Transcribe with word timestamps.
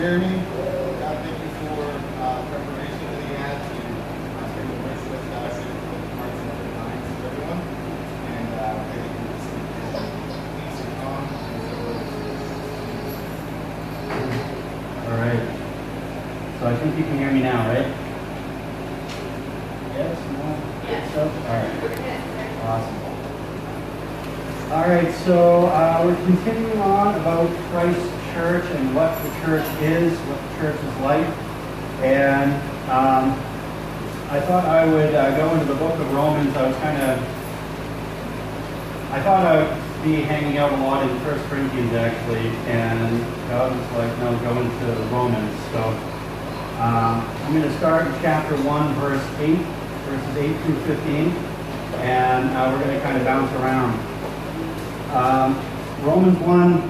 Jeremy. 0.00 0.32
God, 0.32 1.20
thank 1.20 1.36
you 1.36 1.52
for 1.60 1.76
uh, 2.24 2.40
preparation 2.48 3.04
of 3.04 3.20
the 3.20 3.36
ad 3.36 3.60
to 3.60 3.76
uh, 3.76 4.48
spend 4.48 4.68
the 4.72 4.80
rest 4.88 5.04
of 5.04 5.12
us 5.12 5.60
in 5.60 5.68
the 5.68 5.92
hearts 6.16 6.40
and 6.40 6.48
the 6.56 6.72
minds 6.72 7.04
of 7.04 7.20
everyone. 7.28 7.60
And 8.32 8.48
uh, 8.56 8.80
pray 8.88 8.96
that 8.96 9.12
you 9.12 9.20
will 9.20 9.36
just 9.36 9.52
peace 10.56 10.80
and 10.80 10.96
calm 11.04 11.20
and 11.20 11.60
so 11.68 11.84
All 15.04 15.20
right. 15.20 15.44
So 16.60 16.62
I 16.64 16.72
think 16.80 16.96
you 16.96 17.04
can 17.04 17.16
hear 17.18 17.30
me 17.30 17.42
now, 17.42 17.68
right? 17.68 17.92
Yes, 20.00 20.16
no? 20.32 20.48
Yes. 20.88 21.12
So, 21.12 21.28
all 21.28 21.60
right. 21.60 21.76
Awesome. 22.64 23.00
All 24.72 24.88
right, 24.88 25.12
so 25.26 25.66
uh, 25.66 26.00
we're 26.06 26.24
continuing 26.24 26.78
on 26.78 27.16
about 27.16 27.50
Christ's 27.68 28.20
church 28.32 28.64
and 28.70 28.94
what 28.94 29.20
the 29.22 29.30
church 29.50 29.82
is, 29.82 30.16
what 30.30 30.38
the 30.38 30.56
church 30.58 30.78
is 30.78 30.96
like. 31.00 31.26
And 32.06 32.54
um, 32.88 33.34
I 34.30 34.38
thought 34.46 34.64
I 34.64 34.86
would 34.86 35.12
uh, 35.12 35.36
go 35.36 35.52
into 35.54 35.64
the 35.64 35.74
book 35.74 35.98
of 35.98 36.12
Romans. 36.14 36.54
I 36.56 36.68
was 36.68 36.76
kind 36.76 37.02
of, 37.02 37.18
I 39.10 39.20
thought 39.22 39.44
I 39.44 39.58
would 39.58 40.04
be 40.04 40.22
hanging 40.22 40.58
out 40.58 40.72
a 40.72 40.76
lot 40.76 41.02
in 41.02 41.18
First 41.20 41.44
Corinthians 41.46 41.92
actually, 41.94 42.46
and 42.70 43.20
God 43.48 43.74
was 43.74 43.90
like, 43.98 44.16
no, 44.20 44.38
go 44.38 44.56
into 44.62 44.86
Romans. 45.10 45.58
So 45.72 45.82
um, 46.78 47.26
I'm 47.42 47.52
going 47.52 47.68
to 47.68 47.76
start 47.78 48.06
in 48.06 48.12
chapter 48.22 48.54
1, 48.54 48.94
verse 48.94 49.26
8, 49.40 49.56
verses 50.06 50.36
8 50.36 50.62
through 50.62 50.80
15, 50.94 51.28
and 52.06 52.50
uh, 52.50 52.70
we're 52.70 52.84
going 52.84 52.96
to 52.96 53.02
kind 53.02 53.18
of 53.18 53.24
bounce 53.24 53.50
around. 53.58 53.98
Um, 55.10 56.06
Romans 56.06 56.38
1, 56.38 56.89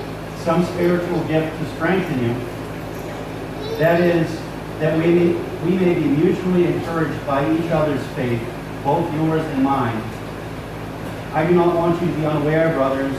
some 0.43 0.65
spiritual 0.65 1.23
gift 1.25 1.55
to 1.59 1.75
strengthen 1.75 2.23
you. 2.23 2.33
That 3.77 4.01
is, 4.01 4.27
that 4.79 4.97
we 4.97 5.13
may, 5.13 5.33
we 5.63 5.77
may 5.77 5.93
be 5.93 6.05
mutually 6.05 6.65
encouraged 6.65 7.25
by 7.27 7.49
each 7.53 7.69
other's 7.71 8.05
faith, 8.15 8.41
both 8.83 9.11
yours 9.13 9.43
and 9.43 9.63
mine. 9.63 10.01
I 11.33 11.45
do 11.47 11.53
not 11.53 11.75
want 11.75 12.01
you 12.01 12.07
to 12.07 12.13
be 12.13 12.25
unaware, 12.25 12.73
brothers, 12.73 13.15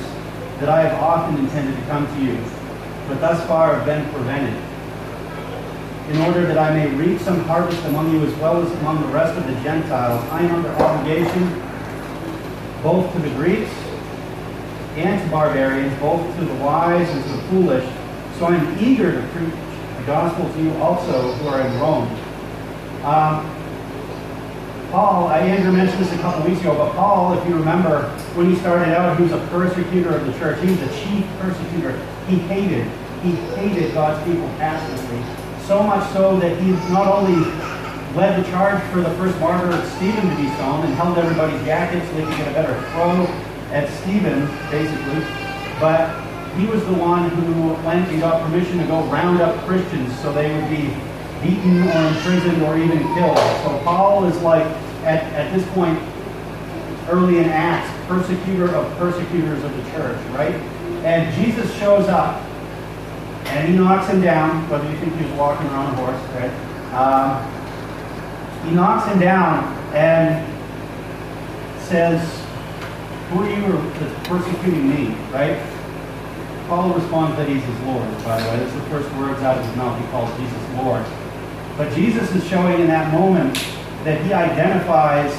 that 0.58 0.68
I 0.68 0.82
have 0.82 1.00
often 1.00 1.38
intended 1.38 1.76
to 1.76 1.82
come 1.86 2.06
to 2.06 2.24
you, 2.24 2.36
but 3.08 3.20
thus 3.20 3.46
far 3.46 3.76
have 3.76 3.86
been 3.86 4.04
prevented, 4.12 4.60
in 6.10 6.20
order 6.22 6.44
that 6.46 6.58
I 6.58 6.74
may 6.74 6.92
reap 6.94 7.20
some 7.20 7.40
harvest 7.44 7.84
among 7.84 8.12
you 8.12 8.24
as 8.26 8.34
well 8.36 8.60
as 8.60 8.70
among 8.80 9.00
the 9.00 9.08
rest 9.08 9.38
of 9.38 9.46
the 9.46 9.54
Gentiles. 9.62 10.22
I 10.30 10.42
am 10.42 10.56
under 10.56 10.70
obligation 10.70 11.62
both 12.82 13.12
to 13.12 13.18
the 13.20 13.30
Greeks 13.36 13.70
and 14.96 15.22
to 15.22 15.30
barbarians, 15.30 15.98
both 16.00 16.20
to 16.38 16.44
the 16.44 16.54
wise 16.56 17.08
and 17.08 17.22
to 17.24 17.30
the 17.30 17.42
foolish. 17.44 17.84
So 18.38 18.46
I 18.46 18.56
am 18.56 18.78
eager 18.78 19.12
to 19.12 19.28
preach 19.28 19.54
the 19.96 20.04
gospel 20.04 20.52
to 20.52 20.62
you 20.62 20.72
also 20.74 21.32
who 21.32 21.48
are 21.48 21.60
in 21.60 21.80
Rome. 21.80 22.08
Um, 23.04 23.48
Paul, 24.90 25.28
I, 25.28 25.38
Andrew 25.38 25.72
mentioned 25.72 26.04
this 26.04 26.12
a 26.12 26.18
couple 26.18 26.46
weeks 26.46 26.60
ago, 26.60 26.76
but 26.76 26.92
Paul, 26.92 27.38
if 27.38 27.48
you 27.48 27.54
remember, 27.54 28.10
when 28.34 28.50
he 28.50 28.56
started 28.56 28.94
out, 28.94 29.16
he 29.16 29.22
was 29.22 29.32
a 29.32 29.46
persecutor 29.48 30.14
of 30.14 30.26
the 30.26 30.32
church. 30.38 30.60
He 30.60 30.68
was 30.68 30.80
the 30.80 30.92
chief 31.00 31.26
persecutor. 31.38 31.96
He 32.28 32.36
hated, 32.36 32.86
he 33.22 33.32
hated 33.56 33.94
God's 33.94 34.22
people 34.26 34.46
passionately. 34.58 35.24
So 35.66 35.82
much 35.82 36.12
so 36.12 36.38
that 36.40 36.60
he 36.60 36.72
not 36.92 37.08
only 37.08 37.40
led 38.14 38.44
the 38.44 38.50
charge 38.50 38.82
for 38.90 39.00
the 39.00 39.10
first 39.16 39.38
martyr, 39.40 39.72
Stephen, 39.96 40.28
to 40.28 40.36
be 40.36 40.50
stoned 40.56 40.84
and 40.84 40.94
held 40.94 41.16
everybody's 41.16 41.64
jackets 41.64 42.06
so 42.10 42.16
they 42.16 42.24
could 42.24 42.36
get 42.36 42.48
a 42.48 42.52
better 42.52 42.78
throw 42.90 43.51
at 43.72 43.88
Stephen, 44.02 44.46
basically, 44.70 45.24
but 45.80 46.12
he 46.56 46.66
was 46.66 46.84
the 46.84 46.92
one 46.92 47.30
who 47.30 47.72
went 47.86 48.08
and 48.10 48.20
got 48.20 48.42
permission 48.42 48.78
to 48.78 48.84
go 48.84 49.02
round 49.04 49.40
up 49.40 49.58
Christians 49.64 50.14
so 50.20 50.32
they 50.32 50.54
would 50.54 50.68
be 50.68 50.94
beaten 51.42 51.82
or 51.88 52.08
imprisoned 52.08 52.62
or 52.62 52.76
even 52.78 52.98
killed. 53.14 53.38
So 53.64 53.80
Paul 53.82 54.26
is 54.26 54.40
like, 54.42 54.66
at, 55.04 55.24
at 55.32 55.52
this 55.54 55.66
point, 55.70 55.98
early 57.08 57.38
in 57.38 57.46
Acts, 57.46 57.90
persecutor 58.06 58.74
of 58.74 58.96
persecutors 58.98 59.64
of 59.64 59.74
the 59.76 59.82
church, 59.90 60.18
right? 60.30 60.54
And 61.04 61.34
Jesus 61.34 61.74
shows 61.78 62.06
up 62.08 62.42
and 63.46 63.68
he 63.68 63.74
knocks 63.74 64.08
him 64.08 64.20
down, 64.20 64.68
whether 64.68 64.88
you 64.88 64.96
think 64.98 65.16
he 65.16 65.24
was 65.24 65.32
walking 65.32 65.66
around 65.68 65.94
a 65.94 65.96
horse, 65.96 66.20
right? 66.34 66.52
Um, 66.92 68.68
he 68.68 68.74
knocks 68.74 69.10
him 69.10 69.18
down 69.18 69.64
and 69.94 70.46
says, 71.82 72.41
Who 73.32 73.44
are 73.44 73.48
you 73.48 73.90
that's 73.98 74.28
persecuting 74.28 74.90
me, 74.90 75.14
right? 75.32 75.56
Paul 76.68 76.92
responds 76.92 77.34
that 77.38 77.48
he's 77.48 77.64
his 77.64 77.80
Lord, 77.80 78.06
by 78.24 78.38
the 78.38 78.46
way. 78.50 78.56
That's 78.58 78.74
the 78.74 78.82
first 78.90 79.10
words 79.16 79.40
out 79.40 79.56
of 79.56 79.64
his 79.64 79.74
mouth. 79.74 79.98
He 79.98 80.06
calls 80.10 80.28
Jesus 80.38 80.62
Lord. 80.76 81.02
But 81.78 81.94
Jesus 81.94 82.30
is 82.34 82.46
showing 82.46 82.78
in 82.82 82.88
that 82.88 83.10
moment 83.10 83.54
that 84.04 84.20
he 84.26 84.34
identifies 84.34 85.32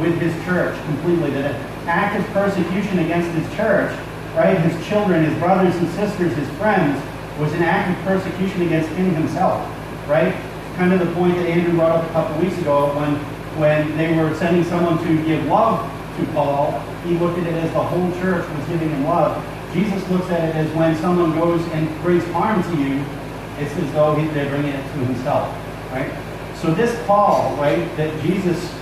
with 0.00 0.20
his 0.20 0.34
church 0.44 0.74
completely, 0.86 1.30
that 1.30 1.54
an 1.54 1.88
act 1.88 2.18
of 2.18 2.26
persecution 2.34 2.98
against 2.98 3.30
his 3.38 3.46
church, 3.54 3.96
right, 4.34 4.58
his 4.58 4.86
children, 4.88 5.24
his 5.24 5.38
brothers 5.38 5.76
and 5.76 5.88
sisters, 5.90 6.34
his 6.34 6.48
friends, 6.58 7.00
was 7.38 7.52
an 7.52 7.62
act 7.62 7.96
of 7.96 8.04
persecution 8.04 8.62
against 8.62 8.88
him 8.90 9.14
himself, 9.14 9.62
right? 10.08 10.34
Kind 10.74 10.92
of 10.92 10.98
the 10.98 11.14
point 11.14 11.36
that 11.36 11.46
Andrew 11.46 11.74
brought 11.74 11.92
up 11.92 12.10
a 12.10 12.12
couple 12.12 12.42
weeks 12.42 12.58
ago 12.58 12.92
when, 12.98 13.14
when 13.60 13.96
they 13.96 14.12
were 14.16 14.34
sending 14.34 14.64
someone 14.64 14.98
to 15.04 15.24
give 15.24 15.46
love 15.46 15.88
to 16.20 16.32
Paul, 16.32 16.78
he 17.04 17.16
looked 17.18 17.38
at 17.38 17.46
it 17.46 17.54
as 17.54 17.72
the 17.72 17.82
whole 17.82 18.10
church 18.20 18.48
was 18.48 18.68
giving 18.68 18.90
him 18.90 19.04
love. 19.04 19.42
Jesus 19.72 20.08
looks 20.10 20.28
at 20.30 20.48
it 20.48 20.54
as 20.56 20.70
when 20.76 20.96
someone 20.96 21.32
goes 21.32 21.64
and 21.68 21.88
brings 22.02 22.24
harm 22.32 22.62
to 22.62 22.82
you, 22.82 23.04
it's 23.58 23.74
as 23.76 23.92
though 23.92 24.14
he, 24.14 24.26
they're 24.28 24.48
bringing 24.48 24.72
it 24.72 24.82
to 24.82 24.98
himself, 25.04 25.48
right? 25.92 26.12
So 26.56 26.72
this 26.74 26.98
Paul, 27.06 27.56
right, 27.56 27.96
that 27.96 28.20
Jesus 28.22 28.74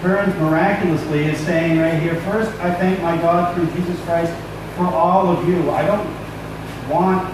turns 0.00 0.34
miraculously 0.36 1.24
is 1.24 1.38
saying 1.40 1.78
right 1.78 2.00
here, 2.00 2.16
first, 2.22 2.50
I 2.60 2.74
thank 2.74 3.00
my 3.00 3.16
God 3.18 3.54
through 3.54 3.66
Jesus 3.74 3.98
Christ 4.04 4.32
for 4.76 4.86
all 4.86 5.28
of 5.28 5.48
you. 5.48 5.70
I 5.70 5.86
don't 5.86 6.08
want 6.90 7.32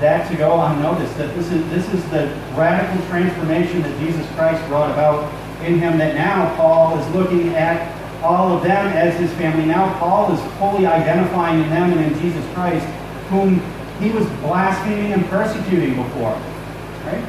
that 0.00 0.30
to 0.30 0.36
go 0.36 0.60
unnoticed, 0.62 1.16
that 1.18 1.34
this 1.34 1.52
is, 1.52 1.68
this 1.68 1.86
is 1.92 2.02
the 2.10 2.26
radical 2.56 3.06
transformation 3.08 3.82
that 3.82 3.98
Jesus 4.00 4.26
Christ 4.34 4.66
brought 4.68 4.90
about 4.90 5.30
in 5.62 5.78
him, 5.78 5.98
that 5.98 6.14
now 6.14 6.56
Paul 6.56 6.98
is 6.98 7.14
looking 7.14 7.50
at 7.50 7.99
all 8.22 8.56
of 8.56 8.62
them 8.62 8.86
as 8.88 9.18
his 9.18 9.32
family. 9.34 9.64
Now 9.64 9.98
Paul 9.98 10.32
is 10.32 10.40
fully 10.58 10.86
identifying 10.86 11.62
in 11.62 11.70
them 11.70 11.92
and 11.92 12.12
in 12.12 12.20
Jesus 12.20 12.44
Christ, 12.54 12.86
whom 13.28 13.60
he 14.00 14.10
was 14.10 14.26
blaspheming 14.40 15.12
and 15.12 15.24
persecuting 15.26 15.96
before. 15.96 16.32
Right? 17.04 17.24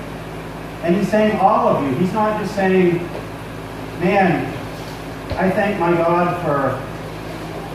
And 0.84 0.96
he's 0.96 1.09
saying 1.09 1.38
all 1.40 1.68
of 1.68 1.84
you. 1.84 1.94
He's 1.96 2.13
not 2.13 2.40
just 2.41 2.56
saying, 2.56 2.97
man, 4.00 4.46
I 5.38 5.50
thank 5.52 5.79
my 5.79 5.91
God 5.91 6.44
for 6.44 6.79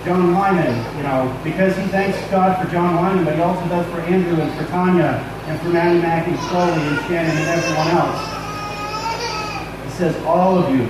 John 0.05 0.33
Lyman, 0.33 0.97
you 0.97 1.03
know, 1.03 1.41
because 1.43 1.77
he 1.77 1.87
thanks 1.89 2.19
God 2.31 2.63
for 2.63 2.71
John 2.71 2.97
Lyman, 2.97 3.25
but 3.25 3.35
he 3.35 3.41
also 3.41 3.67
does 3.69 3.87
for 3.93 4.01
Andrew 4.01 4.41
and 4.41 4.53
for 4.59 4.65
Tanya 4.71 5.19
and 5.47 5.61
for 5.61 5.69
Maddie 5.69 6.01
Mack 6.01 6.29
and 6.29 6.39
Chloe 6.39 6.71
and 6.71 6.99
Shannon 7.07 7.37
and 7.37 7.49
everyone 7.49 7.89
else. 7.89 9.85
He 9.85 9.91
says, 9.99 10.17
all 10.25 10.59
of 10.59 10.75
you. 10.75 10.89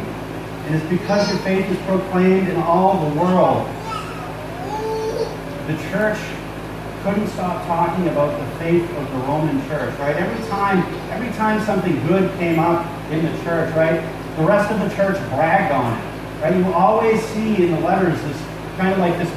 And 0.67 0.75
it's 0.75 0.91
because 0.91 1.29
your 1.29 1.39
faith 1.39 1.71
is 1.71 1.79
proclaimed 1.87 2.49
in 2.49 2.57
all 2.57 3.09
the 3.09 3.21
world. 3.21 3.69
The 5.69 5.77
church 5.91 6.19
couldn't 7.05 7.29
stop 7.29 7.65
talking 7.67 8.09
about 8.09 8.37
the 8.37 8.59
faith 8.59 8.83
of 8.83 9.11
the 9.13 9.19
Roman 9.29 9.65
church, 9.69 9.97
right? 10.01 10.17
Every 10.17 10.45
time, 10.49 10.79
every 11.13 11.31
time 11.35 11.65
something 11.65 11.95
good 12.09 12.37
came 12.39 12.59
up 12.59 12.85
in 13.13 13.25
the 13.25 13.45
church, 13.45 13.73
right, 13.77 14.01
the 14.37 14.43
rest 14.43 14.73
of 14.73 14.81
the 14.81 14.95
church 14.97 15.17
bragged 15.31 15.73
on 15.73 15.93
it, 15.97 16.43
right? 16.43 16.57
You 16.57 16.73
always 16.75 17.23
see 17.27 17.65
in 17.65 17.71
the 17.71 17.81
letters 17.81 18.21
this 18.23 18.43
kind 18.77 18.93
of 18.93 18.99
like 18.99 19.17
this 19.19 19.31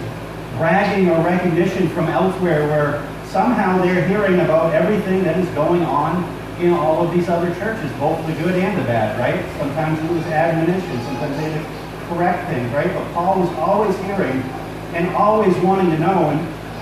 bragging 0.58 1.12
or 1.12 1.24
recognition 1.24 1.90
from 1.90 2.08
elsewhere 2.08 2.68
where 2.68 3.08
somehow 3.28 3.78
they're 3.84 4.08
hearing 4.08 4.40
about 4.40 4.74
everything 4.74 5.24
that 5.26 5.38
is 5.38 5.48
going 5.50 5.84
on 5.84 6.24
in 6.60 6.74
all 6.74 7.08
of 7.08 7.14
these 7.14 7.30
other 7.30 7.54
churches, 7.56 7.92
both 8.00 8.26
the 8.28 8.34
good 8.34 8.56
and 8.56 8.78
the 8.78 8.84
bad, 8.84 9.18
right? 9.20 9.40
Sometimes 9.60 10.00
it 10.00 10.12
was 10.12 10.26
admonition, 10.28 11.04
sometimes 11.04 11.38
they 11.38 11.50
had 11.50 11.62
to 11.62 12.14
correct 12.14 12.50
things, 12.50 12.72
right? 12.74 12.92
But 12.94 13.14
Paul 13.14 13.40
was 13.40 13.50
always 13.58 13.98
hearing 14.00 14.42
and 14.94 15.10
always 15.16 15.56
wanting 15.58 15.92
to 15.92 16.00
know, 16.00 16.34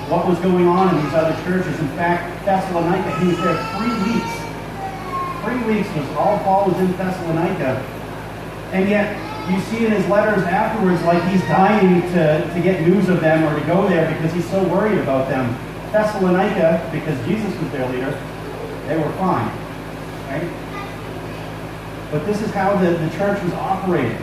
what 0.08 0.26
was 0.26 0.40
going 0.40 0.66
on 0.68 0.96
in 0.96 1.04
these 1.04 1.14
other 1.14 1.36
churches. 1.44 1.78
In 1.80 1.88
fact, 2.00 2.46
Thessalonica, 2.46 3.20
he 3.20 3.28
was 3.28 3.38
there 3.44 3.60
three 3.76 3.92
weeks. 4.08 4.34
Three 5.44 5.62
weeks 5.68 5.90
was 5.96 6.08
all 6.16 6.40
Paul 6.40 6.72
was 6.72 6.80
in 6.80 6.96
Thessalonica. 6.96 7.76
And 8.72 8.90
yet, 8.90 9.20
you 9.52 9.60
see 9.68 9.86
in 9.86 9.92
his 9.92 10.08
letters 10.08 10.44
afterwards, 10.44 11.02
like 11.04 11.22
he's 11.30 11.42
dying 11.42 12.02
to, 12.14 12.54
to 12.54 12.62
get 12.62 12.88
news 12.88 13.10
of 13.10 13.20
them 13.20 13.44
or 13.44 13.60
to 13.60 13.66
go 13.66 13.88
there 13.88 14.12
because 14.14 14.34
he's 14.34 14.50
so 14.50 14.64
worried 14.68 14.98
about 15.00 15.30
them. 15.30 15.54
Thessalonica, 15.92 16.90
because 16.92 17.20
Jesus 17.28 17.54
was 17.60 17.72
their 17.72 17.88
leader, 17.90 18.12
they 18.88 18.98
were 18.98 19.12
fine. 19.14 19.52
Right? 20.28 20.50
But 22.12 22.26
this 22.26 22.42
is 22.42 22.52
how 22.52 22.78
the, 22.78 22.92
the 22.92 23.10
church 23.18 23.42
was 23.44 23.54
operating. 23.54 24.18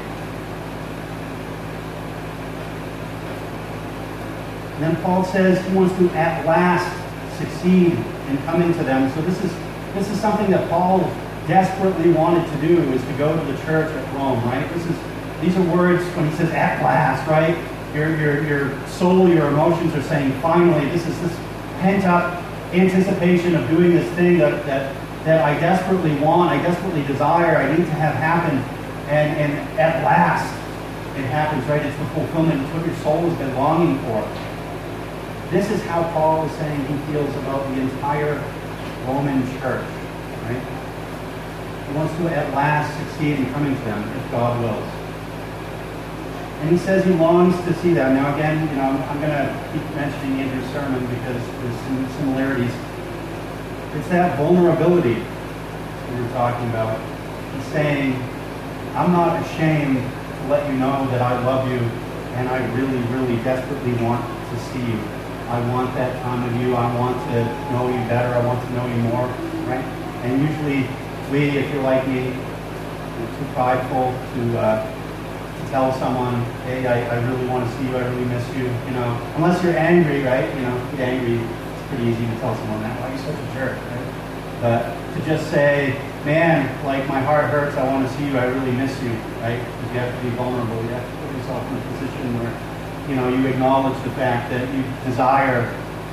Then 4.80 4.96
Paul 5.02 5.24
says 5.24 5.64
he 5.66 5.74
wants 5.74 5.96
to 5.98 6.08
at 6.10 6.44
last 6.46 6.90
succeed 7.38 7.92
in 8.28 8.38
coming 8.44 8.72
to 8.74 8.82
them. 8.82 9.12
So 9.14 9.22
this 9.22 9.42
is 9.44 9.52
this 9.94 10.10
is 10.10 10.20
something 10.20 10.50
that 10.50 10.68
Paul 10.68 10.98
desperately 11.46 12.10
wanted 12.10 12.50
to 12.50 12.66
do 12.66 12.80
is 12.92 13.02
to 13.04 13.12
go 13.16 13.38
to 13.38 13.52
the 13.52 13.56
church 13.64 13.90
at 13.94 14.14
Rome, 14.14 14.42
right? 14.46 14.68
This 14.72 14.86
is 14.86 14.96
these 15.40 15.56
are 15.56 15.76
words 15.76 16.02
when 16.16 16.28
he 16.28 16.36
says 16.36 16.50
at 16.50 16.82
last, 16.82 17.28
right? 17.28 17.56
Your 17.94 18.16
your 18.16 18.42
your 18.44 18.88
soul, 18.88 19.28
your 19.28 19.48
emotions 19.48 19.94
are 19.94 20.02
saying 20.02 20.32
finally, 20.40 20.88
this 20.88 21.06
is 21.06 21.20
this 21.20 21.36
pent 21.80 22.04
up 22.04 22.42
anticipation 22.72 23.54
of 23.54 23.68
doing 23.68 23.94
this 23.94 24.10
thing 24.14 24.38
that 24.38 24.66
that 24.66 25.03
that 25.24 25.42
I 25.42 25.58
desperately 25.58 26.14
want, 26.16 26.50
I 26.50 26.62
desperately 26.62 27.02
desire, 27.04 27.56
I 27.56 27.74
need 27.74 27.84
to 27.84 27.92
have 27.92 28.14
happen. 28.14 28.58
And 29.08 29.36
and 29.36 29.78
at 29.78 30.04
last 30.04 30.48
it 31.16 31.26
happens, 31.26 31.64
right? 31.66 31.84
It's 31.84 31.96
the 31.98 32.06
fulfillment. 32.06 32.62
It's 32.62 32.72
what 32.72 32.86
your 32.86 32.96
soul 32.96 33.20
has 33.28 33.38
been 33.38 33.54
longing 33.54 33.98
for. 34.00 34.26
This 35.50 35.70
is 35.70 35.82
how 35.84 36.02
Paul 36.10 36.44
is 36.46 36.52
saying 36.56 36.80
he 36.86 37.12
feels 37.12 37.30
about 37.36 37.62
the 37.68 37.80
entire 37.80 38.34
Roman 39.06 39.46
church, 39.60 39.86
right? 40.42 40.62
He 41.86 41.94
wants 41.94 42.16
to 42.16 42.28
at 42.28 42.52
last 42.54 42.90
succeed 42.98 43.38
in 43.38 43.52
coming 43.52 43.76
to 43.76 43.84
them 43.84 44.02
if 44.18 44.30
God 44.30 44.60
wills. 44.60 44.90
And 46.60 46.70
he 46.70 46.78
says 46.78 47.04
he 47.04 47.12
longs 47.12 47.54
to 47.66 47.74
see 47.74 47.92
them. 47.92 48.14
Now 48.14 48.34
again, 48.34 48.68
you 48.68 48.76
know, 48.76 48.90
I'm 48.90 49.20
going 49.20 49.30
to 49.30 49.46
keep 49.72 49.84
mentioning 49.94 50.40
Andrew's 50.40 50.70
sermon 50.72 51.06
because 51.06 51.38
there's 51.38 51.80
some 51.86 52.08
similarities. 52.18 52.72
It's 53.96 54.08
that 54.08 54.36
vulnerability 54.36 55.14
we 55.14 56.20
were 56.20 56.32
talking 56.34 56.68
about. 56.70 56.98
He's 57.54 57.64
saying, 57.66 58.14
I'm 58.94 59.12
not 59.12 59.40
ashamed 59.46 59.98
to 59.98 60.48
let 60.48 60.66
you 60.70 60.78
know 60.78 61.06
that 61.10 61.22
I 61.22 61.38
love 61.44 61.70
you 61.70 61.78
and 62.34 62.48
I 62.48 62.58
really, 62.74 62.98
really 63.14 63.36
desperately 63.44 63.92
want 64.04 64.24
to 64.50 64.56
see 64.70 64.80
you. 64.82 64.98
I 65.46 65.60
want 65.70 65.94
that 65.94 66.20
time 66.22 66.42
with 66.42 66.60
you. 66.60 66.74
I 66.74 66.90
want 66.98 67.16
to 67.30 67.44
know 67.70 67.86
you 67.86 68.00
better. 68.08 68.34
I 68.34 68.44
want 68.44 68.58
to 68.66 68.72
know 68.74 68.86
you 68.86 69.02
more, 69.14 69.26
right? 69.70 69.84
And 70.26 70.42
usually 70.42 70.88
we, 71.30 71.56
if 71.56 71.72
you're 71.72 71.82
like 71.82 72.06
me, 72.08 72.34
you're 72.34 73.32
too 73.38 73.46
prideful 73.54 74.10
to, 74.10 74.58
uh, 74.58 74.82
to 74.84 75.70
tell 75.70 75.92
someone, 75.94 76.42
hey, 76.66 76.86
I, 76.86 77.14
I 77.14 77.22
really 77.30 77.46
want 77.46 77.68
to 77.68 77.76
see 77.76 77.86
you. 77.86 77.96
I 77.96 78.08
really 78.08 78.24
miss 78.24 78.48
you. 78.56 78.64
You 78.64 78.94
know, 78.98 79.32
unless 79.36 79.62
you're 79.62 79.76
angry, 79.76 80.24
right? 80.24 80.52
You 80.56 80.62
know, 80.62 80.90
get 80.96 81.00
angry. 81.00 81.38
Pretty 81.88 82.04
easy 82.04 82.26
to 82.26 82.36
tell 82.40 82.54
someone 82.56 82.82
that. 82.82 83.00
Why 83.00 83.12
you 83.12 83.18
such 83.18 83.36
a 83.36 83.48
jerk, 83.54 83.76
right? 83.76 84.08
But 84.60 84.80
to 85.14 85.18
just 85.26 85.50
say, 85.50 86.00
man, 86.24 86.68
like 86.84 87.06
my 87.08 87.20
heart 87.20 87.50
hurts. 87.50 87.76
I 87.76 87.84
want 87.84 88.08
to 88.08 88.10
see 88.16 88.26
you. 88.26 88.38
I 88.38 88.46
really 88.46 88.72
miss 88.72 88.92
you, 89.02 89.10
right? 89.44 89.58
Because 89.58 89.90
you 89.92 89.98
have 90.00 90.14
to 90.14 90.22
be 90.24 90.30
vulnerable. 90.36 90.82
You 90.82 90.96
have 90.96 91.04
to 91.04 91.16
put 91.20 91.36
yourself 91.36 91.62
in 91.70 91.76
a 91.76 91.82
position 91.92 92.40
where 92.40 92.52
you 93.08 93.16
know, 93.16 93.28
you 93.28 93.46
acknowledge 93.46 94.02
the 94.02 94.10
fact 94.12 94.50
that 94.50 94.64
you 94.74 94.82
desire 95.04 95.68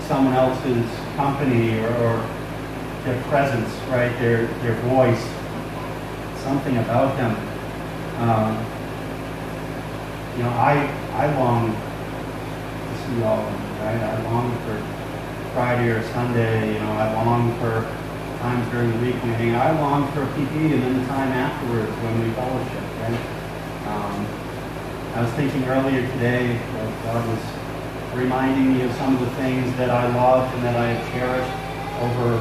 someone 0.08 0.34
else's 0.34 0.86
company 1.16 1.80
or, 1.80 1.88
or 1.88 2.30
their 3.06 3.22
presence, 3.24 3.70
right? 3.88 4.12
Their 4.20 4.48
their 4.60 4.76
voice, 4.92 5.24
something 6.44 6.78
about 6.78 7.16
them. 7.16 7.32
Um, 8.20 8.52
you 10.36 10.44
know, 10.44 10.50
I 10.50 10.84
I 11.14 11.34
long 11.40 11.72
to 11.72 12.94
see 13.08 13.24
all 13.24 13.40
of 13.40 13.46
them, 13.46 13.62
right? 13.80 14.02
I 14.04 14.22
long 14.24 14.52
for 14.68 15.01
Friday 15.54 15.90
or 15.90 16.02
Sunday. 16.14 16.74
You 16.74 16.80
know, 16.80 16.92
I 16.94 17.14
long 17.14 17.52
for 17.60 17.84
times 18.40 18.66
during 18.72 18.92
the 18.92 18.98
week 19.06 19.16
we 19.24 19.30
hang 19.36 19.54
out. 19.54 19.68
I 19.68 19.80
long 19.80 20.12
for 20.14 20.24
a 20.24 20.28
PP 20.34 20.74
and 20.74 20.82
then 20.82 21.00
the 21.02 21.08
time 21.08 21.32
afterwards 21.32 21.92
when 22.02 22.24
we 22.24 22.34
fellowship, 22.34 22.86
right? 23.04 23.22
Um, 23.86 24.18
I 25.14 25.22
was 25.22 25.32
thinking 25.34 25.64
earlier 25.66 26.02
today 26.18 26.56
that 26.56 27.04
God 27.04 27.28
was 27.28 27.44
reminding 28.16 28.78
me 28.78 28.84
of 28.84 28.92
some 28.96 29.16
of 29.16 29.20
the 29.20 29.32
things 29.36 29.76
that 29.78 29.90
I 29.90 30.08
loved 30.16 30.56
and 30.56 30.64
that 30.64 30.76
I 30.76 30.88
have 30.96 31.04
cherished 31.12 31.54
over 32.02 32.40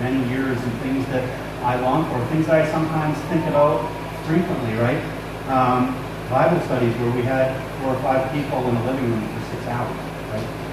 many 0.00 0.22
years 0.30 0.56
and 0.56 0.72
things 0.80 1.04
that 1.06 1.22
I 1.62 1.78
long 1.80 2.08
for, 2.08 2.24
things 2.32 2.48
I 2.48 2.64
sometimes 2.70 3.18
think 3.28 3.44
about 3.46 3.84
frequently, 4.26 4.74
right? 4.74 5.02
Um, 5.48 5.92
Bible 6.30 6.60
studies 6.64 6.94
where 6.96 7.10
we 7.12 7.22
had 7.22 7.52
four 7.80 7.94
or 7.94 8.00
five 8.02 8.32
people 8.32 8.66
in 8.68 8.74
the 8.74 8.84
living 8.84 9.10
room 9.10 9.28
for 9.28 9.50
six 9.50 9.66
hours, 9.66 9.96
right? 10.32 10.63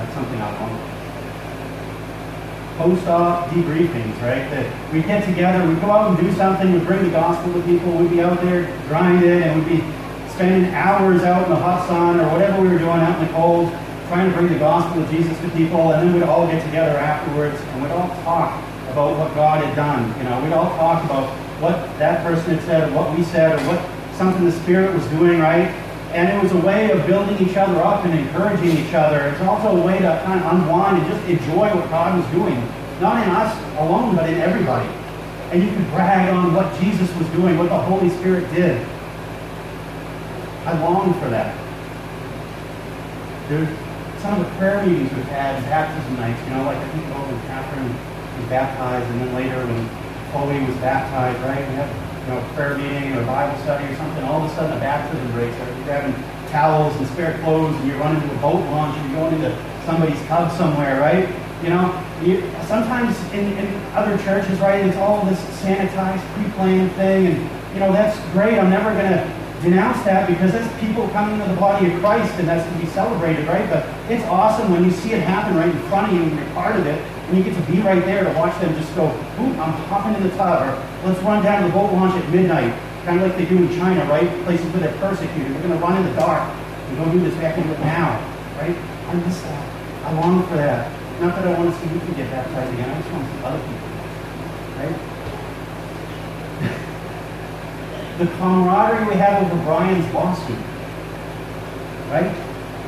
That's 0.00 0.14
something 0.14 0.40
I 0.40 0.48
for. 0.56 0.72
Post-op 2.78 3.50
debriefings, 3.50 4.16
right? 4.22 4.48
That 4.48 4.92
we 4.92 5.02
get 5.02 5.26
together, 5.26 5.68
we 5.68 5.74
go 5.76 5.90
out 5.90 6.16
and 6.16 6.26
do 6.26 6.32
something, 6.36 6.72
we 6.72 6.78
bring 6.80 7.04
the 7.04 7.10
gospel 7.10 7.52
to 7.52 7.60
people, 7.62 7.92
we'd 7.98 8.08
be 8.08 8.22
out 8.22 8.40
there 8.40 8.64
grinding, 8.88 9.42
and 9.42 9.60
we'd 9.60 9.76
be 9.76 9.84
spending 10.32 10.72
hours 10.72 11.22
out 11.22 11.44
in 11.44 11.50
the 11.50 11.56
hot 11.56 11.86
sun 11.86 12.18
or 12.18 12.32
whatever 12.32 12.62
we 12.62 12.68
were 12.68 12.78
doing 12.78 13.04
out 13.04 13.20
in 13.20 13.26
the 13.26 13.32
cold, 13.34 13.70
trying 14.08 14.30
to 14.30 14.34
bring 14.34 14.50
the 14.50 14.58
gospel 14.58 15.02
of 15.02 15.10
Jesus 15.10 15.38
to 15.40 15.50
people, 15.50 15.92
and 15.92 16.08
then 16.08 16.14
we'd 16.14 16.22
all 16.22 16.46
get 16.46 16.64
together 16.64 16.96
afterwards 16.96 17.60
and 17.60 17.82
we'd 17.82 17.92
all 17.92 18.08
talk 18.24 18.56
about 18.88 19.18
what 19.18 19.34
God 19.34 19.62
had 19.62 19.76
done. 19.76 20.08
You 20.16 20.24
know, 20.24 20.42
we'd 20.42 20.54
all 20.54 20.70
talk 20.78 21.04
about 21.04 21.28
what 21.60 21.76
that 21.98 22.24
person 22.24 22.56
had 22.56 22.64
said, 22.64 22.88
or 22.88 22.94
what 22.96 23.14
we 23.14 23.22
said, 23.24 23.60
or 23.60 23.62
what 23.68 24.16
something 24.16 24.46
the 24.46 24.52
Spirit 24.64 24.94
was 24.94 25.06
doing, 25.08 25.38
right? 25.38 25.68
And 26.12 26.28
it 26.28 26.42
was 26.42 26.50
a 26.52 26.66
way 26.66 26.90
of 26.90 27.06
building 27.06 27.38
each 27.38 27.56
other 27.56 27.80
up 27.82 28.04
and 28.04 28.18
encouraging 28.18 28.76
each 28.76 28.94
other. 28.94 29.28
It's 29.28 29.40
also 29.42 29.76
a 29.76 29.86
way 29.86 29.98
to 29.98 30.22
kind 30.24 30.42
of 30.42 30.52
unwind 30.54 30.98
and 30.98 31.06
just 31.06 31.24
enjoy 31.28 31.74
what 31.74 31.88
God 31.88 32.18
was 32.18 32.26
doing. 32.32 32.58
Not 33.00 33.22
in 33.22 33.30
us 33.30 33.54
alone, 33.78 34.16
but 34.16 34.28
in 34.28 34.38
everybody. 34.38 34.88
And 35.52 35.62
you 35.62 35.70
could 35.70 35.88
brag 35.90 36.34
on 36.34 36.52
what 36.52 36.78
Jesus 36.80 37.14
was 37.16 37.26
doing, 37.28 37.56
what 37.58 37.68
the 37.68 37.78
Holy 37.78 38.10
Spirit 38.10 38.52
did. 38.52 38.84
I 40.66 40.78
long 40.82 41.14
for 41.14 41.30
that. 41.30 41.56
There's 43.48 43.68
some 44.20 44.38
of 44.38 44.44
the 44.44 44.52
prayer 44.58 44.84
meetings 44.84 45.12
we've 45.14 45.24
had, 45.32 45.62
baptism 45.64 46.16
nights, 46.16 46.42
you 46.44 46.50
know, 46.54 46.64
like 46.64 46.76
I 46.76 46.88
think 46.90 47.06
when 47.06 47.40
Catherine 47.46 47.88
was 47.88 48.48
baptized, 48.50 49.06
and 49.10 49.20
then 49.22 49.34
later 49.34 49.64
when 49.64 49.88
Chloe 50.30 50.60
was 50.66 50.76
baptized, 50.76 51.40
right? 51.42 51.66
We 51.66 51.74
have 51.80 52.09
you 52.30 52.36
know, 52.36 52.54
prayer 52.54 52.78
meeting 52.78 53.12
or 53.16 53.26
Bible 53.26 53.58
study 53.62 53.92
or 53.92 53.96
something, 53.96 54.22
all 54.24 54.44
of 54.44 54.50
a 54.50 54.54
sudden 54.54 54.76
a 54.76 54.80
baptism 54.80 55.32
breaks 55.32 55.56
out. 55.56 55.76
You're 55.76 55.84
grabbing 55.84 56.14
towels 56.50 56.94
and 56.96 57.06
spare 57.08 57.38
clothes, 57.42 57.74
and 57.74 57.88
you're 57.88 57.98
running 57.98 58.22
to 58.22 58.34
a 58.34 58.38
boat 58.38 58.62
launch, 58.70 58.96
and 58.96 59.10
you're 59.10 59.20
going 59.20 59.34
into 59.34 59.50
somebody's 59.84 60.20
tub 60.26 60.52
somewhere, 60.56 61.00
right? 61.00 61.28
You 61.62 61.70
know, 61.70 62.06
you, 62.22 62.40
sometimes 62.66 63.18
in, 63.32 63.52
in 63.58 63.74
other 63.94 64.16
churches, 64.22 64.58
right, 64.60 64.84
it's 64.84 64.96
all 64.96 65.24
this 65.26 65.40
sanitized, 65.60 66.24
pre-planned 66.34 66.92
thing, 66.92 67.26
and 67.26 67.74
you 67.74 67.80
know 67.80 67.92
that's 67.92 68.18
great. 68.32 68.58
I'm 68.58 68.70
never 68.70 68.92
going 68.92 69.10
to 69.10 69.40
denounce 69.62 70.02
that 70.04 70.26
because 70.26 70.52
that's 70.52 70.80
people 70.80 71.08
coming 71.08 71.38
into 71.38 71.52
the 71.52 71.60
body 71.60 71.92
of 71.92 72.00
Christ 72.00 72.32
and 72.38 72.48
that's 72.48 72.66
to 72.72 72.78
be 72.78 72.86
celebrated, 72.92 73.46
right? 73.46 73.68
But 73.68 73.84
it's 74.10 74.24
awesome 74.24 74.72
when 74.72 74.84
you 74.84 74.90
see 74.90 75.12
it 75.12 75.20
happen 75.20 75.54
right 75.56 75.68
in 75.68 75.78
front 75.88 76.10
of 76.10 76.16
you 76.16 76.22
and 76.22 76.34
you're 76.34 76.54
part 76.54 76.76
of 76.76 76.86
it 76.86 76.98
and 77.30 77.38
you 77.38 77.44
get 77.46 77.54
to 77.54 77.62
be 77.70 77.78
right 77.80 78.04
there 78.04 78.24
to 78.24 78.32
watch 78.34 78.58
them 78.60 78.74
just 78.74 78.90
go, 78.96 79.06
Ooh, 79.06 79.54
I'm 79.62 79.70
hopping 79.86 80.18
in 80.18 80.28
the 80.28 80.34
tub 80.34 80.66
or 80.66 80.74
let's 81.06 81.22
run 81.22 81.44
down 81.44 81.62
to 81.62 81.68
the 81.68 81.72
boat 81.72 81.92
launch 81.92 82.18
at 82.18 82.28
midnight, 82.30 82.74
kind 83.04 83.22
of 83.22 83.28
like 83.28 83.38
they 83.38 83.46
do 83.46 83.56
in 83.56 83.70
China, 83.78 84.04
right? 84.10 84.26
Places 84.42 84.66
where 84.74 84.82
they're 84.82 84.98
persecuted. 84.98 85.54
We're 85.54 85.62
going 85.62 85.78
to 85.78 85.78
run 85.78 85.96
in 85.96 86.10
the 86.10 86.14
dark 86.18 86.42
and 86.42 86.98
go 86.98 87.06
do 87.06 87.20
this. 87.20 87.30
We 87.34 87.62
do 87.62 87.70
it 87.70 87.80
now, 87.86 88.18
right? 88.58 88.74
I 88.74 89.14
miss 89.14 89.40
that. 89.42 90.06
I 90.06 90.12
long 90.18 90.42
for 90.48 90.56
that. 90.56 90.90
Not 91.20 91.36
that 91.36 91.46
I 91.46 91.58
want 91.58 91.70
to 91.70 91.78
see 91.78 91.86
you 91.94 92.00
get 92.18 92.30
baptized 92.34 92.74
again. 92.74 92.90
I 92.90 92.98
just 92.98 93.12
want 93.12 93.22
to 93.22 93.30
see 93.30 93.44
other 93.46 93.62
people, 93.62 93.90
right? 94.74 94.96
the 98.18 98.26
camaraderie 98.26 99.06
we 99.06 99.14
have 99.14 99.46
over 99.46 99.62
Brian's 99.62 100.12
lawsuit. 100.12 100.58
Right? 102.10 102.34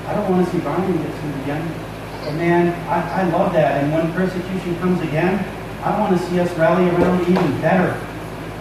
I 0.08 0.14
don't 0.14 0.28
want 0.28 0.44
to 0.44 0.50
see 0.50 0.58
Brian 0.58 0.98
get 0.98 1.14
sued 1.14 1.36
again. 1.46 1.91
Man, 2.30 2.72
I, 2.88 3.22
I 3.22 3.28
love 3.30 3.52
that. 3.52 3.82
And 3.82 3.92
when 3.92 4.12
persecution 4.12 4.78
comes 4.78 5.00
again, 5.02 5.44
I 5.82 5.98
want 5.98 6.16
to 6.16 6.26
see 6.26 6.38
us 6.40 6.50
rally 6.56 6.88
around 6.88 7.22
even 7.22 7.60
better 7.60 8.00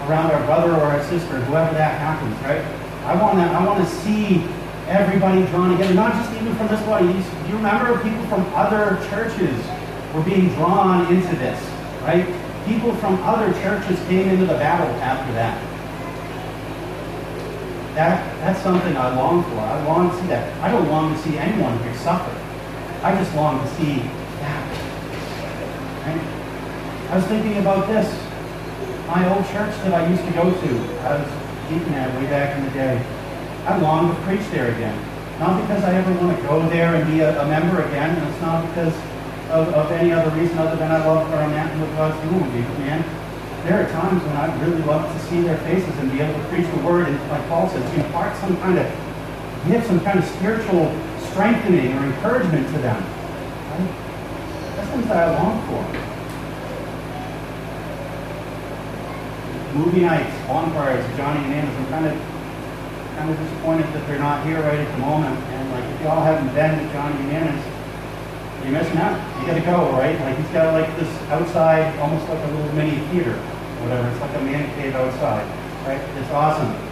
around 0.08 0.32
our 0.32 0.44
brother 0.46 0.72
or 0.74 0.84
our 0.84 1.04
sister, 1.06 1.40
whoever 1.46 1.74
that 1.76 2.00
happens, 2.00 2.36
right? 2.42 2.62
I 3.06 3.16
want 3.22 3.38
to 3.38 3.44
I 3.44 3.66
want 3.66 3.80
to 3.80 3.96
see 4.02 4.44
everybody 4.88 5.46
drawn 5.48 5.72
together, 5.72 5.94
not 5.94 6.14
just 6.14 6.34
even 6.34 6.56
from 6.56 6.68
this 6.68 6.82
body. 6.84 7.08
Do 7.08 7.50
you 7.50 7.56
remember 7.56 8.02
people 8.04 8.26
from 8.28 8.42
other 8.54 8.98
churches 9.10 9.56
were 10.14 10.24
being 10.24 10.50
drawn 10.56 11.14
into 11.14 11.36
this, 11.38 11.60
right? 12.02 12.26
People 12.66 12.94
from 12.96 13.22
other 13.24 13.54
churches 13.62 14.00
came 14.08 14.28
into 14.30 14.46
the 14.46 14.56
battle 14.56 14.90
after 15.02 15.32
that. 15.34 15.56
That, 17.96 18.40
that's 18.40 18.62
something 18.62 18.96
I 18.96 19.16
long 19.16 19.44
for. 19.44 19.60
I 19.60 19.84
long 19.86 20.10
to 20.10 20.22
see 20.22 20.28
that. 20.28 20.58
I 20.64 20.72
don't 20.72 20.88
long 20.90 21.14
to 21.14 21.20
see 21.22 21.38
anyone 21.38 21.78
here 21.84 21.96
suffer. 21.96 22.41
I 23.02 23.16
just 23.16 23.34
long 23.36 23.58
to 23.58 23.68
see 23.76 23.98
that. 24.46 24.62
Right? 26.06 26.22
I 27.10 27.16
was 27.18 27.26
thinking 27.26 27.58
about 27.58 27.88
this. 27.88 28.06
My 29.08 29.26
old 29.34 29.44
church 29.50 29.74
that 29.82 29.94
I 29.94 30.08
used 30.08 30.24
to 30.24 30.32
go 30.32 30.54
to, 30.54 30.72
I 31.02 31.18
was 31.18 31.28
deacon 31.68 31.94
at 31.96 32.14
way 32.16 32.30
back 32.30 32.56
in 32.56 32.64
the 32.64 32.72
day. 32.72 33.04
I 33.66 33.78
long 33.80 34.14
to 34.14 34.22
preach 34.22 34.46
there 34.52 34.72
again. 34.72 34.94
Not 35.40 35.60
because 35.62 35.84
I 35.84 35.96
ever 35.96 36.14
want 36.22 36.38
to 36.38 36.44
go 36.44 36.62
there 36.70 36.94
and 36.94 37.10
be 37.10 37.22
a, 37.22 37.42
a 37.42 37.48
member 37.48 37.82
again, 37.82 38.16
and 38.16 38.30
it's 38.30 38.42
not 38.42 38.66
because 38.70 38.94
of, 39.50 39.74
of 39.74 39.92
any 39.92 40.12
other 40.14 40.30
reason 40.38 40.58
other 40.60 40.76
than 40.78 40.92
I 40.92 41.04
love 41.06 41.28
where 41.30 41.42
I'm 41.42 41.54
at 41.54 41.72
and 41.72 41.82
what 41.82 41.90
God's 41.98 42.22
doing 42.30 42.40
with 42.40 42.54
me. 42.54 42.62
But 42.62 42.80
man, 42.86 43.02
there 43.66 43.82
are 43.82 43.90
times 43.92 44.22
when 44.24 44.38
I'd 44.38 44.54
really 44.62 44.82
love 44.84 45.12
to 45.12 45.20
see 45.26 45.42
their 45.42 45.58
faces 45.66 45.98
and 45.98 46.12
be 46.12 46.22
able 46.22 46.40
to 46.40 46.48
preach 46.50 46.70
the 46.70 46.82
word 46.86 47.08
and 47.08 47.18
like 47.30 47.48
Paul 47.50 47.68
says, 47.70 47.82
impart 47.98 48.38
some 48.38 48.56
kind 48.58 48.78
of 48.78 48.86
give 49.68 49.84
some 49.86 50.00
kind 50.02 50.18
of 50.18 50.26
spiritual 50.26 50.86
strengthening 51.30 51.98
or 51.98 52.04
encouragement 52.06 52.68
to 52.68 52.78
them. 52.80 52.98
Right? 52.98 53.90
That's 54.76 54.90
things 54.90 55.08
that 55.08 55.30
I 55.30 55.34
long 55.38 55.62
for. 55.68 55.82
Movie 59.78 60.02
nights, 60.02 60.36
bonfires, 60.48 61.06
Johnny 61.18 61.46
and 61.46 61.54
Anna's. 61.54 61.76
I'm 61.78 61.88
kind 61.88 62.06
of 62.08 62.14
kind 63.16 63.30
of 63.30 63.38
disappointed 63.38 63.86
that 63.94 64.08
they're 64.08 64.20
not 64.20 64.46
here 64.46 64.62
right 64.62 64.80
at 64.80 64.92
the 64.92 64.98
moment. 64.98 65.38
And 65.38 65.72
like 65.72 65.86
if 65.96 66.02
y'all 66.02 66.24
haven't 66.24 66.54
been 66.54 66.78
to 66.78 66.94
Johnny 66.94 67.16
and 67.24 67.32
Anna's, 67.32 67.64
you're 68.64 68.74
missing 68.74 68.98
out. 68.98 69.16
You 69.40 69.48
gotta 69.48 69.62
go, 69.62 69.92
right? 69.94 70.20
Like 70.20 70.38
he's 70.38 70.50
got 70.50 70.74
like 70.74 70.90
this 70.98 71.10
outside, 71.30 71.98
almost 72.00 72.28
like 72.30 72.44
a 72.44 72.48
little 72.52 72.74
mini 72.74 73.00
theater, 73.10 73.38
whatever. 73.82 74.08
It's 74.10 74.22
like 74.22 74.36
a 74.36 74.42
man 74.42 74.68
cave 74.76 74.96
outside, 74.96 75.48
right? 75.88 76.02
It's 76.20 76.32
awesome. 76.32 76.91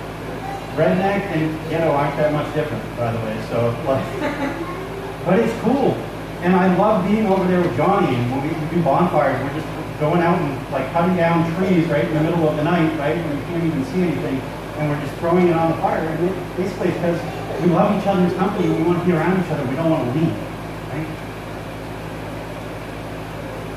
Redneck 0.80 1.28
and 1.36 1.52
ghetto 1.70 1.92
aren't 1.92 2.16
that 2.16 2.32
much 2.32 2.48
different, 2.56 2.80
by 2.96 3.12
the 3.12 3.20
way. 3.20 3.36
So, 3.52 3.76
like, 3.84 4.00
but 5.28 5.36
it's 5.36 5.52
cool. 5.60 5.92
And 6.40 6.56
I 6.56 6.72
love 6.80 7.04
being 7.04 7.28
over 7.28 7.44
there 7.52 7.60
with 7.60 7.76
Johnny. 7.76 8.16
And 8.16 8.32
when 8.32 8.48
we 8.48 8.56
do 8.72 8.82
bonfires, 8.82 9.36
we're 9.44 9.60
just 9.60 9.68
going 10.00 10.24
out 10.24 10.40
and 10.40 10.56
like 10.72 10.88
cutting 10.96 11.18
down 11.20 11.44
trees 11.60 11.84
right 11.92 12.08
in 12.08 12.14
the 12.14 12.24
middle 12.24 12.48
of 12.48 12.56
the 12.56 12.64
night, 12.64 12.96
right 12.96 13.12
when 13.12 13.36
you 13.36 13.44
can't 13.52 13.64
even 13.68 13.84
see 13.92 14.08
anything, 14.08 14.40
and 14.80 14.88
we're 14.88 15.02
just 15.04 15.12
throwing 15.20 15.52
it 15.52 15.56
on 15.60 15.76
the 15.76 15.78
fire. 15.84 16.00
And 16.00 16.32
it, 16.32 16.36
basically, 16.56 16.96
because 16.96 17.20
we 17.60 17.68
love 17.76 17.92
each 18.00 18.08
other's 18.08 18.32
company, 18.40 18.72
we 18.72 18.82
want 18.84 19.04
to 19.04 19.06
be 19.06 19.12
around 19.12 19.36
each 19.44 19.52
other. 19.52 19.68
We 19.68 19.76
don't 19.76 19.92
want 19.92 20.08
to 20.08 20.16
leave, 20.16 20.32
right? 20.96 21.12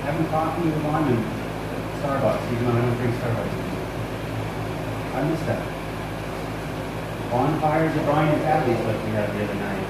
Having 0.06 0.30
coffee 0.30 0.70
with 0.70 0.78
one 0.86 1.10
and 1.10 1.18
Starbucks, 1.98 2.46
even 2.46 2.62
though 2.70 2.78
I 2.78 2.86
don't 2.86 2.94
drink 2.94 3.18
Starbucks. 3.18 3.58
I 5.18 5.26
miss 5.26 5.42
that. 5.50 5.81
Bonfires 7.32 7.96
at 7.96 8.04
Brian 8.04 8.28
and 8.28 8.42
Tabby's 8.44 8.76
like 8.84 9.00
we 9.08 9.10
had 9.16 9.32
the 9.32 9.40
other 9.40 9.56
night. 9.56 9.88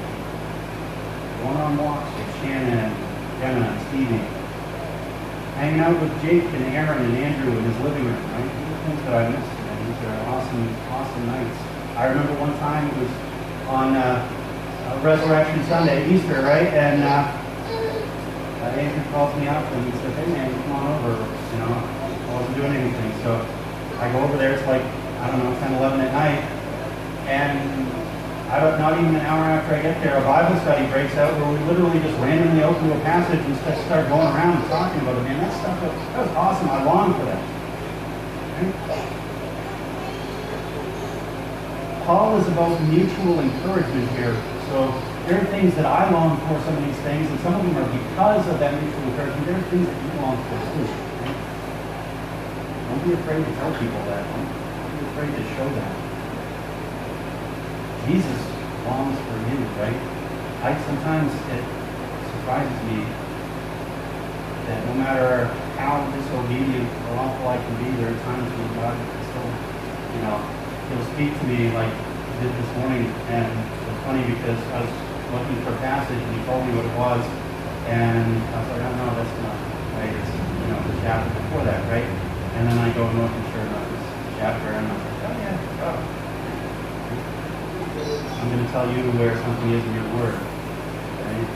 Going 1.42 1.58
on 1.58 1.75
walks 1.75 2.06
with 2.14 2.30
Shannon, 2.38 2.94
Jenna, 3.42 3.66
and 3.66 3.82
Stevie. 3.90 4.22
Hanging 5.58 5.80
out 5.82 5.99
with 5.99 6.14
Jake 6.22 6.46
and 6.46 6.64
Aaron 6.70 7.02
and 7.02 7.18
Andrew 7.18 7.50
in 7.50 7.64
his 7.66 7.78
living 7.82 8.06
room, 8.06 8.22
right? 8.30 8.46
These 8.46 8.70
are 8.70 8.82
things 8.87 9.02
that 9.11 9.14
I 9.18 9.25
miss, 9.26 9.42
and 9.42 9.78
these 9.90 10.00
are 10.06 10.18
awesome, 10.30 10.64
awesome 10.94 11.26
nights. 11.26 11.58
I 11.99 12.06
remember 12.14 12.30
one 12.38 12.54
time 12.62 12.87
it 12.87 12.96
was 13.02 13.11
on 13.66 13.96
uh, 13.99 14.22
uh, 14.22 15.00
Resurrection 15.02 15.66
Sunday, 15.66 16.14
Easter, 16.14 16.46
right? 16.46 16.70
And 16.70 17.02
uh, 17.02 17.26
uh, 17.26 18.78
Andrew 18.78 19.02
calls 19.11 19.34
me 19.34 19.49
up 19.49 19.66
and 19.66 19.92
he 19.92 19.99
said, 19.99 20.14
hey 20.14 20.30
man, 20.30 20.46
come 20.62 20.78
on 20.78 20.87
over. 20.94 21.18
You 21.18 21.58
know, 21.58 21.75
I 21.75 22.38
wasn't 22.38 22.54
doing 22.54 22.70
anything. 22.70 23.11
So 23.26 23.34
I 23.99 24.12
go 24.12 24.22
over 24.22 24.38
there, 24.38 24.54
it's 24.54 24.66
like, 24.70 24.82
I 25.18 25.26
don't 25.26 25.42
know, 25.42 25.58
10, 25.58 25.75
11 25.75 26.00
at 26.06 26.12
night. 26.14 26.62
And 27.32 27.88
don't, 28.60 28.76
not 28.76 28.92
even 29.00 29.16
an 29.16 29.24
hour 29.24 29.48
after 29.48 29.72
I 29.74 29.80
get 29.80 29.96
there, 30.04 30.20
a 30.20 30.24
Bible 30.28 30.60
study 30.60 30.84
breaks 30.92 31.16
out 31.16 31.32
where 31.40 31.48
we 31.48 31.58
literally 31.64 31.96
just 32.04 32.12
randomly 32.20 32.60
open 32.62 32.92
to 32.92 32.92
a 32.92 33.00
passage 33.00 33.40
and 33.40 33.56
just 33.56 33.80
start 33.88 34.04
going 34.12 34.28
around 34.28 34.60
and 34.60 34.68
talking 34.68 35.00
about 35.00 35.16
it. 35.16 35.24
Man, 35.24 35.40
that 35.40 35.52
stuff 35.56 35.80
was, 35.80 35.96
that 36.12 36.28
was 36.28 36.32
awesome. 36.36 36.68
I 36.68 36.84
long 36.84 37.16
for 37.16 37.24
that. 37.24 37.40
Paul 42.04 42.36
is 42.36 42.46
about 42.52 42.76
mutual 42.92 43.40
encouragement 43.40 44.10
here. 44.12 44.36
So 44.68 44.92
there 45.24 45.40
are 45.40 45.48
things 45.48 45.74
that 45.80 45.86
I 45.88 46.12
long 46.12 46.36
for, 46.44 46.60
some 46.68 46.76
of 46.76 46.84
these 46.84 47.00
things, 47.08 47.30
and 47.32 47.40
some 47.40 47.56
of 47.56 47.64
them 47.64 47.72
are 47.80 47.88
because 47.88 48.44
of 48.52 48.60
that 48.60 48.76
mutual 48.76 49.08
encouragement. 49.08 49.46
There 49.48 49.56
are 49.56 49.68
things 49.72 49.88
that 49.88 49.96
you 49.96 50.20
long 50.20 50.36
for 50.36 50.60
too. 50.60 50.84
Right? 51.24 51.40
Don't 52.92 53.02
be 53.08 53.16
afraid 53.16 53.40
to 53.40 53.52
tell 53.56 53.72
people 53.80 54.02
that. 54.12 54.20
Don't 54.28 54.44
be 55.00 55.08
afraid 55.08 55.32
to 55.32 55.42
show 55.56 55.68
that. 55.80 56.01
Jesus 58.06 58.40
longs 58.82 59.14
for 59.14 59.38
you, 59.47 59.59
right? 59.78 60.00
I 60.66 60.75
sometimes 60.87 61.30
it 61.54 61.64
surprises 62.35 62.78
me 62.90 63.06
that 64.66 64.78
no 64.90 64.94
matter 64.99 65.47
how 65.78 66.02
disobedient 66.11 66.90
or 67.11 67.23
awful 67.23 67.47
I 67.47 67.59
can 67.62 67.75
be, 67.78 67.90
there 68.02 68.11
are 68.11 68.21
times 68.26 68.47
when 68.50 68.71
God 68.75 68.94
still, 69.30 69.50
you 70.18 70.21
know, 70.26 70.38
He'll 70.90 71.06
speak 71.14 71.30
to 71.30 71.44
me 71.47 71.71
like 71.71 71.90
He 71.90 72.32
did 72.42 72.52
this 72.59 72.71
morning, 72.82 73.06
and 73.30 73.47
it's 73.47 74.02
funny 74.02 74.23
because 74.35 74.59
I 74.75 74.82
was 74.82 74.94
looking 75.30 75.59
for 75.62 75.71
a 75.75 75.80
passage 75.82 76.18
and 76.18 76.32
He 76.35 76.42
told 76.47 76.66
me 76.66 76.75
what 76.75 76.87
it 76.87 76.97
was, 76.99 77.23
and 77.87 78.26
I 78.50 78.56
was 78.62 78.68
like, 78.71 78.82
oh 78.82 78.94
no, 78.99 79.06
that's 79.14 79.35
not 79.47 79.56
right. 79.99 80.11
It's 80.11 80.32
you 80.35 80.66
know 80.75 80.78
the 80.90 80.94
chapter 81.06 81.30
before 81.38 81.62
that, 81.71 81.82
right? 81.87 82.06
And 82.59 82.66
then 82.66 82.78
I 82.82 82.90
go 82.99 83.06
and 83.06 83.18
look, 83.18 83.30
and 83.30 83.47
sure 83.54 83.62
enough, 83.62 83.87
it's 83.94 84.11
chapter, 84.42 84.68
and 84.75 84.90
I'm 84.90 84.99
like, 84.99 85.23
oh 85.23 85.35
yeah, 85.38 85.87
oh. 85.87 86.21
I'm 88.12 88.49
going 88.50 88.64
to 88.64 88.71
tell 88.73 88.87
you 88.90 89.02
where 89.16 89.37
something 89.40 89.71
is 89.73 89.85
in 89.85 89.92
your 89.95 90.09
word. 90.19 90.37
Right? 90.37 91.50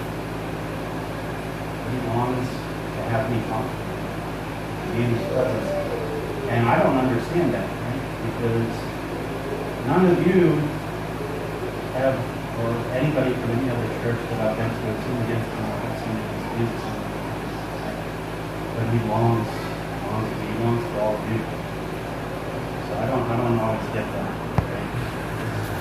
He 1.91 1.97
longs 2.09 2.49
to 2.49 3.01
have 3.13 3.29
me 3.31 3.39
talk 3.49 3.67
to 3.67 4.87
be 4.93 5.05
in 5.05 5.11
his 5.15 5.25
presence. 5.33 5.71
And 6.49 6.69
I 6.69 6.79
don't 6.83 6.97
understand 6.97 7.53
that, 7.55 7.67
right? 7.67 8.03
Because 8.23 8.71
none 9.91 10.07
of 10.07 10.17
you 10.27 10.57
have, 11.99 12.15
or 12.63 12.71
anybody 12.95 13.35
from 13.35 13.51
any 13.51 13.69
other 13.71 13.89
church 14.03 14.21
that 14.31 14.39
I've 14.47 14.57
been 14.57 14.71
to, 14.71 14.83
have 14.87 15.01
sinned 15.03 15.23
against 15.27 15.51
him 15.51 15.67
or 15.67 15.87
Jesus. 16.57 16.85
But 18.77 18.87
he 18.93 18.99
longs, 19.11 19.49
longs, 20.07 20.31
he 20.39 20.53
longs 20.63 20.85
for 20.93 21.01
all 21.01 21.15
of 21.17 21.25
you. 21.33 21.41
So 22.87 22.93
I 22.95 23.07
don't, 23.11 23.25
I 23.27 23.37
don't 23.37 23.59
always 23.59 23.89
get 23.91 24.07
that. 24.07 24.31
Right? 24.71 24.87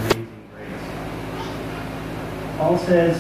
Amazing 0.02 0.28
grace. 0.52 0.88
Paul 2.66 2.80
says 2.80 3.14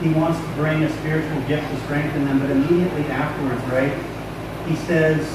he 0.00 0.08
wants 0.16 0.40
to 0.40 0.48
bring 0.56 0.82
a 0.82 0.88
spiritual 1.04 1.36
gift 1.44 1.68
to 1.68 1.76
strengthen 1.84 2.24
them, 2.24 2.40
but 2.40 2.48
immediately 2.48 3.04
afterwards, 3.12 3.60
right, 3.68 3.92
he 4.64 4.74
says 4.88 5.28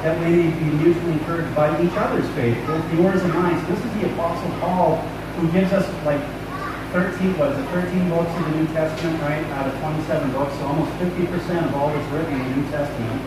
that 0.00 0.16
we 0.24 0.48
may 0.48 0.48
be 0.48 0.64
mutually 0.80 1.12
encouraged 1.12 1.54
by 1.54 1.68
each 1.76 1.92
other's 1.92 2.26
faith, 2.30 2.56
both 2.66 2.80
yours 2.94 3.20
and 3.20 3.34
mine. 3.34 3.60
So 3.60 3.74
this 3.74 3.84
is 3.84 3.92
the 4.00 4.10
Apostle 4.14 4.48
Paul 4.64 4.96
who 5.36 5.52
gives 5.52 5.74
us 5.74 5.84
like 6.08 6.24
13, 6.96 7.36
what 7.36 7.52
is 7.52 7.58
it, 7.58 7.68
13 7.68 8.08
books 8.08 8.32
of 8.32 8.44
the 8.48 8.56
New 8.56 8.66
Testament, 8.72 9.20
right, 9.28 9.44
out 9.60 9.68
of 9.68 9.76
27 9.78 10.32
books, 10.32 10.56
so 10.56 10.64
almost 10.64 10.90
50% 11.04 11.68
of 11.68 11.74
all 11.76 11.92
that's 11.92 12.12
written 12.16 12.32
in 12.32 12.48
the 12.48 12.56
New 12.64 12.70
Testament. 12.72 13.20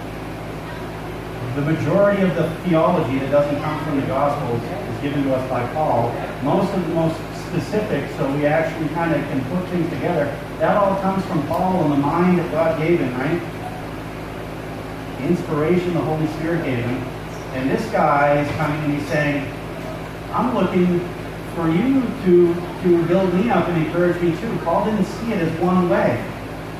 The 1.54 1.62
majority 1.62 2.24
of 2.24 2.34
the 2.34 2.50
theology 2.66 3.20
that 3.20 3.30
doesn't 3.30 3.62
come 3.62 3.78
from 3.86 4.02
the 4.02 4.08
Gospels 4.08 4.64
is 4.66 5.02
given 5.04 5.22
to 5.26 5.36
us 5.36 5.48
by 5.48 5.62
Paul. 5.78 6.10
Most 6.42 6.74
of 6.74 6.82
the 6.82 6.96
most 6.96 7.33
specific, 7.54 8.10
so 8.18 8.36
we 8.36 8.48
actually 8.48 8.90
kind 8.90 9.14
of 9.14 9.22
can 9.30 9.44
put 9.46 9.70
things 9.70 9.88
together. 9.92 10.26
That 10.58 10.76
all 10.76 11.00
comes 11.02 11.24
from 11.26 11.46
Paul 11.48 11.84
and 11.84 11.94
the 11.94 11.98
mind 11.98 12.40
that 12.40 12.52
God 12.52 12.80
gave 12.80 13.00
him, 13.00 13.14
right? 13.14 13.42
Inspiration 15.22 15.94
the 15.94 16.02
Holy 16.02 16.26
Spirit 16.34 16.66
gave 16.66 16.84
him. 16.84 16.98
And 17.54 17.70
this 17.70 17.86
guy 17.92 18.42
is 18.42 18.50
coming 18.58 18.84
and 18.86 18.94
he's 19.00 19.08
saying, 19.08 19.46
I'm 20.32 20.56
looking 20.56 21.00
for 21.54 21.70
you 21.70 22.02
to, 22.26 22.56
to 22.82 23.06
build 23.06 23.32
me 23.36 23.52
up 23.52 23.68
and 23.68 23.86
encourage 23.86 24.20
me 24.20 24.36
too. 24.38 24.58
Paul 24.64 24.86
didn't 24.86 25.06
see 25.06 25.34
it 25.34 25.40
as 25.40 25.60
one 25.60 25.90
way. 25.90 26.18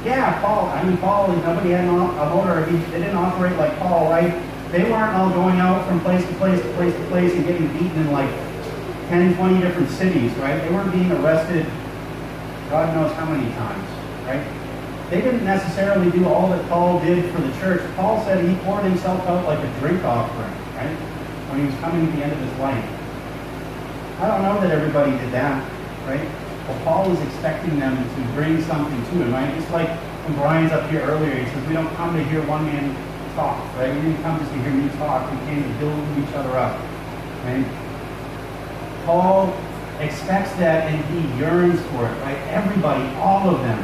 Yeah, 0.04 0.42
Paul, 0.42 0.70
I 0.70 0.84
mean, 0.84 0.98
Paul, 0.98 1.28
nobody 1.28 1.70
had 1.70 1.88
a 1.88 1.92
motor. 1.92 2.66
He, 2.66 2.78
they 2.92 3.00
didn't 3.00 3.16
operate 3.16 3.56
like 3.58 3.78
Paul, 3.78 4.10
right? 4.10 4.34
They 4.72 4.84
weren't 4.84 5.14
all 5.16 5.30
going 5.30 5.60
out 5.60 5.88
from 5.88 6.02
place 6.02 6.26
to 6.28 6.34
place 6.36 6.60
to 6.60 6.74
place 6.74 6.96
to 6.96 7.06
place 7.06 7.34
and 7.34 7.46
getting 7.46 7.68
beaten 7.74 8.00
and 8.00 8.12
like 8.12 8.30
10, 9.10 9.36
20 9.36 9.62
different 9.62 9.90
cities, 9.90 10.32
right? 10.34 10.62
They 10.62 10.70
weren't 10.70 10.92
being 10.92 11.12
arrested 11.12 11.66
God 12.74 12.96
knows 12.96 13.14
how 13.14 13.26
many 13.30 13.54
times, 13.54 13.88
right? 14.26 14.42
They 15.12 15.22
didn't 15.22 15.46
necessarily 15.46 16.10
do 16.10 16.26
all 16.26 16.50
that 16.50 16.68
Paul 16.70 17.00
did 17.02 17.32
for 17.32 17.40
the 17.40 17.54
church. 17.60 17.84
Paul 17.96 18.26
said 18.26 18.44
he 18.44 18.56
poured 18.66 18.84
himself 18.84 19.22
out 19.28 19.46
like 19.46 19.60
a 19.60 19.80
drink 19.80 20.04
offering, 20.04 20.50
right? 20.74 20.90
When 21.54 21.60
he 21.60 21.66
was 21.68 21.76
coming 21.82 22.04
to 22.04 22.12
the 22.18 22.24
end 22.24 22.34
of 22.34 22.40
his 22.40 22.58
life. 22.58 22.84
I 24.20 24.26
don't 24.26 24.42
know 24.42 24.60
that 24.60 24.72
everybody 24.72 25.12
did 25.12 25.32
that, 25.34 25.62
right? 26.08 26.28
But 26.66 26.84
Paul 26.84 27.12
was 27.12 27.22
expecting 27.22 27.78
them 27.78 27.94
to 27.94 28.22
bring 28.34 28.60
something 28.64 28.98
to 28.98 29.12
him, 29.22 29.32
right? 29.32 29.54
Just 29.54 29.70
like 29.70 29.90
when 30.26 30.34
Brian's 30.34 30.72
up 30.72 30.90
here 30.90 31.02
earlier, 31.02 31.36
he 31.36 31.46
says, 31.46 31.68
we 31.68 31.76
don't 31.76 31.94
come 31.94 32.18
to 32.18 32.24
hear 32.24 32.42
one 32.48 32.66
man 32.66 32.90
talk, 33.36 33.62
right? 33.78 33.94
We 33.94 34.02
didn't 34.02 34.24
come 34.24 34.40
just 34.40 34.52
to 34.52 34.58
hear 34.58 34.74
me 34.74 34.90
talk. 34.98 35.30
We 35.30 35.38
came 35.46 35.62
to 35.62 35.74
build 35.78 36.02
each 36.18 36.34
other 36.34 36.58
up, 36.58 36.74
right? 37.46 37.83
Paul 39.06 39.54
expects 40.00 40.54
that 40.56 40.88
and 40.88 41.04
he 41.06 41.40
yearns 41.40 41.80
for 41.88 42.06
it, 42.06 42.16
right? 42.22 42.38
Everybody, 42.50 43.04
all 43.18 43.50
of 43.50 43.62
them. 43.62 43.80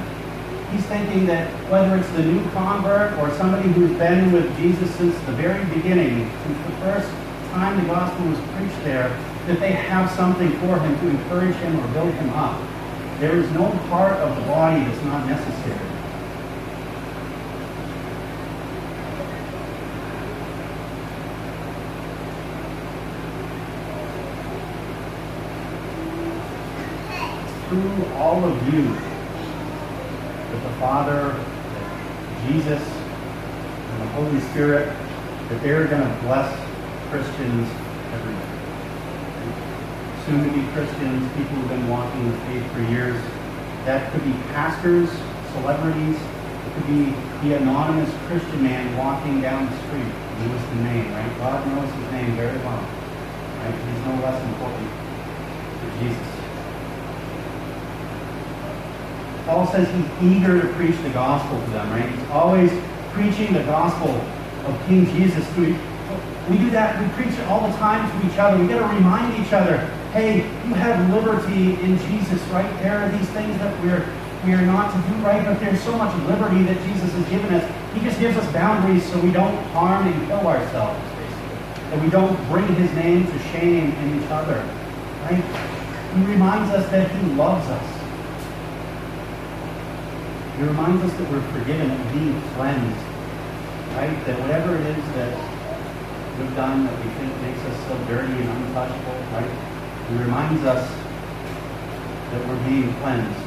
He's 0.71 0.85
thinking 0.85 1.25
that 1.25 1.49
whether 1.69 1.95
it's 1.97 2.09
the 2.11 2.23
new 2.23 2.43
convert 2.51 3.17
or 3.19 3.33
somebody 3.35 3.69
who's 3.69 3.97
been 3.97 4.31
with 4.31 4.55
Jesus 4.57 4.93
since 4.95 5.17
the 5.21 5.31
very 5.33 5.63
beginning, 5.73 6.29
since 6.43 6.57
the 6.65 6.75
first 6.77 7.09
time 7.51 7.81
the 7.81 7.87
gospel 7.87 8.27
was 8.27 8.39
preached 8.55 8.83
there, 8.83 9.09
that 9.47 9.59
they 9.59 9.71
have 9.71 10.11
something 10.11 10.51
for 10.59 10.79
him 10.79 10.99
to 10.99 11.09
encourage 11.09 11.55
him 11.55 11.79
or 11.79 11.87
build 11.93 12.13
him 12.13 12.29
up. 12.31 12.61
There 13.19 13.35
is 13.35 13.49
no 13.51 13.69
part 13.89 14.13
of 14.17 14.35
the 14.35 14.43
body 14.43 14.83
that's 14.83 15.03
not 15.05 15.25
necessary. 15.27 15.98
Through 27.69 28.05
all 28.15 28.43
of 28.43 28.73
you, 28.73 28.81
that 28.81 30.63
the 30.63 30.75
Father, 30.79 31.37
Jesus, 32.47 32.81
and 32.81 34.01
the 34.01 34.07
Holy 34.17 34.39
Spirit, 34.49 34.87
that 35.49 35.61
they're 35.61 35.85
going 35.85 36.01
to 36.01 36.21
bless 36.23 36.49
Christians 37.11 37.69
everywhere. 38.09 38.49
Soon 40.25 40.43
to 40.45 40.49
be 40.49 40.65
Christians, 40.73 41.29
people 41.37 41.61
who've 41.61 41.69
been 41.69 41.87
walking 41.87 42.31
the 42.31 42.37
faith 42.49 42.65
for 42.73 42.81
years. 42.89 43.21
That 43.85 44.11
could 44.11 44.23
be 44.25 44.33
pastors, 44.49 45.09
celebrities. 45.53 46.17
It 46.17 46.73
could 46.73 46.87
be 46.87 47.13
the 47.45 47.57
anonymous 47.57 48.09
Christian 48.25 48.63
man 48.63 48.97
walking 48.97 49.41
down 49.41 49.69
the 49.69 49.77
street. 49.85 50.09
He 50.09 50.45
Knows 50.47 50.69
the 50.69 50.75
name, 50.89 51.13
right? 51.13 51.37
God 51.37 51.67
knows 51.67 51.93
his 51.93 52.11
name 52.13 52.35
very 52.35 52.57
well. 52.65 52.81
Right? 53.61 53.73
He's 53.73 54.05
no 54.09 54.25
less 54.25 54.41
important 54.41 54.89
for 55.81 55.89
Jesus. 56.01 56.38
Paul 59.49 59.65
says 59.65 59.89
he's 59.89 60.37
eager 60.37 60.61
to 60.61 60.67
preach 60.75 60.95
the 61.01 61.09
gospel 61.09 61.59
to 61.59 61.69
them, 61.71 61.89
right? 61.89 62.07
He's 62.07 62.29
always 62.29 62.69
preaching 63.13 63.51
the 63.51 63.63
gospel 63.63 64.11
of 64.69 64.85
King 64.85 65.07
Jesus. 65.07 65.43
We, 65.57 65.73
we 66.53 66.61
do 66.61 66.69
that, 66.69 67.01
we 67.01 67.09
preach 67.17 67.33
it 67.33 67.47
all 67.47 67.67
the 67.67 67.75
time 67.77 68.05
to 68.05 68.27
each 68.29 68.37
other. 68.37 68.61
We 68.61 68.69
got 68.69 68.87
to 68.87 68.95
remind 68.95 69.43
each 69.43 69.51
other, 69.51 69.77
hey, 70.13 70.45
you 70.67 70.73
have 70.75 71.01
liberty 71.09 71.81
in 71.81 71.97
Jesus, 71.97 72.39
right? 72.49 72.69
There 72.83 72.99
are 72.99 73.09
these 73.09 73.27
things 73.29 73.57
that 73.57 73.73
we're 73.83 74.05
we 74.45 74.53
are 74.53 74.61
not 74.61 74.93
to 74.93 75.09
do 75.09 75.15
right, 75.25 75.43
but 75.43 75.59
there's 75.59 75.81
so 75.83 75.97
much 75.97 76.15
liberty 76.27 76.63
that 76.63 76.81
Jesus 76.85 77.11
has 77.11 77.29
given 77.29 77.53
us. 77.55 77.65
He 77.93 77.99
just 78.01 78.19
gives 78.21 78.37
us 78.37 78.53
boundaries 78.53 79.03
so 79.11 79.19
we 79.19 79.31
don't 79.31 79.57
harm 79.73 80.07
and 80.07 80.27
kill 80.27 80.47
ourselves, 80.47 80.97
basically. 81.17 81.89
That 81.89 82.01
we 82.01 82.09
don't 82.09 82.37
bring 82.47 82.67
his 82.75 82.89
name 82.93 83.25
to 83.25 83.39
shame 83.51 83.91
in 83.91 84.23
each 84.23 84.29
other. 84.29 84.63
Right? 85.23 85.43
He 86.15 86.23
reminds 86.23 86.71
us 86.71 86.89
that 86.91 87.11
he 87.11 87.31
loves 87.33 87.67
us. 87.67 87.98
He 90.59 90.65
reminds 90.65 91.01
us 91.05 91.13
that 91.17 91.31
we're 91.31 91.41
forgiven 91.53 91.89
and 91.89 92.11
being 92.11 92.41
cleansed. 92.51 93.05
Right? 93.95 94.11
That 94.27 94.37
whatever 94.41 94.75
it 94.75 94.85
is 94.87 95.05
that 95.15 95.31
we've 96.37 96.53
done 96.53 96.83
that 96.83 96.97
we 96.99 97.09
think 97.11 97.31
makes 97.41 97.63
us 97.63 97.87
so 97.87 97.95
dirty 98.11 98.33
and 98.33 98.49
untouchable, 98.49 99.23
right? 99.31 99.47
He 100.09 100.17
reminds 100.17 100.61
us 100.65 100.83
that 102.31 102.45
we're 102.45 102.61
being 102.67 102.93
cleansed. 102.99 103.39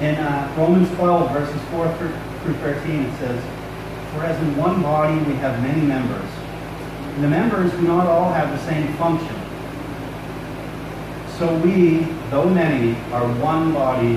In 0.00 0.14
uh, 0.14 0.54
Romans 0.56 0.88
12, 0.96 1.30
verses 1.30 1.60
4 1.68 1.94
through 1.98 2.54
13, 2.54 3.02
it 3.02 3.18
says, 3.18 3.44
For 4.14 4.24
as 4.24 4.40
in 4.40 4.56
one 4.56 4.80
body 4.80 5.18
we 5.28 5.34
have 5.44 5.62
many 5.62 5.82
members, 5.82 6.30
and 7.16 7.22
the 7.22 7.28
members 7.28 7.70
do 7.72 7.82
not 7.82 8.06
all 8.06 8.32
have 8.32 8.48
the 8.48 8.64
same 8.64 8.94
function. 8.94 9.36
So 11.36 11.54
we, 11.58 11.98
though 12.30 12.48
many, 12.48 12.96
are 13.12 13.28
one 13.42 13.74
body 13.74 14.16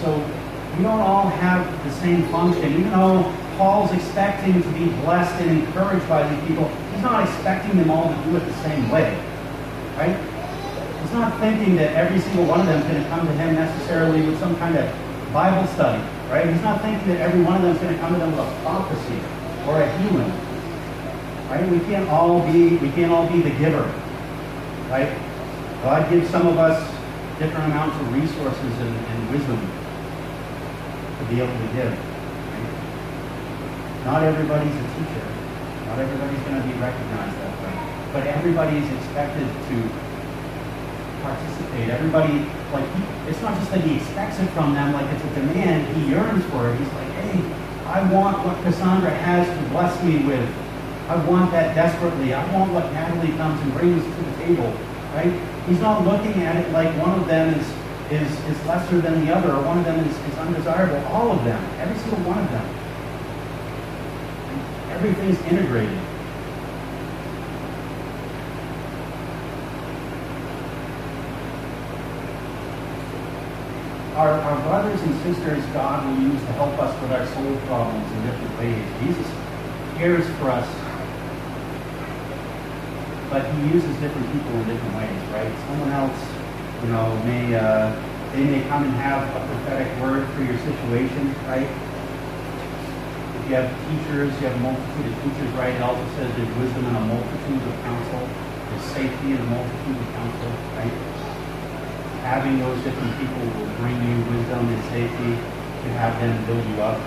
So 0.00 0.16
we 0.76 0.82
don't 0.82 1.00
all 1.00 1.28
have 1.28 1.84
the 1.84 1.92
same 2.00 2.26
function. 2.28 2.72
Even 2.72 2.90
though 2.90 3.22
Paul's 3.58 3.92
expecting 3.92 4.62
to 4.62 4.68
be 4.72 4.86
blessed 5.04 5.40
and 5.42 5.60
encouraged 5.60 6.08
by 6.08 6.26
these 6.26 6.48
people, 6.48 6.68
he's 6.94 7.02
not 7.02 7.28
expecting 7.28 7.76
them 7.76 7.90
all 7.90 8.08
to 8.08 8.24
do 8.24 8.36
it 8.36 8.40
the 8.40 8.62
same 8.62 8.88
way. 8.90 9.12
Right? 9.98 10.16
He's 11.02 11.12
not 11.12 11.38
thinking 11.38 11.76
that 11.76 11.92
every 11.92 12.18
single 12.20 12.46
one 12.46 12.60
of 12.60 12.66
them 12.66 12.80
is 12.80 12.86
going 12.86 13.02
to 13.02 13.08
come 13.10 13.26
to 13.26 13.32
him 13.34 13.54
necessarily 13.54 14.22
with 14.22 14.38
some 14.40 14.56
kind 14.56 14.76
of 14.76 14.88
Bible 15.32 15.66
study. 15.74 16.02
Right? 16.30 16.48
He's 16.48 16.62
not 16.62 16.80
thinking 16.80 17.08
that 17.08 17.20
every 17.20 17.42
one 17.42 17.56
of 17.56 17.62
them 17.62 17.76
is 17.76 17.82
going 17.82 17.92
to 17.92 18.00
come 18.00 18.14
to 18.14 18.18
them 18.18 18.30
with 18.30 18.40
a 18.40 18.60
prophecy 18.62 19.20
or 19.68 19.82
a 19.82 19.98
healing. 19.98 20.32
Right? 21.50 21.68
We 21.68 21.80
can't 21.80 22.08
all 22.08 22.40
be 22.50 22.76
we 22.78 22.90
can't 22.92 23.12
all 23.12 23.28
be 23.28 23.42
the 23.42 23.50
giver. 23.50 23.84
Right? 24.88 25.12
God 25.82 26.08
gives 26.08 26.30
some 26.30 26.46
of 26.46 26.56
us 26.56 26.80
different 27.38 27.66
amounts 27.66 28.00
of 28.00 28.14
resources 28.14 28.78
and, 28.78 28.96
and 28.96 29.30
wisdom 29.30 29.79
be 31.30 31.38
able 31.38 31.54
to 31.54 31.70
give. 31.72 31.94
Right? 31.94 32.68
Not 34.04 34.22
everybody's 34.26 34.74
a 34.74 34.86
teacher. 34.98 35.26
Not 35.86 35.98
everybody's 36.02 36.42
going 36.42 36.58
to 36.58 36.66
be 36.66 36.74
recognized 36.82 37.36
that 37.38 37.54
way. 37.62 37.74
But 38.12 38.26
everybody 38.26 38.76
is 38.78 38.88
expected 38.98 39.46
to 39.46 39.76
participate. 41.22 41.90
Everybody, 41.90 42.50
like, 42.74 42.86
it's 43.30 43.40
not 43.40 43.54
just 43.58 43.70
that 43.70 43.80
he 43.82 43.96
expects 43.96 44.40
it 44.40 44.50
from 44.50 44.74
them, 44.74 44.92
like 44.92 45.06
it's 45.14 45.24
a 45.24 45.32
demand. 45.34 45.86
He 45.96 46.10
yearns 46.10 46.44
for 46.50 46.70
it. 46.70 46.78
He's 46.78 46.92
like, 46.94 47.10
hey, 47.22 47.38
I 47.86 48.02
want 48.12 48.44
what 48.44 48.60
Cassandra 48.62 49.10
has 49.10 49.46
to 49.46 49.68
bless 49.70 50.02
me 50.02 50.24
with. 50.26 50.48
I 51.08 51.16
want 51.26 51.50
that 51.50 51.74
desperately. 51.74 52.34
I 52.34 52.42
want 52.54 52.72
what 52.72 52.92
Natalie 52.92 53.34
comes 53.36 53.60
and 53.62 53.72
brings 53.74 54.02
to 54.02 54.22
the 54.22 54.36
table, 54.38 54.70
right? 55.14 55.34
He's 55.66 55.80
not 55.80 56.06
looking 56.06 56.42
at 56.42 56.56
it 56.56 56.70
like 56.72 56.90
one 56.98 57.18
of 57.18 57.26
them 57.26 57.54
is, 57.54 57.66
is, 58.10 58.30
is 58.46 58.66
lesser 58.66 59.00
than 59.00 59.24
the 59.24 59.34
other, 59.34 59.52
or 59.52 59.62
one 59.62 59.78
of 59.78 59.84
them 59.84 60.00
is, 60.04 60.16
is 60.16 60.38
undesirable. 60.38 60.98
All 61.14 61.30
of 61.30 61.44
them, 61.44 61.62
every 61.78 61.96
single 61.98 62.18
one 62.26 62.38
of 62.38 62.50
them. 62.50 62.66
Everything's 64.90 65.40
integrated. 65.46 65.98
Our, 74.18 74.28
our 74.28 74.60
brothers 74.66 75.00
and 75.00 75.14
sisters, 75.22 75.64
God 75.72 76.04
will 76.04 76.20
use 76.20 76.40
to 76.42 76.52
help 76.58 76.76
us 76.82 76.92
with 77.00 77.12
our 77.12 77.24
soul 77.28 77.56
problems 77.68 78.10
in 78.12 78.26
different 78.26 78.58
ways. 78.58 78.84
Jesus 79.00 79.32
cares 79.96 80.26
for 80.36 80.50
us, 80.50 80.66
but 83.30 83.46
He 83.54 83.72
uses 83.72 83.96
different 84.02 84.26
people 84.32 84.50
in 84.60 84.66
different 84.66 84.96
ways, 84.96 85.22
right? 85.30 85.52
Someone 85.70 85.92
else, 85.92 86.39
you 86.82 86.88
know, 86.88 87.16
may 87.24 87.54
uh, 87.54 87.92
they 88.32 88.44
may 88.44 88.62
come 88.68 88.84
and 88.84 88.94
have 88.94 89.24
a 89.24 89.40
prophetic 89.46 89.88
word 90.00 90.26
for 90.34 90.42
your 90.42 90.58
situation, 90.58 91.34
right? 91.46 91.68
If 93.36 93.42
you 93.48 93.54
have 93.56 93.68
teachers, 93.90 94.30
you 94.40 94.46
have 94.48 94.56
a 94.56 94.64
multitude 94.64 95.06
of 95.10 95.14
teachers, 95.22 95.50
right? 95.54 95.74
It 95.74 95.82
also 95.82 96.04
says 96.16 96.30
there's 96.36 96.54
wisdom 96.56 96.86
in 96.86 96.94
a 96.94 97.04
multitude 97.06 97.62
of 97.62 97.74
counsel. 97.82 98.22
There's 98.70 98.86
safety 98.94 99.32
in 99.32 99.38
a 99.38 99.48
multitude 99.50 99.96
of 99.98 100.08
counsel, 100.14 100.50
right? 100.78 101.10
having 102.22 102.60
those 102.60 102.78
different 102.84 103.10
people 103.18 103.42
will 103.58 103.72
bring 103.80 103.96
you 103.96 104.16
wisdom 104.30 104.62
and 104.68 104.82
safety 104.92 105.32
to 105.34 105.88
have 105.96 106.14
them 106.20 106.30
build 106.46 106.62
you 106.68 106.78
up. 106.78 107.00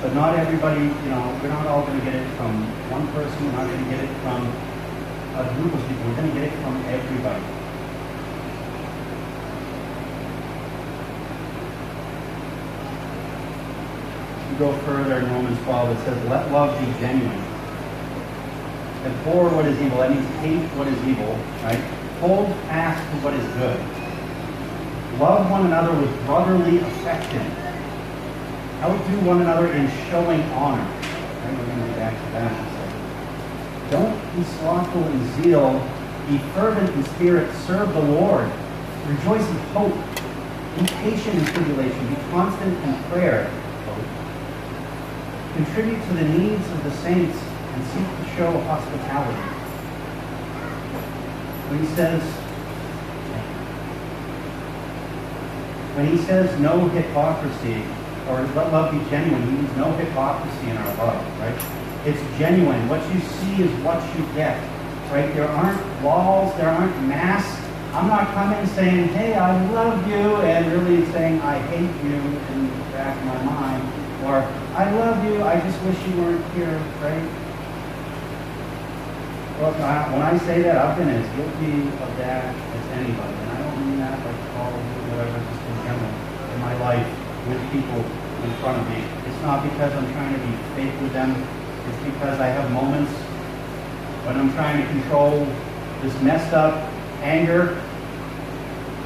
But 0.00 0.14
not 0.14 0.38
everybody, 0.38 0.86
you 0.86 1.10
know, 1.10 1.26
we're 1.42 1.50
not 1.50 1.66
all 1.66 1.82
going 1.82 1.98
to 1.98 2.04
get 2.06 2.14
it 2.14 2.28
from 2.38 2.54
one 2.88 3.04
person. 3.12 3.34
We're 3.44 3.58
not 3.58 3.66
going 3.66 3.82
to 3.82 3.90
get 3.90 3.98
it 3.98 4.12
from 4.22 4.46
a 5.40 5.54
group 5.54 5.74
of 5.74 5.80
people. 5.88 6.04
We're 6.06 6.16
going 6.16 6.28
to 6.28 6.34
get 6.34 6.44
it 6.44 6.56
from 6.62 6.76
everybody. 6.86 7.44
You 14.52 14.58
go 14.58 14.72
further 14.84 15.18
in 15.18 15.32
Romans 15.32 15.58
12, 15.64 15.90
it 15.90 16.04
says, 16.04 16.28
let 16.28 16.50
love 16.50 16.78
be 16.78 16.86
genuine. 16.98 17.44
Abhor 19.04 19.48
what 19.50 19.66
is 19.66 19.78
evil. 19.80 19.98
That 19.98 20.10
means 20.10 20.26
hate 20.40 20.66
what 20.76 20.88
is 20.88 20.98
evil, 21.06 21.38
right? 21.62 21.98
hold 22.20 22.48
fast 22.66 22.98
to 23.12 23.24
what 23.24 23.32
is 23.34 23.46
good. 23.54 23.78
Love 25.20 25.50
one 25.50 25.66
another 25.66 25.94
with 25.98 26.26
brotherly 26.26 26.78
affection. 26.78 27.46
Outdo 28.82 29.20
one 29.26 29.40
another 29.40 29.72
in 29.72 29.88
showing 30.10 30.42
honor. 30.52 30.82
Right, 30.82 31.58
we're 31.58 31.66
going 31.66 31.80
to 31.80 31.86
get 31.86 31.96
back 31.96 32.14
to 32.14 32.32
that. 32.32 32.77
Don't 33.90 34.36
be 34.36 34.44
slothful 34.44 35.02
in 35.04 35.42
zeal. 35.42 35.72
Be 36.28 36.38
fervent 36.54 36.94
in 36.94 37.04
spirit. 37.14 37.52
Serve 37.66 37.92
the 37.94 38.02
Lord. 38.02 38.50
Rejoice 39.06 39.48
in 39.48 39.56
hope. 39.72 39.94
Be 40.78 40.86
patient 40.86 41.38
in 41.38 41.44
tribulation. 41.46 42.08
Be 42.08 42.16
constant 42.30 42.84
in 42.84 43.02
prayer. 43.04 43.50
Contribute 45.54 46.02
to 46.04 46.14
the 46.14 46.24
needs 46.24 46.70
of 46.70 46.84
the 46.84 46.90
saints 46.90 47.38
and 47.72 47.86
seek 47.86 48.06
to 48.06 48.36
show 48.36 48.60
hospitality. 48.60 49.40
When 51.68 51.80
he 51.80 51.86
says, 51.94 52.22
when 55.96 56.06
he 56.06 56.18
says 56.18 56.60
no 56.60 56.88
hypocrisy, 56.88 57.82
or 58.28 58.42
let 58.54 58.72
love 58.72 58.92
be 58.92 59.10
genuine, 59.10 59.42
he 59.42 59.50
means 59.52 59.76
no 59.76 59.90
hypocrisy 59.92 60.70
in 60.70 60.76
our 60.76 60.96
love, 60.96 61.40
right? 61.40 61.87
It's 62.04 62.20
genuine. 62.38 62.88
What 62.88 63.02
you 63.12 63.20
see 63.20 63.62
is 63.62 63.70
what 63.84 63.98
you 64.16 64.24
get, 64.34 64.56
right? 65.10 65.32
There 65.34 65.48
aren't 65.48 66.02
walls, 66.02 66.54
there 66.56 66.68
aren't 66.70 66.94
masks. 67.08 67.64
I'm 67.92 68.06
not 68.06 68.28
coming 68.34 68.64
saying, 68.76 69.08
hey, 69.08 69.34
I 69.34 69.50
love 69.72 70.06
you, 70.06 70.36
and 70.46 70.72
really 70.72 71.04
saying, 71.12 71.40
I 71.40 71.58
hate 71.72 71.90
you 72.04 72.14
in 72.14 72.68
the 72.68 72.84
back 72.94 73.16
of 73.16 73.24
my 73.26 73.42
mind. 73.42 73.82
Or, 74.24 74.36
I 74.76 74.90
love 74.92 75.24
you, 75.24 75.42
I 75.42 75.58
just 75.60 75.80
wish 75.82 75.98
you 76.06 76.22
weren't 76.22 76.44
here, 76.54 76.78
right? 77.02 77.26
Well, 79.58 79.74
I- 79.82 80.06
when 80.12 80.22
I 80.22 80.38
say 80.38 80.62
that, 80.62 80.76
I've 80.76 80.96
been 80.96 81.08
as 81.10 81.26
guilty 81.34 81.88
of 81.98 82.10
that 82.22 82.54
as 82.54 82.84
anybody, 82.94 83.34
and 83.42 83.50
I 83.50 83.58
don't 83.58 83.74
mean 83.82 83.98
that 83.98 84.14
like 84.22 84.40
all 84.54 84.70
of 84.70 84.78
you, 84.78 85.02
whatever, 85.10 85.34
just 85.34 85.62
in 85.66 85.76
general, 85.82 86.14
in 86.54 86.58
my 86.62 86.74
life, 86.78 87.08
with 87.48 87.58
people 87.74 88.04
in 88.44 88.50
front 88.62 88.78
of 88.78 88.86
me. 88.86 89.02
It's 89.26 89.42
not 89.42 89.66
because 89.66 89.90
I'm 89.98 90.06
trying 90.14 90.34
to 90.38 90.40
be 90.46 90.52
fake 90.78 90.94
with 91.02 91.12
them, 91.12 91.34
it's 91.88 92.04
because 92.04 92.38
I 92.40 92.46
have 92.46 92.70
moments 92.70 93.10
when 94.26 94.36
I'm 94.36 94.52
trying 94.52 94.82
to 94.82 94.88
control 94.92 95.46
this 96.02 96.14
messed 96.22 96.52
up 96.52 96.74
anger 97.22 97.80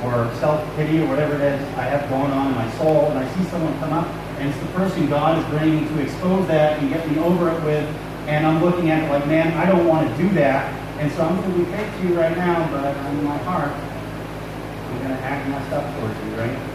or 0.03 0.29
self-pity 0.41 1.01
or 1.01 1.07
whatever 1.07 1.35
it 1.37 1.43
is 1.43 1.63
I 1.79 1.85
have 1.85 2.09
going 2.11 2.33
on 2.33 2.49
in 2.49 2.55
my 2.55 2.71
soul, 2.73 3.07
and 3.11 3.19
I 3.19 3.35
see 3.35 3.45
someone 3.45 3.79
come 3.79 3.93
up, 3.93 4.09
and 4.39 4.49
it's 4.49 4.59
the 4.59 4.73
person 4.73 5.09
God 5.09 5.39
is 5.39 5.45
bringing 5.47 5.87
to 5.87 6.03
expose 6.03 6.47
that 6.49 6.79
and 6.81 6.91
get 6.91 7.09
me 7.09 7.19
over 7.19 7.51
it 7.51 7.63
with, 7.63 7.87
and 8.27 8.45
I'm 8.45 8.63
looking 8.63 8.91
at 8.91 9.05
it 9.05 9.11
like, 9.11 9.27
man, 9.27 9.53
I 9.55 9.67
don't 9.67 9.87
want 9.87 10.09
to 10.09 10.23
do 10.23 10.29
that, 10.35 10.73
and 10.99 11.11
so 11.13 11.23
I'm 11.23 11.37
going 11.41 11.53
to 11.53 11.59
be 11.59 11.65
fake 11.77 11.91
to 12.01 12.09
you 12.09 12.19
right 12.19 12.37
now, 12.37 12.69
but 12.73 12.97
in 13.15 13.25
my 13.25 13.39
heart, 13.39 13.71
I'm 13.71 14.99
going 14.99 15.17
to 15.17 15.23
act 15.23 15.49
messed 15.49 15.73
up 15.73 15.85
towards 15.99 16.19
you, 16.19 16.35
right? 16.35 16.72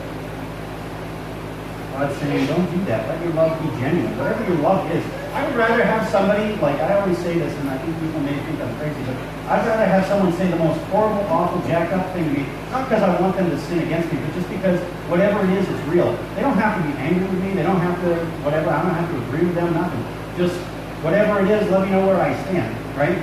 God's 1.97 2.13
saying, 2.21 2.45
don't 2.45 2.69
do 2.69 2.77
that. 2.85 3.09
Let 3.09 3.17
your 3.25 3.33
love 3.33 3.57
be 3.57 3.73
genuine. 3.81 4.13
Whatever 4.21 4.45
your 4.45 4.61
love 4.61 4.85
is. 4.93 5.01
I 5.33 5.41
would 5.41 5.57
rather 5.57 5.81
have 5.81 6.05
somebody, 6.13 6.53
like 6.61 6.77
I 6.77 7.01
always 7.01 7.17
say 7.17 7.41
this, 7.41 7.49
and 7.57 7.69
I 7.69 7.77
think 7.81 7.97
people 7.97 8.21
may 8.21 8.37
think 8.37 8.61
I'm 8.61 8.69
crazy, 8.77 9.01
but 9.01 9.17
I'd 9.49 9.65
rather 9.65 9.85
have 9.89 10.05
someone 10.05 10.29
say 10.33 10.45
the 10.45 10.61
most 10.61 10.77
horrible, 10.93 11.25
awful, 11.25 11.57
jacked 11.65 11.93
up 11.93 12.05
thing 12.13 12.25
to 12.25 12.31
me, 12.37 12.45
not 12.69 12.85
because 12.85 13.01
I 13.01 13.19
want 13.19 13.35
them 13.35 13.49
to 13.49 13.57
sin 13.65 13.79
against 13.81 14.13
me, 14.13 14.19
but 14.21 14.29
just 14.37 14.45
because 14.45 14.77
whatever 15.09 15.41
it 15.41 15.49
is 15.57 15.65
is 15.67 15.81
real. 15.89 16.13
They 16.37 16.41
don't 16.41 16.57
have 16.61 16.77
to 16.77 16.85
be 16.85 16.93
angry 17.01 17.25
with 17.25 17.41
me. 17.41 17.57
They 17.57 17.65
don't 17.65 17.81
have 17.81 17.97
to, 18.05 18.13
whatever, 18.45 18.69
I 18.69 18.81
don't 18.85 18.93
have 18.93 19.09
to 19.09 19.17
agree 19.25 19.49
with 19.49 19.55
them, 19.55 19.73
nothing. 19.73 20.05
Just 20.37 20.53
whatever 21.01 21.41
it 21.41 21.49
is, 21.49 21.65
let 21.73 21.81
me 21.81 21.89
know 21.89 22.05
where 22.05 22.21
I 22.21 22.37
stand, 22.45 22.77
right? 22.93 23.17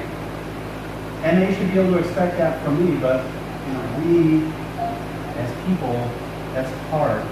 And 1.22 1.38
they 1.38 1.54
should 1.54 1.70
be 1.70 1.78
able 1.78 1.94
to 1.94 1.98
expect 2.02 2.38
that 2.38 2.58
from 2.64 2.74
me, 2.82 2.98
but, 2.98 3.22
you 3.22 3.70
know, 3.70 3.84
we, 4.02 4.50
as 5.38 5.50
people, 5.62 5.94
that's 6.58 6.74
hard. 6.90 7.22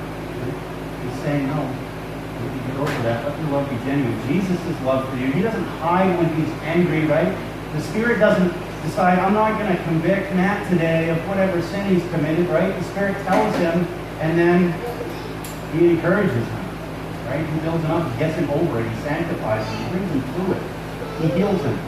He's 1.02 1.20
saying, 1.22 1.46
no, 1.46 1.62
you 1.62 2.48
can 2.48 2.66
get 2.66 2.76
over 2.76 3.02
that. 3.02 3.24
Let 3.26 3.38
your 3.38 3.50
love 3.50 3.70
be 3.70 3.76
genuine. 3.84 4.28
Jesus' 4.28 4.80
love 4.82 5.08
for 5.08 5.16
you. 5.16 5.32
He 5.32 5.42
doesn't 5.42 5.64
hide 5.82 6.16
when 6.18 6.28
he's 6.34 6.52
angry, 6.62 7.04
right? 7.06 7.32
The 7.74 7.80
Spirit 7.80 8.18
doesn't 8.18 8.52
decide, 8.82 9.18
I'm 9.18 9.34
not 9.34 9.58
going 9.58 9.76
to 9.76 9.82
convict 9.84 10.34
Matt 10.34 10.68
today 10.70 11.08
of 11.10 11.18
whatever 11.28 11.62
sin 11.62 11.94
he's 11.94 12.08
committed, 12.10 12.48
right? 12.48 12.74
The 12.74 12.84
Spirit 12.84 13.16
tells 13.24 13.54
him, 13.56 13.86
and 14.20 14.38
then 14.38 14.72
he 15.72 15.90
encourages 15.90 16.34
him, 16.34 16.64
right? 17.26 17.46
He 17.46 17.60
builds 17.60 17.84
him 17.84 17.90
up, 17.92 18.12
he 18.12 18.18
gets 18.18 18.36
him 18.36 18.50
over 18.50 18.80
it, 18.80 18.88
he 18.88 19.00
sanctifies 19.02 19.66
him, 19.66 19.84
he 19.84 19.90
brings 19.90 20.10
him 20.12 20.22
through 20.34 20.52
it, 20.54 20.62
he 21.20 21.38
heals 21.38 21.62
him. 21.62 21.78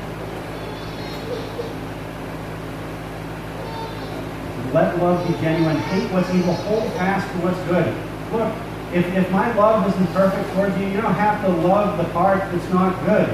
Let 4.75 4.99
love 4.99 5.25
be 5.29 5.35
genuine. 5.35 5.77
Hate 5.77 6.11
what's 6.11 6.29
evil. 6.35 6.53
Hold 6.53 6.93
fast 6.95 7.31
to 7.31 7.39
what's 7.47 7.61
good. 7.71 7.95
Look, 8.35 8.51
if, 8.95 9.05
if 9.17 9.31
my 9.33 9.53
love 9.55 9.89
isn't 9.93 10.07
perfect 10.15 10.49
towards 10.55 10.79
you, 10.79 10.87
you 10.87 11.01
don't 11.01 11.15
have 11.15 11.45
to 11.45 11.49
love 11.67 11.99
the 11.99 12.05
part 12.13 12.39
that's 12.39 12.71
not 12.71 12.95
good. 13.05 13.29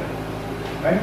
Right? 0.83 1.01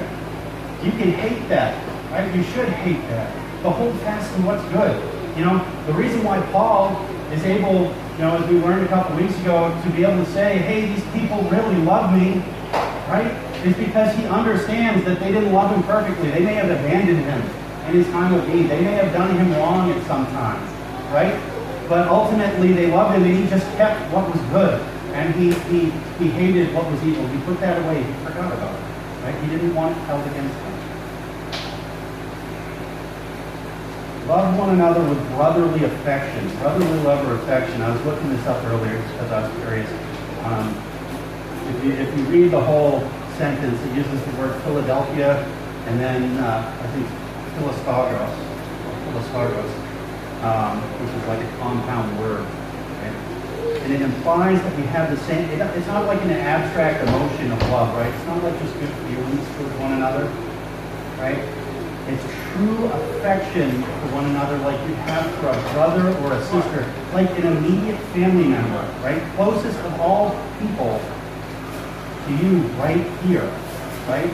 You 0.84 0.92
can 0.92 1.12
hate 1.12 1.48
that. 1.50 1.78
Right? 2.12 2.34
You 2.36 2.42
should 2.42 2.70
hate 2.70 3.02
that. 3.10 3.32
But 3.62 3.74
hold 3.74 3.94
fast 4.00 4.34
to 4.36 4.42
what's 4.42 4.64
good. 4.74 4.98
You 5.38 5.46
know, 5.46 5.84
the 5.86 5.94
reason 5.94 6.24
why 6.24 6.42
Paul 6.52 7.06
is 7.32 7.44
able, 7.44 7.94
you 8.18 8.26
know, 8.26 8.38
as 8.38 8.50
we 8.50 8.58
learned 8.60 8.84
a 8.84 8.88
couple 8.88 9.16
weeks 9.16 9.40
ago, 9.42 9.80
to 9.84 9.90
be 9.92 10.04
able 10.04 10.26
to 10.26 10.32
say, 10.32 10.58
hey, 10.58 10.92
these 10.92 11.06
people 11.14 11.44
really 11.50 11.78
love 11.84 12.12
me, 12.12 12.42
right? 13.10 13.30
Is 13.64 13.76
because 13.76 14.16
he 14.16 14.26
understands 14.26 15.06
that 15.06 15.20
they 15.20 15.32
didn't 15.32 15.54
love 15.54 15.76
him 15.76 15.84
perfectly. 15.84 16.32
They 16.32 16.40
may 16.40 16.56
have 16.56 16.72
abandoned 16.72 17.20
him 17.20 17.42
in 17.90 17.94
his 18.02 18.08
time 18.08 18.34
of 18.34 18.48
need. 18.48 18.70
They 18.70 18.82
may 18.82 18.94
have 18.94 19.14
done 19.14 19.36
him 19.38 19.52
wrong 19.54 19.92
at 19.92 20.04
some 20.08 20.26
times, 20.28 20.68
right? 21.14 21.57
But 21.88 22.10
ultimately, 22.10 22.74
they 22.74 22.88
loved 22.92 23.16
him, 23.16 23.24
and 23.24 23.44
he 23.44 23.50
just 23.50 23.66
kept 23.78 24.12
what 24.14 24.28
was 24.28 24.42
good, 24.52 24.82
and 25.14 25.34
he 25.36 25.54
he 25.72 25.90
he 26.20 26.28
hated 26.30 26.74
what 26.74 26.92
was 26.92 27.02
evil. 27.04 27.26
He 27.28 27.40
put 27.42 27.60
that 27.62 27.82
away. 27.84 28.04
He 28.04 28.14
forgot 28.26 28.52
about 28.52 28.76
it, 28.76 28.84
right? 29.24 29.36
He 29.44 29.50
didn't 29.50 29.74
want 29.74 29.96
it 29.96 30.02
held 30.02 30.26
against 30.28 30.54
him. 30.54 30.74
Love 34.28 34.58
one 34.60 34.72
another 34.72 35.02
with 35.08 35.18
brotherly 35.30 35.86
affection. 35.86 36.50
Brotherly 36.60 37.00
love 37.04 37.26
or 37.26 37.36
affection. 37.36 37.82
I 37.82 37.96
was 37.96 38.04
looking 38.06 38.30
this 38.36 38.46
up 38.46 38.62
earlier 38.66 39.02
because 39.02 39.32
I 39.32 39.48
was 39.48 39.58
curious. 39.64 39.90
Um, 40.44 40.76
if 41.72 41.84
you 41.86 41.92
if 41.94 42.18
you 42.18 42.24
read 42.26 42.52
the 42.52 42.62
whole 42.62 43.00
sentence, 43.38 43.80
it 43.80 43.96
uses 43.96 44.20
the 44.26 44.36
word 44.36 44.62
Philadelphia, 44.64 45.40
and 45.88 45.98
then 46.02 46.38
uh, 46.44 46.68
I 46.84 46.88
think 46.92 47.08
Philostargos, 47.56 48.36
Philostargos, 49.08 49.87
um, 50.44 50.82
which 51.02 51.14
is 51.14 51.28
like 51.28 51.42
a 51.42 51.58
compound 51.58 52.20
word. 52.20 52.46
Okay? 52.46 53.14
And 53.84 53.94
it 53.94 54.02
implies 54.02 54.62
that 54.62 54.76
we 54.78 54.84
have 54.94 55.10
the 55.10 55.18
same, 55.26 55.50
it, 55.50 55.62
it's 55.78 55.88
not 55.88 56.06
like 56.06 56.22
an 56.22 56.32
abstract 56.32 57.08
emotion 57.08 57.52
of 57.52 57.62
love, 57.70 57.96
right? 57.96 58.14
It's 58.14 58.26
not 58.26 58.44
like 58.44 58.58
just 58.60 58.74
good 58.80 58.94
feelings 59.08 59.46
towards 59.58 59.76
one 59.80 59.94
another, 59.94 60.26
right? 61.18 61.40
It's 62.08 62.24
true 62.54 62.86
affection 62.86 63.84
for 63.84 64.08
one 64.16 64.26
another 64.26 64.58
like 64.60 64.80
you 64.88 64.96
have 65.10 65.26
for 65.36 65.50
a 65.50 65.74
brother 65.74 66.16
or 66.24 66.34
a 66.34 66.42
sister, 66.46 66.88
like 67.14 67.30
an 67.38 67.58
immediate 67.58 68.00
family 68.14 68.48
member, 68.48 68.82
right? 69.04 69.22
Closest 69.36 69.78
of 69.80 70.00
all 70.00 70.32
people 70.60 71.02
to 72.26 72.32
you 72.44 72.60
right 72.80 73.06
here, 73.24 73.46
right? 74.08 74.32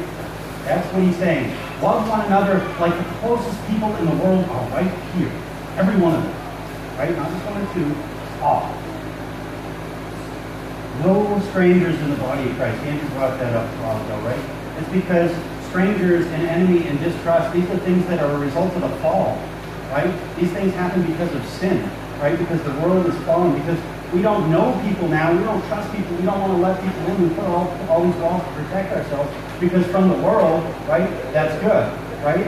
That's 0.65 0.87
what 0.93 1.03
he's 1.03 1.17
saying. 1.17 1.55
Love 1.81 2.07
one 2.07 2.21
another 2.21 2.59
like 2.79 2.95
the 2.95 3.03
closest 3.19 3.59
people 3.67 3.93
in 3.97 4.05
the 4.05 4.15
world 4.23 4.45
are 4.45 4.69
right 4.69 4.93
here. 5.15 5.31
Every 5.77 5.97
one 5.97 6.15
of 6.15 6.23
them. 6.23 6.35
Right? 6.97 7.15
Not 7.17 7.31
just 7.31 7.45
one 7.45 7.57
or 7.57 7.73
two, 7.73 7.89
all. 8.41 8.69
No 11.01 11.39
strangers 11.49 11.99
in 11.99 12.09
the 12.11 12.17
body 12.17 12.49
of 12.49 12.55
Christ. 12.55 12.77
Andrew 12.83 13.09
brought 13.17 13.39
that 13.39 13.53
up 13.55 13.65
a 13.65 13.77
while 13.81 13.97
ago, 14.05 14.17
right? 14.21 14.39
It's 14.77 14.89
because 14.89 15.33
strangers 15.69 16.25
and 16.27 16.45
enemy 16.45 16.87
and 16.87 16.99
distrust, 16.99 17.51
these 17.53 17.67
are 17.71 17.77
things 17.79 18.05
that 18.05 18.19
are 18.19 18.31
a 18.31 18.39
result 18.39 18.71
of 18.73 18.81
the 18.81 18.95
fall. 19.01 19.41
Right? 19.89 20.13
These 20.37 20.51
things 20.51 20.73
happen 20.73 21.01
because 21.05 21.33
of 21.33 21.43
sin. 21.57 21.89
Right? 22.21 22.37
Because 22.37 22.61
the 22.63 22.73
world 22.85 23.05
is 23.07 23.17
fallen. 23.25 23.57
Because 23.57 23.79
we 24.13 24.21
don't 24.21 24.51
know 24.51 24.79
people 24.85 25.07
now. 25.07 25.33
We 25.33 25.43
don't 25.43 25.65
trust 25.67 25.91
people. 25.91 26.15
We 26.17 26.23
don't 26.23 26.39
want 26.39 26.53
to 26.53 26.59
let 26.61 26.77
people 26.81 27.01
in. 27.09 27.29
We 27.29 27.35
put 27.35 27.45
all, 27.45 27.67
all 27.89 28.03
these 28.05 28.15
walls 28.21 28.43
to 28.43 28.49
protect 28.53 28.93
ourselves. 28.93 29.33
Because 29.59 29.85
from 29.87 30.09
the 30.09 30.17
world, 30.21 30.63
right, 30.87 31.09
that's 31.33 31.59
good, 31.61 31.89
right? 32.23 32.45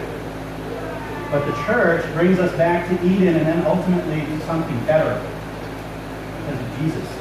But 1.31 1.45
the 1.45 1.53
church 1.65 2.05
brings 2.13 2.39
us 2.39 2.55
back 2.57 2.87
to 2.89 3.05
Eden 3.05 3.35
and 3.35 3.47
then 3.47 3.65
ultimately 3.65 4.21
to 4.21 4.45
something 4.45 4.77
better 4.85 5.19
because 6.39 6.59
of 6.61 6.79
Jesus. 6.79 7.15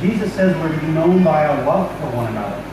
Jesus 0.00 0.32
says 0.34 0.56
we're 0.56 0.74
to 0.74 0.80
be 0.80 0.92
known 0.92 1.22
by 1.22 1.46
our 1.46 1.64
love 1.64 1.90
for 2.00 2.16
one 2.16 2.26
another. 2.28 2.64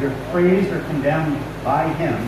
We're 0.00 0.30
praised 0.32 0.72
or 0.72 0.80
condemned 0.84 1.38
by 1.62 1.86
Him. 1.94 2.18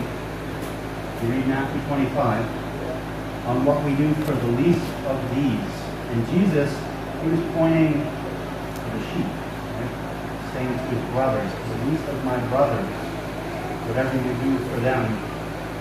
You 1.21 1.35
read 1.35 1.47
Matthew 1.47 1.81
25 1.87 3.45
on 3.47 3.65
what 3.65 3.83
we 3.83 3.93
do 3.95 4.13
for 4.23 4.31
the 4.31 4.47
least 4.61 4.87
of 5.05 5.19
these. 5.35 5.73
And 6.09 6.25
Jesus, 6.29 6.71
he 7.21 7.29
was 7.29 7.39
pointing 7.53 7.93
to 7.93 8.87
the 8.87 9.01
sheep, 9.11 9.27
saying 10.57 10.73
to 10.73 10.85
his 10.89 11.03
brothers, 11.13 11.51
the 11.53 11.77
least 11.85 12.05
of 12.09 12.17
my 12.25 12.37
brothers, 12.49 12.89
whatever 13.85 14.09
you 14.17 14.33
do 14.41 14.57
for 14.73 14.81
them 14.81 15.05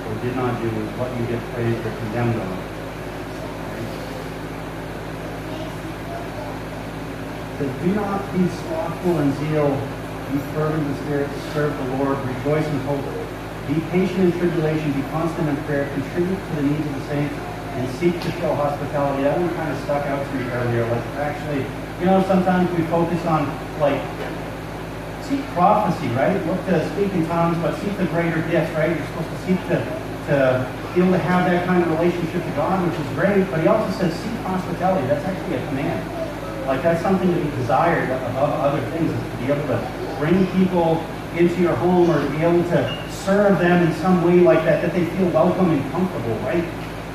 or 0.04 0.12
did 0.20 0.36
not 0.36 0.52
do 0.60 0.68
is 0.68 0.88
what 1.00 1.08
you 1.16 1.24
get 1.32 1.40
praised 1.56 1.80
or 1.80 1.92
condemned 2.04 2.36
on. 2.36 2.56
So 7.56 7.64
do 7.64 7.88
not 7.96 8.20
be 8.36 8.44
slothful 8.68 9.16
in 9.24 9.32
zeal, 9.40 9.72
be 10.28 10.38
fervent 10.52 10.84
in 10.84 10.94
spirit, 11.08 11.30
serve 11.56 11.72
the 11.72 11.96
Lord, 11.96 12.20
rejoice 12.36 12.66
in 12.68 12.78
hope, 12.84 13.00
Be 13.72 13.80
patient 13.88 14.28
in 14.28 14.32
tribulation, 14.36 14.92
be 14.92 15.00
constant 15.08 15.48
in 15.48 15.56
prayer, 15.64 15.88
contribute 15.96 16.36
to 16.36 16.52
the 16.60 16.62
needs 16.68 16.84
of 16.84 16.94
the 17.00 17.04
saints, 17.08 17.34
and 17.80 17.88
seek 17.96 18.20
to 18.20 18.30
show 18.38 18.54
hospitality. 18.54 19.24
That 19.24 19.40
one 19.40 19.48
kind 19.56 19.72
of 19.72 19.80
stuck 19.88 20.04
out 20.04 20.20
to 20.20 20.32
me 20.36 20.44
earlier. 20.52 20.84
Like, 20.84 21.06
actually, 21.16 21.64
you 21.98 22.04
know, 22.04 22.22
sometimes 22.28 22.68
we 22.76 22.84
focus 22.92 23.24
on, 23.24 23.48
like, 23.80 24.00
seek 25.28 25.42
prophecy, 25.58 26.08
right? 26.14 26.38
Look 26.46 26.62
to 26.66 26.82
speak 26.94 27.12
in 27.12 27.26
tongues, 27.26 27.58
but 27.58 27.74
seek 27.80 27.96
the 27.98 28.06
greater 28.06 28.40
gifts, 28.48 28.72
right? 28.74 28.94
You're 28.94 29.06
supposed 29.12 29.30
to 29.30 29.38
seek 29.46 29.60
to, 29.70 29.78
to 30.30 30.36
be 30.94 31.02
able 31.02 31.12
to 31.12 31.24
have 31.26 31.50
that 31.50 31.66
kind 31.66 31.82
of 31.82 31.90
relationship 31.98 32.42
to 32.42 32.52
God, 32.54 32.78
which 32.86 32.98
is 32.98 33.08
great. 33.18 33.44
But 33.50 33.60
he 33.60 33.66
also 33.66 33.90
says 33.98 34.14
seek 34.14 34.38
hospitality. 34.46 35.06
That's 35.08 35.24
actually 35.24 35.56
a 35.56 35.66
command. 35.68 36.00
Like 36.66 36.82
that's 36.82 37.02
something 37.02 37.26
to 37.26 37.40
be 37.40 37.50
desired 37.56 38.10
above 38.10 38.54
other 38.58 38.82
things, 38.90 39.10
is 39.10 39.18
to 39.18 39.36
be 39.38 39.46
able 39.52 39.66
to 39.70 39.78
bring 40.18 40.46
people 40.58 41.02
into 41.36 41.60
your 41.60 41.76
home 41.76 42.10
or 42.10 42.18
to 42.22 42.30
be 42.30 42.42
able 42.42 42.62
to 42.74 42.80
serve 43.10 43.58
them 43.58 43.86
in 43.86 43.92
some 43.98 44.22
way 44.24 44.40
like 44.40 44.64
that, 44.64 44.82
that 44.82 44.92
they 44.92 45.04
feel 45.16 45.28
welcome 45.30 45.70
and 45.70 45.82
comfortable, 45.92 46.34
right? 46.46 46.64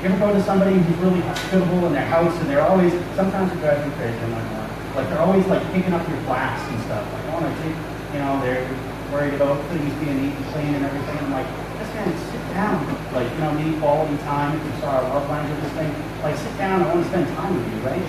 You 0.00 0.08
ever 0.08 0.18
go 0.18 0.32
to 0.32 0.42
somebody 0.42 0.76
who's 0.76 0.96
really 0.98 1.20
hospitable 1.20 1.86
in 1.86 1.92
their 1.92 2.06
house 2.06 2.34
and 2.40 2.48
they're 2.48 2.62
always, 2.62 2.92
sometimes 3.14 3.52
it 3.52 3.58
drives 3.60 3.86
me 3.86 3.92
crazy, 3.96 4.18
I'm 4.18 4.30
not. 4.30 4.96
Like 4.96 5.08
they're 5.08 5.20
always 5.20 5.46
like 5.46 5.62
picking 5.72 5.92
up 5.92 6.06
your 6.08 6.20
glass 6.22 6.60
and 6.70 6.80
stuff. 6.82 7.04
Like, 7.12 7.24
I 7.26 7.34
want 7.34 7.46
to 7.46 7.62
take 7.62 7.76
you 8.12 8.20
know, 8.20 8.40
they're 8.44 8.68
worried 9.10 9.34
about 9.34 9.56
things 9.68 9.92
being 10.00 10.20
neat 10.20 10.36
and 10.36 10.46
clean 10.52 10.74
and 10.76 10.84
everything. 10.84 11.16
I'm 11.18 11.32
like, 11.32 11.48
just 11.80 11.92
man, 11.96 12.12
sit 12.28 12.44
down. 12.52 12.80
Like, 13.12 13.28
you 13.32 13.40
know, 13.40 13.52
need 13.56 13.80
quality 13.80 14.16
time. 14.24 14.56
If 14.56 14.64
you 14.64 14.80
saw 14.80 15.00
our 15.00 15.04
love 15.08 15.28
language, 15.28 15.60
this 15.64 15.72
thing, 15.72 15.92
like, 16.22 16.36
sit 16.36 16.56
down. 16.58 16.82
I 16.82 16.94
want 16.94 17.04
to 17.04 17.08
spend 17.08 17.26
time 17.36 17.56
with 17.56 17.66
you, 17.72 17.80
right? 17.88 18.04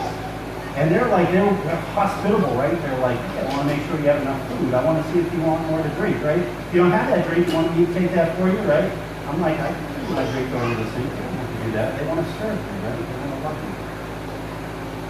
And 0.75 0.91
they're 0.91 1.07
like, 1.07 1.31
they're, 1.31 1.45
they're 1.45 1.85
hospitable, 1.95 2.55
right? 2.55 2.73
They're 2.73 2.99
like, 2.99 3.19
I 3.19 3.43
want 3.55 3.69
to 3.69 3.75
make 3.75 3.85
sure 3.87 3.99
you 3.99 4.09
have 4.11 4.21
enough 4.21 4.41
food. 4.49 4.73
I 4.73 4.83
want 4.83 4.99
to 4.99 5.05
see 5.13 5.19
if 5.19 5.31
you 5.31 5.41
want 5.41 5.63
more 5.69 5.81
to 5.81 5.89
drink, 5.95 6.17
right? 6.23 6.41
If 6.41 6.73
you 6.73 6.81
don't 6.81 6.91
have 6.91 7.07
that 7.13 7.27
drink, 7.27 7.47
you 7.47 7.53
want 7.53 7.77
me 7.77 7.85
to 7.85 7.93
take 7.93 8.11
that 8.11 8.35
for 8.37 8.49
you, 8.49 8.57
right? 8.67 8.91
I'm 9.29 9.39
like, 9.39 9.59
I 9.59 9.67
can 9.71 10.11
my 10.11 10.25
drink 10.31 10.51
over 10.51 10.75
the 10.75 10.89
sink. 10.91 11.09
They 11.09 11.19
don't 11.21 11.33
have 11.39 11.57
to 11.57 11.63
do 11.63 11.71
that. 11.79 11.99
They 11.99 12.05
want 12.07 12.19
to 12.25 12.27
serve 12.41 12.57
me, 12.57 12.75
right? 12.83 12.97
They 12.99 13.17
want 13.21 13.31
to 13.31 13.39
love 13.45 13.57
me. 13.61 13.71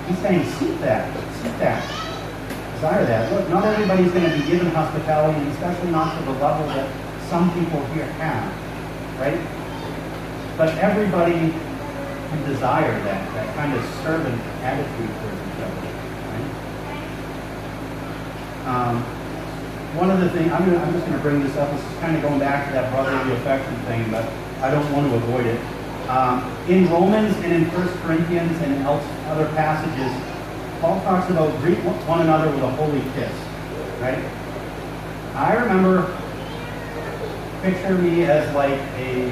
He's 0.07 0.19
saying, 0.19 0.45
seek 0.59 0.79
that. 0.81 1.07
Seek 1.41 1.57
that 1.59 2.12
desire 2.83 3.05
that. 3.05 3.31
Look, 3.31 3.47
not 3.47 3.63
everybody's 3.63 4.11
going 4.11 4.29
to 4.29 4.37
be 4.37 4.43
given 4.45 4.67
hospitality, 4.67 5.39
and 5.39 5.47
especially 5.53 5.89
not 5.89 6.19
to 6.19 6.25
the 6.25 6.33
level 6.33 6.67
that 6.67 6.83
some 7.29 7.47
people 7.55 7.79
here 7.95 8.03
have, 8.19 8.51
right? 9.23 9.39
But 10.57 10.75
everybody 10.79 11.55
can 12.27 12.43
desire 12.43 12.91
that, 13.07 13.33
that 13.35 13.55
kind 13.55 13.71
of 13.71 13.79
servant 14.03 14.35
attitude 14.67 15.07
towards 15.15 15.39
each 15.47 15.63
other, 15.63 15.79
right? 16.27 16.49
Um, 18.67 18.99
one 19.95 20.11
of 20.11 20.19
the 20.19 20.29
things, 20.31 20.51
I'm, 20.51 20.65
gonna, 20.65 20.83
I'm 20.83 20.91
just 20.91 21.05
going 21.05 21.15
to 21.15 21.23
bring 21.23 21.39
this 21.41 21.55
up, 21.55 21.71
this 21.71 21.79
is 21.79 21.99
kind 21.99 22.17
of 22.17 22.21
going 22.21 22.39
back 22.39 22.67
to 22.67 22.73
that 22.73 22.91
brotherly 22.91 23.31
affection 23.37 23.77
thing, 23.85 24.11
but 24.11 24.27
I 24.59 24.69
don't 24.69 24.91
want 24.91 25.09
to 25.09 25.15
avoid 25.15 25.45
it. 25.45 25.61
Um, 26.09 26.43
in 26.67 26.91
Romans 26.91 27.33
and 27.47 27.53
in 27.53 27.63
1 27.71 27.87
Corinthians 28.03 28.59
and 28.59 28.73
in 28.75 28.83
other 28.83 29.47
passages, 29.55 30.11
Paul 30.83 30.99
talks 31.03 31.29
about 31.29 31.57
greet 31.61 31.77
one 31.77 32.19
another 32.19 32.51
with 32.51 32.61
a 32.61 32.69
holy 32.71 32.99
kiss, 33.15 33.31
right? 34.01 34.19
I 35.33 35.53
remember, 35.55 36.11
picture 37.61 37.97
me 37.97 38.25
as 38.25 38.53
like 38.53 38.77
a 38.99 39.31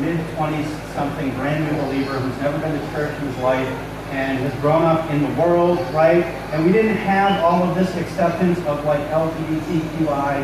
mid-20s 0.00 0.94
something 0.96 1.30
brand 1.36 1.62
new 1.62 1.80
believer 1.84 2.18
who's 2.18 2.36
never 2.42 2.58
been 2.58 2.72
to 2.72 2.86
church 2.90 3.16
in 3.20 3.28
his 3.28 3.36
life 3.36 3.68
and 4.10 4.40
has 4.40 4.52
grown 4.60 4.82
up 4.82 5.08
in 5.12 5.22
the 5.22 5.40
world, 5.40 5.78
right? 5.94 6.24
And 6.50 6.66
we 6.66 6.72
didn't 6.72 6.96
have 6.96 7.40
all 7.44 7.62
of 7.62 7.76
this 7.76 7.94
acceptance 7.94 8.58
of 8.66 8.84
like 8.84 8.98
LGBTQI, 9.10 10.42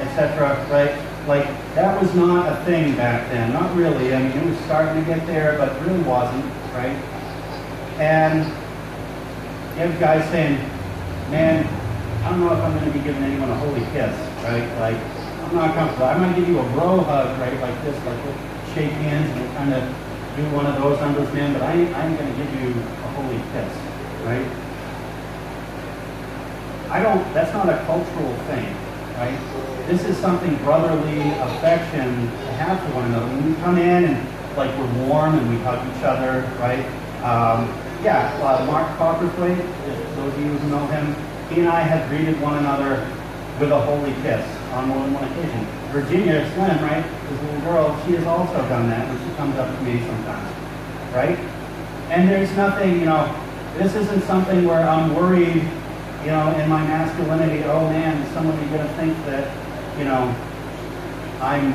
etc., 0.00 0.66
right? 0.68 1.28
Like 1.28 1.46
that 1.76 2.02
was 2.02 2.12
not 2.16 2.52
a 2.52 2.64
thing 2.64 2.96
back 2.96 3.30
then, 3.30 3.52
not 3.52 3.72
really. 3.76 4.16
I 4.16 4.18
mean, 4.20 4.36
it 4.36 4.50
was 4.50 4.58
starting 4.64 5.00
to 5.04 5.08
get 5.08 5.24
there, 5.28 5.56
but 5.58 5.80
really 5.86 6.02
wasn't, 6.02 6.44
right? 6.74 6.98
And 8.00 8.52
you 9.74 9.80
have 9.80 9.98
guys 9.98 10.22
saying, 10.30 10.54
man, 11.34 11.66
I 12.22 12.30
don't 12.30 12.40
know 12.40 12.54
if 12.54 12.62
I'm 12.62 12.78
going 12.78 12.86
to 12.86 12.96
be 12.96 13.02
giving 13.02 13.22
anyone 13.24 13.50
a 13.50 13.56
holy 13.56 13.82
kiss, 13.90 14.14
right? 14.46 14.62
Like, 14.78 14.94
I'm 15.42 15.54
not 15.54 15.74
comfortable. 15.74 16.06
I'm 16.06 16.22
going 16.22 16.32
to 16.32 16.40
give 16.40 16.48
you 16.48 16.60
a 16.60 16.68
bro 16.70 17.00
hug, 17.02 17.38
right? 17.40 17.58
Like 17.60 17.82
this, 17.82 17.96
like 18.06 18.24
we'll 18.24 18.38
shake 18.72 18.92
hands 19.02 19.28
and 19.28 19.40
we'll 19.40 19.54
kind 19.58 19.74
of 19.74 19.82
do 20.36 20.46
one 20.54 20.66
of 20.66 20.78
those 20.78 21.00
numbers, 21.00 21.26
man, 21.34 21.52
but 21.52 21.62
I 21.62 21.74
ain't, 21.74 21.94
I 21.94 22.06
ain't 22.06 22.18
going 22.18 22.30
to 22.30 22.38
give 22.38 22.54
you 22.62 22.70
a 22.70 23.08
holy 23.18 23.42
kiss, 23.50 23.74
right? 24.22 24.46
I 26.94 27.02
don't, 27.02 27.22
that's 27.34 27.52
not 27.52 27.68
a 27.68 27.82
cultural 27.84 28.34
thing, 28.46 28.70
right? 29.18 29.38
This 29.90 30.04
is 30.04 30.16
something 30.18 30.54
brotherly 30.62 31.18
affection 31.50 32.30
to 32.30 32.52
have 32.62 32.78
for 32.78 32.94
one 32.94 33.06
another. 33.06 33.26
When 33.26 33.50
we 33.50 33.54
come 33.60 33.76
in 33.78 34.04
and 34.04 34.56
like 34.56 34.70
we're 34.78 35.08
warm 35.08 35.36
and 35.36 35.50
we 35.50 35.58
hug 35.66 35.82
each 35.96 36.04
other, 36.04 36.46
right? 36.62 36.86
Um, 37.26 37.66
yeah, 38.04 38.28
uh, 38.44 38.64
Mark 38.66 38.86
Copperthwaite, 38.98 39.56
those 40.16 40.32
of 40.34 40.38
you 40.38 40.52
who 40.52 40.68
know 40.68 40.86
him, 40.88 41.16
he 41.48 41.60
and 41.60 41.68
I 41.68 41.80
have 41.80 42.06
greeted 42.10 42.38
one 42.40 42.58
another 42.58 43.00
with 43.58 43.72
a 43.72 43.80
holy 43.80 44.12
kiss 44.20 44.44
on 44.72 44.88
more 44.88 45.00
than 45.00 45.14
one 45.14 45.24
occasion. 45.24 45.66
Virginia 45.88 46.44
Slim, 46.52 46.84
right, 46.84 47.04
this 47.30 47.40
little 47.40 47.60
girl, 47.62 48.04
she 48.04 48.12
has 48.12 48.26
also 48.26 48.60
done 48.68 48.90
that 48.90 49.08
when 49.08 49.16
she 49.24 49.34
comes 49.36 49.56
up 49.56 49.74
to 49.74 49.84
me 49.84 50.00
sometimes, 50.04 50.52
right? 51.14 51.38
And 52.10 52.28
there's 52.28 52.54
nothing, 52.56 53.00
you 53.00 53.06
know, 53.06 53.24
this 53.78 53.94
isn't 53.94 54.22
something 54.24 54.66
where 54.66 54.86
I'm 54.86 55.14
worried, 55.14 55.64
you 56.20 56.30
know, 56.30 56.52
in 56.60 56.68
my 56.68 56.84
masculinity, 56.84 57.64
oh 57.64 57.88
man, 57.88 58.20
is 58.20 58.34
somebody 58.34 58.66
going 58.68 58.86
to 58.86 58.92
think 58.94 59.16
that, 59.24 59.48
you 59.98 60.04
know, 60.04 60.28
I'm 61.40 61.72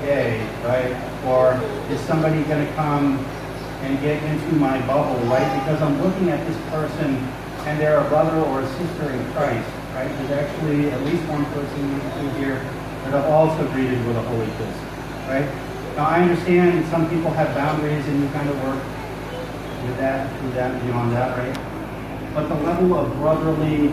gay, 0.00 0.40
right? 0.64 0.96
Or 1.26 1.60
is 1.92 2.00
somebody 2.00 2.42
going 2.44 2.66
to 2.66 2.72
come 2.74 3.18
and 3.84 4.00
get 4.00 4.22
into 4.22 4.56
my 4.56 4.80
bubble, 4.86 5.20
right? 5.26 5.60
Because 5.60 5.82
I'm 5.82 6.00
looking 6.02 6.30
at 6.30 6.44
this 6.46 6.56
person 6.70 7.16
and 7.68 7.80
they're 7.80 7.98
a 7.98 8.08
brother 8.08 8.36
or 8.48 8.60
a 8.60 8.68
sister 8.76 9.10
in 9.10 9.32
Christ, 9.32 9.68
right? 9.92 10.08
There's 10.08 10.32
actually 10.32 10.90
at 10.90 11.00
least 11.02 11.22
one 11.28 11.44
person 11.52 12.00
here 12.36 12.60
that 13.04 13.14
I've 13.14 13.30
also 13.30 13.66
greeted 13.72 14.04
with 14.06 14.16
a 14.16 14.22
holy 14.22 14.46
kiss, 14.58 14.76
right? 15.28 15.48
Now 15.96 16.06
I 16.06 16.22
understand 16.22 16.84
some 16.88 17.08
people 17.08 17.30
have 17.30 17.54
boundaries 17.54 18.06
and 18.06 18.22
you 18.22 18.28
kind 18.30 18.48
of 18.48 18.56
work 18.64 18.82
with 19.84 19.96
that, 19.98 20.28
through 20.40 20.52
that, 20.52 20.82
beyond 20.84 21.12
that, 21.12 21.36
right? 21.36 21.54
But 22.34 22.48
the 22.48 22.56
level 22.64 22.94
of 22.98 23.12
brotherly 23.16 23.88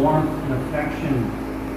warmth 0.00 0.30
and 0.44 0.52
affection 0.64 1.28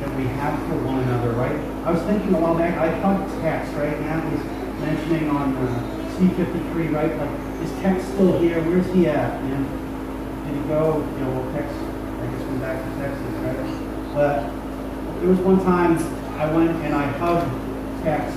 that 0.01 0.15
we 0.15 0.25
have 0.39 0.57
for 0.69 0.77
one 0.85 0.99
another, 0.99 1.31
right? 1.31 1.59
I 1.85 1.91
was 1.91 2.01
thinking 2.03 2.33
a 2.33 2.39
while 2.39 2.55
back, 2.55 2.77
I 2.77 2.89
thought 3.01 3.27
Tex, 3.41 3.69
right? 3.73 3.99
Matt 4.01 4.23
was 4.31 4.41
mentioning 4.79 5.29
on 5.29 5.55
uh, 5.57 6.17
C53, 6.17 6.93
right? 6.93 7.17
Like 7.17 7.44
is 7.65 7.81
Tex 7.81 8.05
still 8.05 8.39
here? 8.39 8.61
Where's 8.61 8.85
he 8.93 9.07
at? 9.07 9.41
Know, 9.41 9.57
did 10.45 10.53
he 10.53 10.63
go? 10.69 11.01
You 11.01 11.19
know, 11.25 11.31
well, 11.33 11.49
Tex, 11.53 11.65
I 11.65 12.25
guess, 12.29 12.43
went 12.45 12.61
back 12.61 12.77
to 12.77 12.89
Texas, 13.01 13.33
right? 13.41 13.57
But 14.13 14.37
there 15.19 15.29
was 15.29 15.39
one 15.39 15.59
time 15.65 15.97
I 16.37 16.45
went 16.53 16.77
and 16.85 16.93
I 16.93 17.05
hugged 17.17 17.49
Tex, 18.03 18.29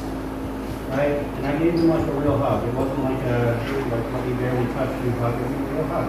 right? 0.96 1.20
And 1.36 1.46
I 1.46 1.58
gave 1.58 1.74
him 1.74 1.88
like 1.88 2.06
a 2.08 2.12
real 2.12 2.38
hug. 2.38 2.64
It 2.64 2.72
wasn't 2.72 3.04
like 3.04 3.20
a, 3.28 3.60
like 3.92 4.06
what 4.12 4.24
he 4.24 4.32
barely 4.40 4.64
touched 4.72 4.96
you 5.04 5.12
hug. 5.20 5.36
It 5.36 5.44
was 5.44 5.52
a 5.52 5.74
real 5.76 5.86
hug. 5.92 6.08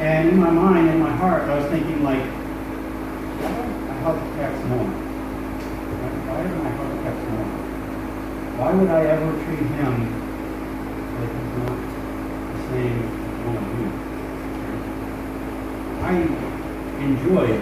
And 0.00 0.28
in 0.30 0.38
my 0.38 0.50
mind, 0.50 0.88
in 0.88 1.00
my 1.00 1.12
heart, 1.12 1.42
I 1.44 1.58
was 1.58 1.68
thinking 1.70 2.02
like, 2.02 2.24
why 3.44 3.52
I 3.52 4.00
hug 4.00 4.18
Tex 4.40 4.56
more? 4.72 4.88
Why 6.24 6.42
don't 6.42 6.64
I 6.64 6.70
hug 6.72 6.92
Tex 7.04 7.16
more? 7.28 7.48
Why 8.56 8.72
would 8.72 8.88
I 8.88 9.04
ever 9.12 9.44
treat 9.44 9.66
him 9.76 10.28
like 11.18 11.30
he's 11.30 11.58
not 11.58 11.88
saying 12.70 13.00
one 13.48 13.56
of 13.56 13.64
you. 13.80 13.88
I 16.04 16.12
enjoy 17.18 17.58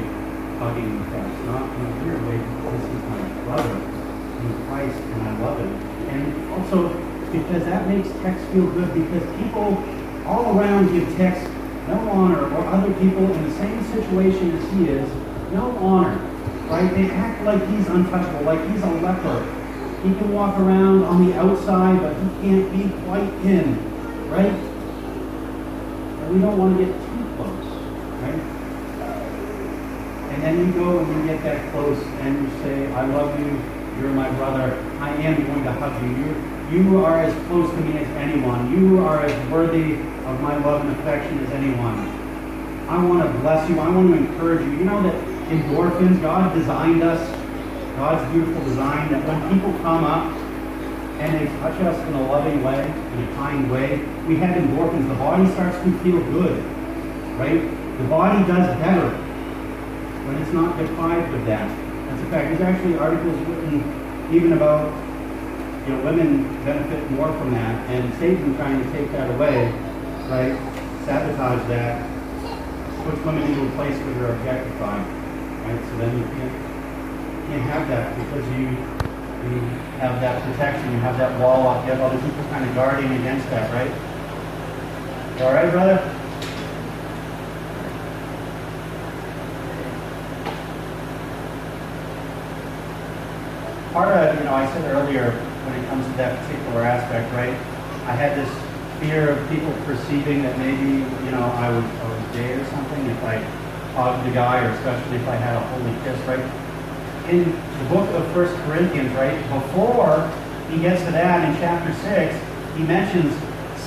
hugging 0.58 1.00
Tex, 1.10 1.26
not 1.46 1.64
in 1.64 1.86
a 1.86 2.04
weird 2.04 2.20
way 2.28 2.36
because 2.36 2.80
he's 2.92 3.04
my 3.08 3.22
brother 3.44 3.76
in 3.76 4.66
Christ 4.68 4.98
and 5.00 5.22
I 5.28 5.38
love 5.40 5.58
him. 5.58 5.72
And 6.08 6.52
also 6.52 6.88
because 7.32 7.64
that 7.64 7.88
makes 7.88 8.08
Tex 8.20 8.42
feel 8.52 8.66
good 8.72 8.92
because 8.94 9.24
people 9.40 9.82
all 10.26 10.58
around 10.58 10.92
give 10.92 11.08
Tex 11.16 11.40
no 11.88 11.98
honor 12.10 12.52
or 12.54 12.66
other 12.66 12.92
people 12.94 13.24
in 13.32 13.48
the 13.48 13.54
same 13.56 13.82
situation 13.92 14.52
as 14.56 14.72
he 14.72 14.88
is 14.88 15.08
no 15.52 15.76
honor. 15.78 16.16
Right? 16.68 16.92
They 16.94 17.10
act 17.10 17.44
like 17.44 17.60
he's 17.68 17.86
untouchable, 17.88 18.42
like 18.42 18.60
he's 18.70 18.82
a 18.82 18.90
leper. 19.00 19.44
He 20.02 20.12
can 20.14 20.32
walk 20.32 20.58
around 20.58 21.04
on 21.04 21.26
the 21.26 21.34
outside, 21.38 22.00
but 22.00 22.14
he 22.14 22.28
can't 22.42 22.70
be 22.72 22.88
quite 23.06 23.32
in. 23.44 23.78
Right? 24.28 24.52
And 26.22 26.34
we 26.34 26.40
don't 26.40 26.58
want 26.58 26.76
to 26.76 26.84
get 26.84 26.92
too 26.92 27.24
close, 27.36 27.66
right? 28.22 28.56
And 30.35 30.35
then 30.46 30.64
you 30.64 30.72
go 30.72 31.00
and 31.00 31.08
you 31.08 31.26
get 31.26 31.42
that 31.42 31.72
close 31.72 31.98
and 32.20 32.40
you 32.40 32.62
say, 32.62 32.86
I 32.92 33.04
love 33.06 33.38
you, 33.40 33.46
you're 33.98 34.12
my 34.12 34.30
brother, 34.36 34.78
I 35.00 35.10
am 35.10 35.44
going 35.44 35.64
to 35.64 35.72
hug 35.72 36.00
you. 36.02 36.78
You, 36.78 36.82
you 36.82 37.04
are 37.04 37.18
as 37.18 37.34
close 37.48 37.68
to 37.70 37.76
me 37.80 37.98
as 37.98 38.08
anyone. 38.16 38.70
You 38.70 39.00
are 39.00 39.24
as 39.24 39.50
worthy 39.50 39.94
of 39.94 40.40
my 40.40 40.56
love 40.64 40.82
and 40.82 40.90
affection 41.00 41.44
as 41.44 41.50
anyone. 41.50 41.98
I 42.88 43.02
want 43.04 43.24
to 43.24 43.38
bless 43.40 43.68
you. 43.68 43.80
I 43.80 43.88
want 43.88 44.14
to 44.14 44.16
encourage 44.16 44.60
you. 44.60 44.72
You 44.72 44.84
know 44.84 45.02
that 45.02 45.14
endorphins, 45.48 46.22
God 46.22 46.54
designed 46.54 47.02
us 47.02 47.20
God's 47.96 48.30
beautiful 48.30 48.62
design 48.64 49.10
that 49.10 49.26
when 49.26 49.40
people 49.50 49.72
come 49.80 50.04
up 50.04 50.30
and 51.18 51.34
they 51.34 51.46
touch 51.60 51.80
us 51.80 51.98
in 52.06 52.14
a 52.14 52.22
loving 52.28 52.62
way, 52.62 52.84
in 52.84 53.24
a 53.24 53.34
kind 53.36 53.70
way, 53.70 54.04
we 54.28 54.36
have 54.36 54.54
endorphins. 54.54 55.08
The 55.08 55.14
body 55.14 55.50
starts 55.52 55.78
to 55.78 55.98
feel 56.00 56.20
good, 56.30 56.62
right? 57.38 57.62
The 57.98 58.04
body 58.04 58.46
does 58.46 58.78
better 58.78 59.25
when 60.26 60.36
it's 60.42 60.52
not 60.52 60.76
deprived 60.76 61.32
of 61.34 61.46
that. 61.46 61.68
That's 62.08 62.22
a 62.22 62.26
fact. 62.30 62.50
There's 62.50 62.60
actually 62.60 62.98
articles 62.98 63.38
written 63.46 63.80
even 64.32 64.52
about 64.52 64.90
you 65.86 65.94
know 65.94 66.04
women 66.04 66.42
benefit 66.64 67.10
more 67.12 67.32
from 67.38 67.52
that, 67.54 67.74
and 67.90 68.12
Satan 68.18 68.56
trying 68.56 68.82
to 68.82 68.92
take 68.92 69.10
that 69.12 69.30
away, 69.30 69.70
right? 70.28 70.54
Sabotage 71.06 71.68
that, 71.68 72.02
puts 73.04 73.22
women 73.24 73.42
into 73.42 73.66
a 73.66 73.70
place 73.78 73.96
where 74.02 74.14
they're 74.14 74.34
objectified, 74.34 75.06
right? 75.62 75.80
So 75.90 75.96
then 75.98 76.18
you 76.18 76.24
can't 76.34 76.54
can't 77.46 77.62
have 77.70 77.86
that 77.88 78.10
because 78.18 78.44
you 78.58 78.74
you 79.46 79.60
have 80.02 80.20
that 80.20 80.42
protection, 80.42 80.90
you 80.92 80.98
have 80.98 81.16
that 81.18 81.40
wall 81.40 81.68
up, 81.68 81.84
you 81.86 81.92
have 81.92 82.00
other 82.00 82.20
people 82.20 82.42
kind 82.50 82.68
of 82.68 82.74
guarding 82.74 83.12
against 83.12 83.48
that, 83.50 83.70
right? 83.72 83.92
All 85.42 85.52
right, 85.52 85.70
brother? 85.70 85.98
Part 93.92 94.16
of, 94.16 94.38
you 94.38 94.44
know, 94.44 94.45
I 94.56 94.66
said 94.72 94.84
earlier, 94.90 95.30
when 95.32 95.74
it 95.78 95.88
comes 95.88 96.06
to 96.06 96.12
that 96.16 96.40
particular 96.44 96.82
aspect, 96.82 97.32
right? 97.34 97.54
I 98.08 98.16
had 98.16 98.36
this 98.36 98.50
fear 99.00 99.30
of 99.30 99.48
people 99.48 99.72
perceiving 99.84 100.42
that 100.42 100.56
maybe, 100.58 101.04
you 101.24 101.30
know, 101.30 101.44
I 101.44 101.68
was, 101.70 101.84
I 101.84 102.04
was 102.08 102.36
gay 102.36 102.52
or 102.54 102.64
something 102.66 103.06
if 103.06 103.22
I 103.22 103.36
hugged 103.92 104.28
a 104.28 104.32
guy, 104.32 104.64
or 104.64 104.70
especially 104.70 105.16
if 105.16 105.28
I 105.28 105.36
had 105.36 105.56
a 105.56 105.64
holy 105.76 105.92
kiss, 106.04 106.18
right? 106.26 106.44
in 107.28 107.44
the 107.44 107.88
book 107.90 108.08
of 108.14 108.26
First 108.32 108.54
Corinthians, 108.64 109.12
right, 109.14 109.36
before 109.50 110.30
he 110.70 110.78
gets 110.80 111.02
to 111.04 111.10
that 111.10 111.48
in 111.48 111.54
chapter 111.60 111.92
6, 111.92 112.76
he 112.76 112.84
mentions 112.84 113.34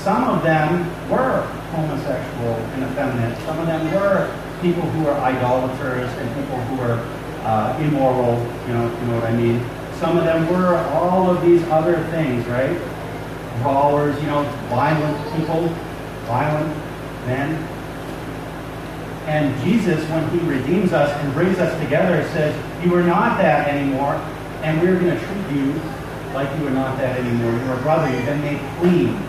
some 0.03 0.23
of 0.23 0.43
them 0.43 0.84
were 1.10 1.47
homosexual 1.71 2.55
and 2.75 2.84
effeminate. 2.84 3.38
Some 3.45 3.60
of 3.60 3.67
them 3.67 3.93
were 3.93 4.27
people 4.62 4.84
who 4.84 5.03
were 5.03 5.13
idolaters 5.13 6.10
and 6.10 6.27
people 6.36 6.58
who 6.58 6.75
were 6.77 6.99
uh, 7.43 7.77
immoral, 7.79 8.39
you 8.67 8.73
know, 8.73 8.91
you 8.99 9.05
know 9.08 9.15
what 9.15 9.23
I 9.23 9.34
mean. 9.34 9.60
Some 9.99 10.17
of 10.17 10.23
them 10.25 10.49
were 10.49 10.77
all 10.93 11.29
of 11.29 11.41
these 11.41 11.63
other 11.65 12.03
things, 12.05 12.45
right? 12.47 12.77
Brawlers, 13.62 14.19
you 14.21 14.27
know, 14.27 14.43
violent 14.69 15.35
people, 15.35 15.67
violent 16.25 16.75
men, 17.25 17.67
and 19.29 19.53
Jesus, 19.63 20.03
when 20.09 20.27
he 20.31 20.39
redeems 20.39 20.91
us 20.91 21.12
and 21.23 21.31
brings 21.33 21.59
us 21.59 21.69
together, 21.83 22.23
says, 22.29 22.49
You 22.83 22.95
are 22.95 23.03
not 23.03 23.38
that 23.38 23.67
anymore, 23.67 24.15
and 24.63 24.81
we're 24.81 24.99
going 24.99 25.15
to 25.15 25.23
treat 25.23 25.55
you 25.55 25.73
like 26.33 26.49
you 26.57 26.65
are 26.65 26.71
not 26.71 26.97
that 26.97 27.19
anymore. 27.19 27.51
You're 27.51 27.77
a 27.77 27.81
brother. 27.83 28.09
You've 28.09 28.25
been 28.25 28.41
made 28.41 28.59
clean. 28.79 29.21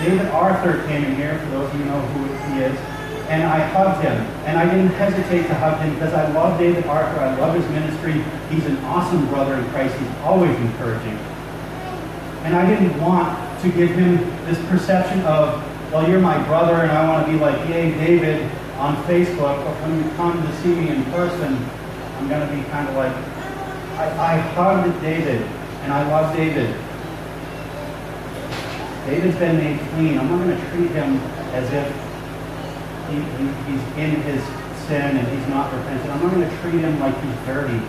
David 0.00 0.26
Arthur 0.28 0.82
came 0.88 1.04
in 1.04 1.16
here, 1.16 1.38
for 1.38 1.50
those 1.50 1.68
of 1.68 1.78
you 1.78 1.84
who 1.84 1.90
know 1.90 2.00
who 2.00 2.54
he 2.54 2.62
is, 2.62 2.78
and 3.32 3.44
I 3.44 3.60
hugged 3.60 4.04
him. 4.04 4.12
And 4.44 4.58
I 4.58 4.66
didn't 4.66 4.92
hesitate 4.92 5.46
to 5.46 5.54
hug 5.54 5.80
him 5.80 5.94
because 5.94 6.12
I 6.12 6.30
love 6.32 6.58
David 6.58 6.84
Arthur. 6.84 7.18
I 7.18 7.34
love 7.38 7.54
his 7.56 7.66
ministry. 7.70 8.22
He's 8.50 8.66
an 8.66 8.76
awesome 8.84 9.26
brother 9.28 9.54
in 9.54 9.64
Christ. 9.70 9.96
He's 9.98 10.14
always 10.18 10.54
encouraging. 10.54 11.16
And 12.44 12.54
I 12.54 12.68
didn't 12.68 13.00
want 13.00 13.32
to 13.62 13.70
give 13.70 13.88
him 13.92 14.18
this 14.44 14.58
perception 14.68 15.22
of, 15.22 15.64
well, 15.90 16.06
you're 16.06 16.20
my 16.20 16.42
brother, 16.44 16.74
and 16.74 16.92
I 16.92 17.08
want 17.08 17.24
to 17.24 17.32
be 17.32 17.38
like, 17.38 17.56
yay, 17.70 17.92
David, 17.92 18.42
on 18.76 18.96
Facebook, 19.04 19.64
but 19.64 19.74
when 19.80 19.96
you 19.96 20.10
come 20.16 20.42
to 20.42 20.56
see 20.60 20.74
me 20.74 20.90
in 20.90 21.02
person, 21.04 21.56
I'm 22.18 22.28
going 22.28 22.46
to 22.46 22.54
be 22.54 22.62
kind 22.68 22.86
of 22.86 22.96
like, 22.96 23.14
I, 23.96 24.34
I 24.34 24.36
hugged 24.52 25.00
David, 25.00 25.40
and 25.40 25.92
I 25.92 26.06
love 26.10 26.36
David. 26.36 26.68
David's 29.06 29.38
been 29.38 29.56
made 29.56 29.80
clean. 29.90 30.18
I'm 30.18 30.28
not 30.28 30.44
going 30.44 30.58
to 30.58 30.70
treat 30.70 30.90
him 30.90 31.16
as 31.54 31.72
if 31.72 32.11
he, 33.12 33.20
he, 33.20 33.44
he's 33.68 33.84
in 34.00 34.10
his 34.22 34.42
sin 34.88 35.16
and 35.16 35.28
he's 35.28 35.48
not 35.48 35.72
repentant. 35.72 36.10
I'm 36.10 36.22
not 36.22 36.32
going 36.32 36.48
to 36.48 36.56
treat 36.60 36.80
him 36.80 36.98
like 36.98 37.14
he's 37.22 37.46
dirty. 37.46 37.80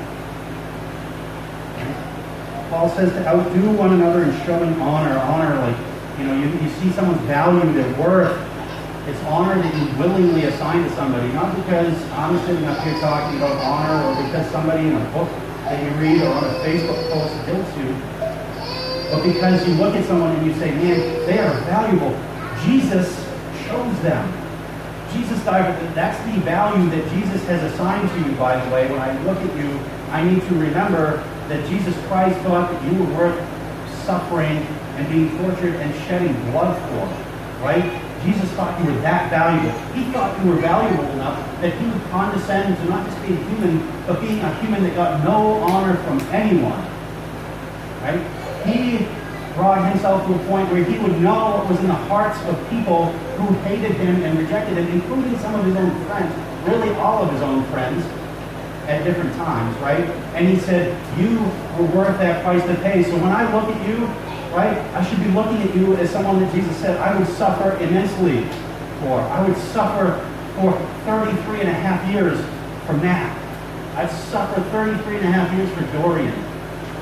Paul 2.70 2.90
says 2.90 3.12
to 3.14 3.28
outdo 3.28 3.72
one 3.72 3.94
another 3.94 4.24
in 4.24 4.46
showing 4.46 4.74
honor. 4.82 5.18
Honor, 5.20 5.56
like, 5.62 5.78
you 6.18 6.26
know, 6.26 6.34
you, 6.34 6.50
you 6.60 6.70
see 6.82 6.92
someone's 6.92 7.22
value, 7.22 7.72
their 7.74 7.88
worth, 8.02 8.34
it's 9.08 9.20
honor 9.24 9.62
that 9.62 9.74
you 9.76 10.00
willingly 10.00 10.46
assign 10.46 10.82
to 10.82 10.90
somebody, 10.96 11.28
not 11.34 11.54
because 11.56 11.94
I'm 12.12 12.40
sitting 12.48 12.64
up 12.66 12.82
here 12.84 12.98
talking 13.00 13.38
about 13.38 13.58
honor 13.62 14.00
or 14.08 14.26
because 14.26 14.50
somebody 14.50 14.88
in 14.88 14.96
a 14.96 15.06
book 15.12 15.30
that 15.68 15.84
you 15.84 15.90
read 16.00 16.22
or 16.22 16.34
on 16.34 16.44
a 16.46 16.54
Facebook 16.64 17.12
post 17.12 17.46
guilts 17.46 17.78
you, 17.78 17.94
but 19.12 19.22
because 19.22 19.68
you 19.68 19.76
look 19.76 19.94
at 19.94 20.06
someone 20.06 20.36
and 20.36 20.48
you 20.48 20.54
say, 20.56 20.72
man, 20.72 21.00
they 21.28 21.38
are 21.38 21.54
valuable. 21.66 22.16
Jesus 22.64 23.14
chose 23.68 24.02
them. 24.02 24.43
Jesus 25.14 25.44
died 25.46 25.78
for 25.78 25.94
That's 25.94 26.18
the 26.26 26.40
value 26.42 26.90
that 26.90 27.10
Jesus 27.12 27.44
has 27.46 27.62
assigned 27.72 28.10
to 28.10 28.30
you, 28.30 28.36
by 28.36 28.64
the 28.64 28.74
way. 28.74 28.90
When 28.90 29.00
I 29.00 29.12
look 29.24 29.38
at 29.38 29.58
you, 29.58 29.80
I 30.10 30.24
need 30.24 30.42
to 30.42 30.56
remember 30.56 31.18
that 31.50 31.68
Jesus 31.70 31.96
Christ 32.08 32.40
thought 32.42 32.72
that 32.72 32.84
you 32.84 33.00
were 33.00 33.14
worth 33.16 33.40
suffering 34.06 34.58
and 34.98 35.10
being 35.10 35.38
tortured 35.38 35.76
and 35.76 35.94
shedding 36.06 36.34
blood 36.52 36.78
for, 36.90 37.64
right? 37.64 37.84
Jesus 38.24 38.50
thought 38.52 38.80
you 38.80 38.86
were 38.86 39.00
that 39.02 39.30
valuable. 39.30 39.78
He 39.94 40.04
thought 40.12 40.40
you 40.44 40.52
were 40.52 40.58
valuable 40.58 41.04
enough 41.12 41.38
that 41.62 41.74
he 41.78 41.86
would 41.86 42.02
condescend 42.10 42.78
to 42.78 42.86
not 42.86 43.06
just 43.06 43.22
be 43.22 43.34
a 43.34 43.38
human, 43.38 43.80
but 44.08 44.22
being 44.22 44.40
a 44.40 44.54
human 44.62 44.84
that 44.84 44.96
got 44.96 45.24
no 45.24 45.56
honor 45.64 45.96
from 46.04 46.20
anyone. 46.32 46.80
Right? 48.02 48.22
He 48.66 49.06
brought 49.56 49.88
himself 49.92 50.26
to 50.28 50.34
a 50.34 50.40
point 50.48 50.72
where 50.72 50.84
he 50.84 50.98
would 51.00 51.20
know 51.20 51.58
what 51.58 51.70
was 51.70 51.80
in 51.80 51.88
the 51.88 51.94
hearts 51.94 52.40
of 52.46 52.70
people 52.70 53.12
who 53.38 53.54
hated 53.62 53.92
him 53.92 54.24
and 54.24 54.38
rejected 54.38 54.78
him, 54.78 54.88
including 54.88 55.38
some 55.40 55.56
of 55.56 55.66
his 55.66 55.76
own 55.76 56.06
friends, 56.06 56.34
really 56.68 56.90
all 56.96 57.24
of 57.24 57.32
his 57.32 57.42
own 57.42 57.64
friends 57.66 58.04
at 58.88 59.04
different 59.04 59.34
times, 59.36 59.78
right? 59.78 60.04
And 60.36 60.48
he 60.48 60.60
said, 60.60 60.98
You 61.20 61.40
were 61.78 61.90
worth 61.96 62.18
that 62.20 62.44
price 62.44 62.64
to 62.66 62.76
pay. 62.82 63.04
So 63.04 63.14
when 63.18 63.32
I 63.32 63.44
look 63.54 63.70
at 63.74 63.88
you, 63.88 64.06
right? 64.54 64.78
I 64.94 65.04
should 65.08 65.20
be 65.20 65.30
looking 65.32 65.62
at 65.62 65.76
you 65.76 65.96
as 65.96 66.10
someone 66.10 66.40
that 66.40 66.54
Jesus 66.54 66.76
said 66.78 66.98
I 66.98 67.18
would 67.18 67.28
suffer 67.28 67.76
immensely 67.78 68.46
for. 69.02 69.22
I 69.22 69.48
would 69.48 69.58
suffer 69.58 70.30
for 70.56 70.72
33 71.06 71.62
and 71.62 71.70
a 71.70 71.74
half 71.74 72.12
years 72.12 72.38
from 72.86 73.02
Matt. 73.02 73.40
I'd 73.96 74.12
suffer 74.12 74.62
33 74.62 75.18
and 75.18 75.26
a 75.26 75.32
half 75.32 75.52
years 75.56 75.70
for 75.74 75.98
Dorian, 75.98 76.34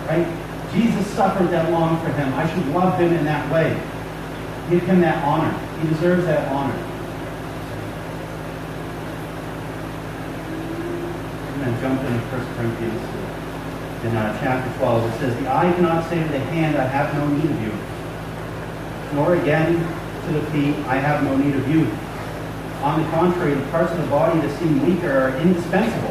right? 0.08 0.28
Jesus 0.74 1.06
suffered 1.08 1.50
that 1.50 1.70
long 1.72 2.00
for 2.02 2.12
him. 2.14 2.34
I 2.34 2.48
should 2.48 2.66
love 2.68 3.00
him 3.00 3.12
in 3.14 3.26
that 3.26 3.52
way. 3.52 3.72
Give 4.70 4.82
him 4.84 5.02
that 5.02 5.24
honor. 5.26 5.52
He 5.82 5.88
deserves 5.90 6.26
that 6.26 6.48
honor. 6.50 6.74
I'm 11.48 11.60
going 11.60 11.76
to 11.76 11.82
jump 11.82 12.00
into 12.02 12.20
1 12.20 12.56
Corinthians 12.56 13.22
in 14.06 14.16
uh, 14.16 14.40
chapter 14.42 14.78
12. 14.80 15.14
It 15.14 15.20
says, 15.20 15.44
The 15.44 15.50
eye 15.52 15.72
cannot 15.74 16.10
say 16.10 16.24
to 16.24 16.30
the 16.30 16.40
hand, 16.40 16.78
I 16.78 16.88
have 16.88 17.14
no 17.16 17.28
need 17.28 17.52
of 17.52 17.62
you. 17.62 17.74
Nor 19.14 19.36
again 19.36 19.76
to 20.26 20.34
the 20.34 20.42
feet, 20.52 20.76
I 20.88 20.96
have 20.96 21.24
no 21.24 21.36
need 21.36 21.56
of 21.56 21.68
you. 21.70 21.86
On 22.82 23.04
the 23.04 23.10
contrary, 23.12 23.54
the 23.54 23.68
parts 23.70 23.92
of 23.92 23.98
the 23.98 24.08
body 24.08 24.40
that 24.40 24.58
seem 24.58 24.86
weaker 24.88 25.12
are 25.12 25.38
indispensable. 25.38 26.11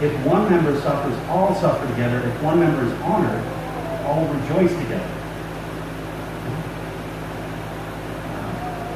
If 0.00 0.26
one 0.26 0.50
member 0.50 0.78
suffers, 0.80 1.16
all 1.28 1.54
suffer 1.54 1.86
together. 1.88 2.20
If 2.26 2.42
one 2.42 2.60
member 2.60 2.84
is 2.84 2.92
honored, 3.02 3.44
all 4.04 4.26
rejoice 4.26 4.72
together. 4.82 5.16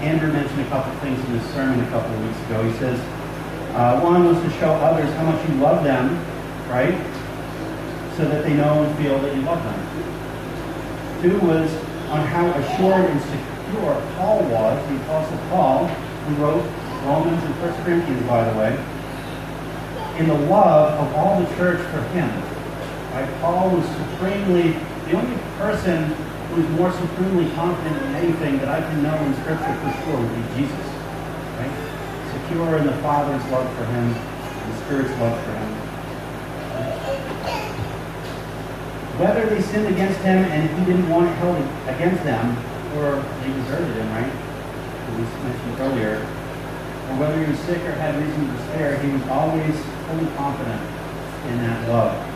Andrew 0.01 0.33
mentioned 0.33 0.61
a 0.61 0.69
couple 0.69 0.93
things 1.01 1.19
in 1.21 1.39
his 1.39 1.47
sermon 1.55 1.81
a 1.81 1.89
couple 1.91 2.13
of 2.15 2.27
weeks 2.27 2.41
ago. 2.47 2.63
He 2.65 2.79
says, 2.79 3.01
uh, 3.75 4.01
one 4.01 4.25
was 4.27 4.41
to 4.43 4.51
show 4.61 4.73
others 4.75 5.13
how 5.17 5.31
much 5.31 5.49
you 5.49 5.55
love 5.57 5.83
them, 5.83 6.25
right? 6.69 6.95
so 8.17 8.29
that 8.29 8.45
they 8.45 8.55
know 8.55 8.83
and 8.83 8.97
feel 8.99 9.19
that 9.19 9.35
you 9.35 9.43
love 9.43 9.63
them. 9.65 11.23
Two 11.23 11.39
was 11.47 11.71
on 12.11 12.25
how 12.27 12.47
assured 12.47 13.11
and 13.11 13.21
secure 13.21 14.01
Paul 14.17 14.45
was, 14.45 14.89
the 14.89 14.97
Apostle 15.03 15.39
Paul, 15.51 15.87
who 15.87 16.35
wrote 16.37 16.65
Romans 17.05 17.43
and 17.43 17.61
1 17.61 17.85
Corinthians, 17.85 18.23
by 18.29 18.49
the 18.49 18.59
way, 18.59 18.79
in 20.19 20.29
the 20.29 20.39
love 20.47 20.95
of 20.95 21.15
all 21.15 21.41
the 21.41 21.47
church 21.57 21.81
for 21.91 22.03
him. 22.15 22.31
Right? 23.12 23.29
Paul 23.41 23.71
was 23.71 23.87
supremely, 23.87 24.73
the 25.07 25.17
only 25.19 25.37
person 25.59 26.05
who 26.51 26.62
is 26.62 26.69
more 26.71 26.93
supremely 26.93 27.51
confident 27.55 27.97
in 27.97 28.15
anything 28.15 28.59
that 28.59 28.69
I 28.69 28.81
can 28.81 29.03
know 29.03 29.15
in 29.15 29.35
Scripture 29.43 29.75
for 29.83 29.91
sure 30.05 30.21
would 30.21 30.35
be 30.35 30.62
Jesus. 30.62 30.87
Right? 31.59 31.75
Secure 32.33 32.79
in 32.79 32.87
the 32.87 32.97
Father's 33.03 33.45
love 33.51 33.67
for 33.77 33.85
him, 33.87 34.15
the 34.15 34.77
Spirit's 34.85 35.15
love 35.21 35.39
for 35.45 35.53
him. 35.53 35.71
Whether 39.19 39.47
they 39.47 39.62
sinned 39.62 39.87
against 39.87 40.19
him 40.21 40.39
and 40.51 40.71
he 40.79 40.85
didn't 40.87 41.09
want 41.09 41.31
it 41.31 41.35
held 41.39 41.57
against 41.87 42.25
them, 42.25 42.57
or 42.99 43.23
they 43.43 43.53
deserted 43.62 43.95
him, 43.95 44.11
right? 44.11 44.27
As 44.27 45.17
we 45.17 45.23
mentioned 45.23 45.79
earlier, 45.81 46.17
or 47.11 47.15
whether 47.19 47.39
he 47.39 47.51
was 47.51 47.61
sick 47.61 47.79
or 47.83 47.93
had 47.93 48.17
reason 48.17 48.47
to 48.47 48.53
despair, 48.57 48.99
he 48.99 49.11
was 49.11 49.23
always 49.29 49.75
fully 50.07 50.27
confident 50.37 50.81
in 51.49 51.59
that 51.59 51.89
love. 51.89 52.35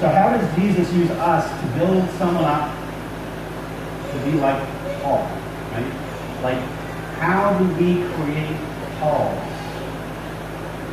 So 0.00 0.08
how 0.08 0.36
does 0.36 0.54
Jesus 0.56 0.92
use 0.92 1.10
us 1.10 1.48
to 1.48 1.78
build 1.78 2.08
someone 2.18 2.44
up 2.44 2.70
to 4.12 4.30
be 4.30 4.32
like 4.38 4.62
Paul? 5.02 5.24
Right? 5.72 6.42
Like, 6.42 6.58
how 7.18 7.58
do 7.58 7.64
we 7.76 8.04
create 8.12 8.56
Pauls 9.00 9.38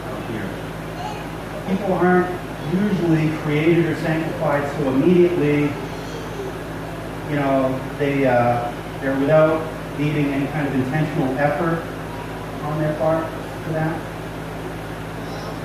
out 0.07 0.23
here? 0.31 0.49
People 1.67 1.93
aren't 1.93 2.43
usually 2.73 3.29
created 3.39 3.85
or 3.85 3.95
sanctified 3.97 4.69
so 4.77 4.89
immediately, 4.89 5.63
you 7.29 7.35
know, 7.35 7.79
they, 7.99 8.25
uh, 8.25 8.71
they're 9.01 9.19
without 9.19 9.61
needing 9.99 10.27
any 10.27 10.47
kind 10.47 10.65
of 10.65 10.73
intentional 10.75 11.37
effort 11.37 11.83
on 12.63 12.79
their 12.79 12.97
part 12.99 13.27
for 13.65 13.73
that. 13.73 14.12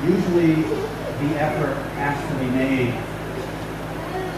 Usually 0.04 0.62
the 0.62 1.30
effort 1.40 1.74
has 1.98 2.16
to 2.30 2.38
be 2.38 2.50
made 2.50 2.94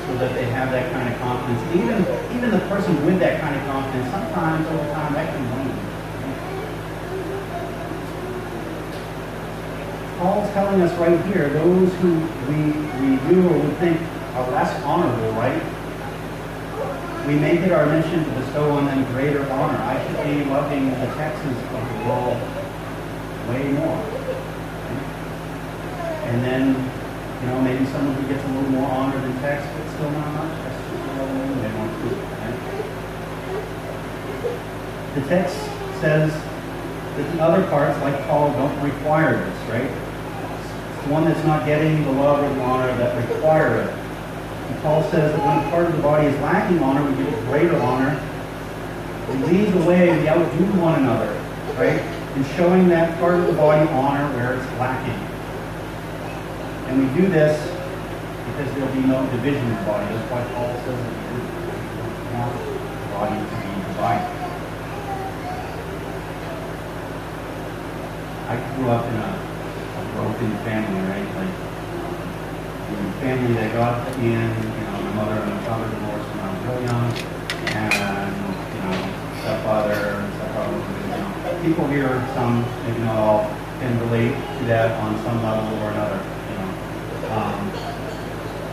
so 0.07 0.17
that 0.17 0.35
they 0.35 0.47
have 0.47 0.71
that 0.73 0.91
kind 0.93 1.13
of 1.13 1.21
confidence. 1.21 1.61
Even, 1.77 2.03
even 2.37 2.51
the 2.51 2.65
person 2.67 3.05
with 3.05 3.21
that 3.21 3.41
kind 3.41 3.55
of 3.55 3.63
confidence, 3.67 4.11
sometimes 4.11 4.67
over 4.67 4.93
time 4.93 5.13
that 5.13 5.29
can 5.35 5.45
wane. 5.55 5.91
Paul's 10.19 10.51
telling 10.53 10.83
us 10.83 10.93
right 10.99 11.21
here, 11.33 11.49
those 11.51 11.93
who 12.01 12.13
we, 12.49 12.77
we 13.01 13.17
do 13.29 13.49
or 13.49 13.59
would 13.59 13.77
think 13.79 14.01
are 14.35 14.51
less 14.51 14.83
honorable, 14.83 15.33
right? 15.33 15.63
We 17.27 17.37
make 17.37 17.61
it 17.61 17.73
our 17.73 17.87
mission 17.87 18.25
to 18.25 18.31
bestow 18.41 18.71
on 18.73 18.87
them 18.87 19.05
greater 19.13 19.49
honor. 19.51 19.79
I 19.79 20.05
should 20.07 20.25
be 20.25 20.45
loving 20.51 20.91
the 20.91 21.07
Texans 21.15 21.57
of 21.57 21.89
the 21.89 22.09
world 22.09 22.41
way 23.49 23.73
more. 23.73 24.20
And 26.31 26.45
then, 26.45 26.79
you 27.43 27.47
know, 27.49 27.61
maybe 27.61 27.85
someone 27.87 28.15
who 28.15 28.29
gets 28.33 28.45
a 28.45 28.49
little 28.55 28.71
more 28.71 28.89
honor 28.89 29.21
than 29.21 29.35
Tex, 29.41 29.67
but 29.67 29.91
still 29.95 30.11
not 30.13 30.31
much. 30.35 30.63
That's 30.63 30.79
just 30.79 31.03
the 31.11 31.27
way 31.27 31.43
they 31.59 31.75
want 31.75 31.91
to. 31.91 32.07
Right? 32.39 32.55
The 35.17 35.23
text 35.27 35.59
says 36.01 36.31
that 36.31 37.27
the 37.35 37.43
other 37.43 37.67
parts, 37.67 37.99
like 38.01 38.15
Paul, 38.29 38.53
don't 38.53 38.81
require 38.81 39.45
this, 39.45 39.59
right? 39.69 39.91
It's 39.91 41.05
the 41.05 41.13
one 41.13 41.25
that's 41.25 41.45
not 41.45 41.67
getting 41.67 42.05
the 42.05 42.13
love 42.13 42.45
or 42.45 42.55
the 42.55 42.63
honor 42.63 42.97
that 42.99 43.29
require 43.29 43.83
it. 43.83 43.91
And 43.91 44.83
Paul 44.83 45.03
says 45.11 45.33
that 45.33 45.45
when 45.45 45.67
a 45.67 45.71
part 45.71 45.87
of 45.87 45.97
the 45.97 46.03
body 46.03 46.29
is 46.29 46.41
lacking 46.43 46.79
honor, 46.79 47.03
we 47.11 47.17
give 47.17 47.27
it 47.27 47.45
greater 47.47 47.77
honor. 47.79 48.15
We 49.31 49.35
lead 49.47 49.73
the 49.73 49.83
way, 49.85 50.17
we 50.17 50.29
outdo 50.29 50.65
one 50.79 50.95
another, 51.01 51.33
right? 51.75 52.01
In 52.37 52.45
showing 52.57 52.89
that 52.91 53.19
part 53.19 53.35
of 53.35 53.49
the 53.49 53.55
body 53.55 53.89
honor 53.91 54.33
where 54.37 54.55
it's 54.55 54.71
lacking. 54.79 55.30
And 56.91 56.99
we 56.99 57.23
do 57.23 57.31
this 57.31 57.55
because 58.51 58.67
there'll 58.75 58.91
be 58.93 59.07
no 59.07 59.23
division 59.31 59.63
in 59.63 59.77
the 59.79 59.83
body. 59.87 60.11
That's 60.11 60.27
why 60.27 60.43
Paul 60.59 60.75
says 60.83 60.99
that 60.99 61.15
doesn't 61.31 61.55
want 62.35 62.51
the 62.51 63.07
body 63.15 63.39
to 63.39 63.47
be 63.63 63.71
divided. 63.95 64.27
I 68.51 68.59
grew 68.75 68.91
up 68.91 69.07
in 69.07 69.15
a, 69.23 69.31
a 69.31 70.03
broken 70.19 70.51
family, 70.67 70.99
right? 71.07 71.31
Like, 71.39 71.55
the 72.91 73.15
family 73.23 73.55
that 73.55 73.71
God 73.73 73.95
put 74.09 74.19
in, 74.19 74.51
you 74.51 74.83
know, 74.91 74.99
my 74.99 75.15
mother 75.15 75.39
and 75.39 75.47
my 75.47 75.63
father 75.63 75.87
divorced 75.95 76.27
when 76.27 76.43
I 76.43 76.51
was 76.51 76.59
real 76.67 76.83
young, 76.91 77.07
and, 77.71 78.35
you 78.75 78.83
know, 78.83 78.99
stepfather, 79.47 80.27
stepfather, 80.43 80.75
you 80.75 81.15
know, 81.23 81.63
people 81.63 81.87
here, 81.87 82.19
some, 82.35 82.67
maybe 82.83 82.99
not 83.07 83.15
all, 83.15 83.47
can 83.79 83.95
relate 84.11 84.35
to 84.59 84.65
that 84.67 84.91
on 85.01 85.15
some 85.23 85.41
level 85.45 85.71
or 85.87 85.91
another. 85.93 86.19
Um, 86.19 86.40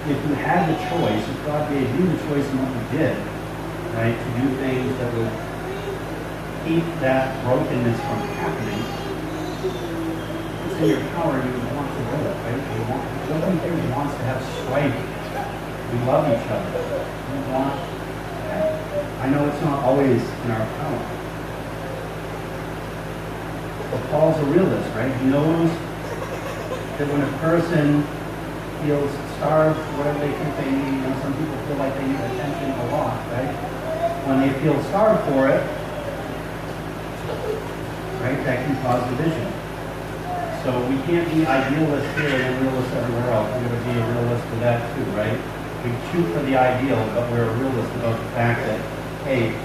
if 0.08 0.16
you 0.24 0.36
had 0.40 0.72
the 0.72 0.78
choice, 0.88 1.20
if 1.20 1.46
God 1.46 1.68
gave 1.68 1.84
you 1.84 2.08
the 2.08 2.16
choice 2.32 2.48
in 2.48 2.56
what 2.64 2.72
you 2.72 2.84
did, 2.96 3.20
right, 3.92 4.16
to 4.16 4.30
do 4.40 4.48
things 4.64 4.88
that 5.04 5.12
would 5.12 5.36
keep 6.64 6.88
that 7.04 7.36
brokenness 7.44 8.00
from 8.00 8.20
happening, 8.40 8.80
it's 10.64 10.80
in 10.80 10.96
your 10.96 11.04
power, 11.12 11.44
you 11.44 11.52
would 11.52 11.76
want 11.76 11.92
to 11.92 12.00
do 12.08 12.24
it, 12.24 12.36
right? 12.40 12.56
You 12.56 12.88
want, 12.88 13.04
nobody 13.28 13.60
here 13.68 13.76
wants 13.92 14.16
to 14.16 14.24
have 14.32 14.40
strife. 14.64 14.96
We 14.96 16.00
love 16.08 16.24
each 16.32 16.48
other. 16.56 16.72
We 16.72 17.38
want 17.52 17.76
that. 18.48 18.80
I 19.20 19.28
know 19.28 19.44
it's 19.44 19.60
not 19.60 19.84
always 19.84 20.24
in 20.24 20.52
our 20.56 20.68
power. 20.80 21.04
But 23.92 24.02
Paul's 24.08 24.40
a 24.40 24.48
realist, 24.56 24.88
right? 24.96 25.12
He 25.20 25.28
knows 25.28 25.68
that 26.96 27.12
when 27.12 27.22
a 27.28 27.32
person 27.44 28.08
feels 28.84 29.12
starved, 29.48 29.80
whatever 29.96 30.20
they 30.20 30.32
think 30.36 30.52
they 30.60 30.68
need, 30.68 31.00
know, 31.08 31.16
some 31.24 31.32
people 31.40 31.56
feel 31.72 31.80
like 31.80 31.96
they 31.96 32.04
need 32.04 32.20
attention 32.20 32.68
a 32.68 32.86
lot, 32.92 33.16
right? 33.32 33.48
When 34.28 34.44
they 34.44 34.52
feel 34.60 34.76
starved 34.92 35.24
for 35.32 35.48
it, 35.48 35.64
right, 38.20 38.36
that 38.44 38.68
can 38.68 38.76
cause 38.84 39.08
division. 39.16 39.48
So 40.68 40.76
we 40.92 41.00
can't 41.08 41.24
be 41.32 41.48
idealists 41.48 42.12
here 42.20 42.28
and 42.28 42.44
then 42.44 42.56
realists 42.60 42.92
everywhere 42.92 43.32
else. 43.32 43.48
We're 43.56 43.72
going 43.72 43.80
to 43.80 43.88
be 43.88 43.96
a 43.96 44.04
realist 44.20 44.44
for 44.52 44.60
that 44.68 44.84
too, 44.92 45.08
right? 45.16 45.40
We 45.80 45.96
shoot 46.12 46.28
for 46.36 46.44
the 46.44 46.60
ideal, 46.60 47.00
but 47.16 47.32
we're 47.32 47.48
a 47.48 47.54
realist 47.56 47.88
about 48.04 48.20
the 48.20 48.28
fact 48.36 48.68
that, 48.68 48.84
hey, 49.24 49.56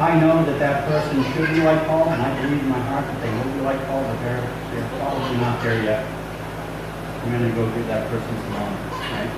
I 0.00 0.16
know 0.16 0.48
that 0.48 0.56
that 0.64 0.88
person 0.88 1.20
should 1.36 1.52
be 1.52 1.60
like 1.60 1.84
Paul, 1.84 2.08
and 2.08 2.24
I 2.24 2.32
believe 2.40 2.64
in 2.64 2.72
my 2.72 2.80
heart 2.88 3.04
that 3.04 3.20
they 3.20 3.28
will 3.36 3.52
be 3.52 3.60
like 3.60 3.84
Paul, 3.84 4.00
but 4.00 4.16
they're, 4.24 4.40
they're 4.72 4.88
probably 4.96 5.36
not 5.44 5.60
there 5.60 5.84
yet. 5.84 6.25
I'm 7.26 7.32
going 7.40 7.50
to 7.50 7.56
go 7.56 7.66
give 7.74 7.88
that 7.88 8.08
person 8.08 8.36
some 8.36 8.52
right? 8.54 9.30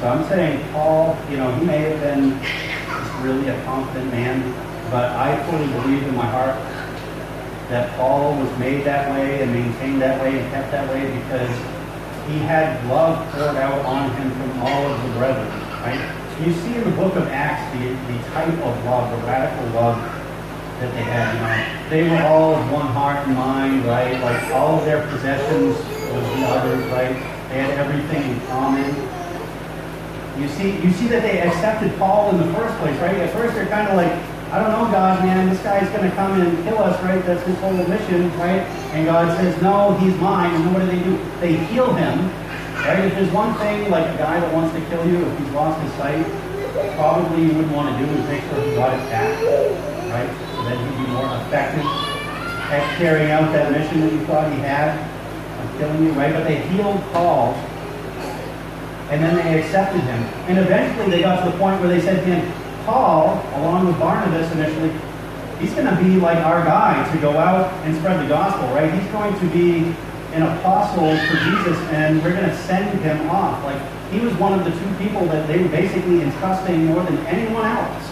So 0.00 0.08
I'm 0.08 0.26
saying 0.30 0.72
Paul, 0.72 1.18
you 1.30 1.36
know, 1.36 1.54
he 1.56 1.66
may 1.66 1.76
have 1.80 2.00
been 2.00 2.40
really 3.22 3.48
a 3.48 3.64
confident 3.64 4.10
man, 4.12 4.50
but 4.90 5.10
I 5.10 5.44
fully 5.44 5.66
believe 5.66 6.04
in 6.04 6.16
my 6.16 6.24
heart 6.24 6.56
that 7.68 7.94
Paul 7.98 8.34
was 8.38 8.58
made 8.58 8.84
that 8.84 9.10
way 9.10 9.42
and 9.42 9.52
maintained 9.52 10.00
that 10.00 10.18
way 10.22 10.38
and 10.38 10.50
kept 10.52 10.70
that 10.70 10.88
way 10.88 11.02
because 11.20 11.50
he 12.30 12.38
had 12.38 12.82
love 12.88 13.30
poured 13.34 13.56
out 13.56 13.84
on 13.84 14.10
him 14.12 14.30
from 14.30 14.62
all 14.62 14.86
of 14.86 15.02
the 15.02 15.08
brethren, 15.18 15.48
right? 15.82 16.25
You 16.44 16.52
see 16.52 16.74
in 16.74 16.84
the 16.84 16.90
book 16.90 17.16
of 17.16 17.28
Acts 17.28 17.64
the, 17.72 17.88
the 18.12 18.18
type 18.30 18.52
of 18.52 18.84
love, 18.84 19.10
the 19.10 19.26
radical 19.26 19.66
love 19.72 19.96
that 20.80 20.92
they 20.92 21.02
had, 21.02 21.32
you 21.32 21.40
know. 21.40 21.88
They 21.88 22.10
were 22.10 22.22
all 22.28 22.54
of 22.54 22.70
one 22.70 22.88
heart 22.88 23.26
and 23.26 23.34
mind, 23.34 23.86
right? 23.86 24.20
Like 24.20 24.52
all 24.52 24.78
of 24.78 24.84
their 24.84 25.06
possessions 25.08 25.76
was 26.12 26.24
the 26.36 26.46
others, 26.46 26.84
right? 26.92 27.16
They 27.48 27.62
had 27.62 27.78
everything 27.78 28.30
in 28.30 28.40
common. 28.48 28.84
You 30.38 30.48
see, 30.48 30.76
you 30.84 30.92
see 30.92 31.06
that 31.08 31.22
they 31.22 31.40
accepted 31.40 31.96
Paul 31.96 32.28
in 32.30 32.38
the 32.38 32.52
first 32.52 32.76
place, 32.78 33.00
right? 33.00 33.16
At 33.16 33.32
first 33.32 33.54
they're 33.54 33.68
kind 33.68 33.88
of 33.88 33.96
like, 33.96 34.12
I 34.52 34.60
don't 34.60 34.70
know, 34.70 34.92
God, 34.92 35.24
man, 35.24 35.48
this 35.48 35.62
guy's 35.62 35.88
going 35.88 36.08
to 36.08 36.14
come 36.14 36.38
and 36.40 36.62
kill 36.64 36.78
us, 36.78 37.02
right? 37.02 37.24
That's 37.24 37.44
his 37.46 37.58
whole 37.60 37.72
mission, 37.72 38.28
right? 38.38 38.60
And 38.92 39.06
God 39.06 39.34
says, 39.38 39.60
no, 39.62 39.96
he's 39.96 40.14
mine. 40.20 40.54
And 40.54 40.74
what 40.74 40.80
do 40.80 40.86
they 40.86 41.02
do? 41.02 41.18
They 41.40 41.56
heal 41.72 41.92
him, 41.94 42.28
right? 42.86 43.04
If 43.04 43.14
there's 43.14 43.32
one 43.32 43.54
thing, 43.58 43.90
like 43.90 44.06
a 44.06 44.18
guy 44.18 44.40
that 44.40 44.52
wants 44.54 44.74
to 44.74 44.80
kill 44.86 45.06
you, 45.06 45.26
if 45.26 45.38
he's 45.38 45.50
lost 45.50 45.82
his 45.82 45.92
sight, 45.94 46.24
probably 46.94 47.42
you 47.42 47.52
wouldn't 47.54 47.74
want 47.74 47.90
to 47.90 47.94
do 47.98 48.10
is 48.12 48.28
make 48.28 48.42
sure 48.44 48.62
he 48.62 48.74
got 48.74 48.94
it 48.94 49.02
back, 49.10 49.32
right? 50.12 50.30
So 50.54 50.64
that 50.64 50.76
he'd 50.78 51.04
be 51.04 51.10
more 51.10 51.26
effective 51.46 51.86
at 52.70 52.98
carrying 52.98 53.30
out 53.30 53.52
that 53.52 53.72
mission 53.72 54.00
that 54.00 54.12
you 54.12 54.24
thought 54.26 54.52
he 54.52 54.58
had 54.58 54.98
of 54.98 55.78
killing 55.78 56.04
you, 56.04 56.12
right? 56.12 56.32
But 56.32 56.44
they 56.44 56.60
healed 56.68 57.00
Paul 57.12 57.54
and 59.10 59.22
then 59.22 59.36
they 59.36 59.62
accepted 59.62 60.00
him. 60.00 60.22
And 60.48 60.58
eventually 60.58 61.10
they 61.10 61.22
got 61.22 61.44
to 61.44 61.50
the 61.50 61.56
point 61.58 61.80
where 61.80 61.88
they 61.88 62.00
said 62.00 62.24
to 62.24 62.24
him, 62.24 62.52
Paul, 62.84 63.42
along 63.54 63.86
with 63.86 63.98
Barnabas 63.98 64.50
initially, 64.52 64.90
he's 65.60 65.72
going 65.74 65.86
to 65.86 65.96
be 66.02 66.18
like 66.18 66.38
our 66.38 66.64
guy 66.64 67.08
to 67.12 67.18
go 67.18 67.38
out 67.38 67.72
and 67.84 67.96
spread 67.96 68.22
the 68.22 68.28
gospel, 68.28 68.66
right? 68.74 68.92
He's 68.92 69.10
going 69.12 69.38
to 69.38 69.46
be 69.50 69.94
an 70.36 70.42
apostle 70.58 71.16
for 71.26 71.36
Jesus, 71.44 71.78
and 71.90 72.22
we're 72.22 72.32
going 72.32 72.48
to 72.48 72.56
send 72.56 73.00
him 73.00 73.28
off. 73.30 73.62
Like, 73.64 73.80
he 74.12 74.20
was 74.20 74.32
one 74.34 74.58
of 74.58 74.64
the 74.64 74.70
two 74.70 74.94
people 75.04 75.26
that 75.26 75.48
they 75.48 75.62
were 75.62 75.68
basically 75.68 76.22
entrusting 76.22 76.86
more 76.86 77.02
than 77.02 77.18
anyone 77.26 77.64
else 77.64 78.06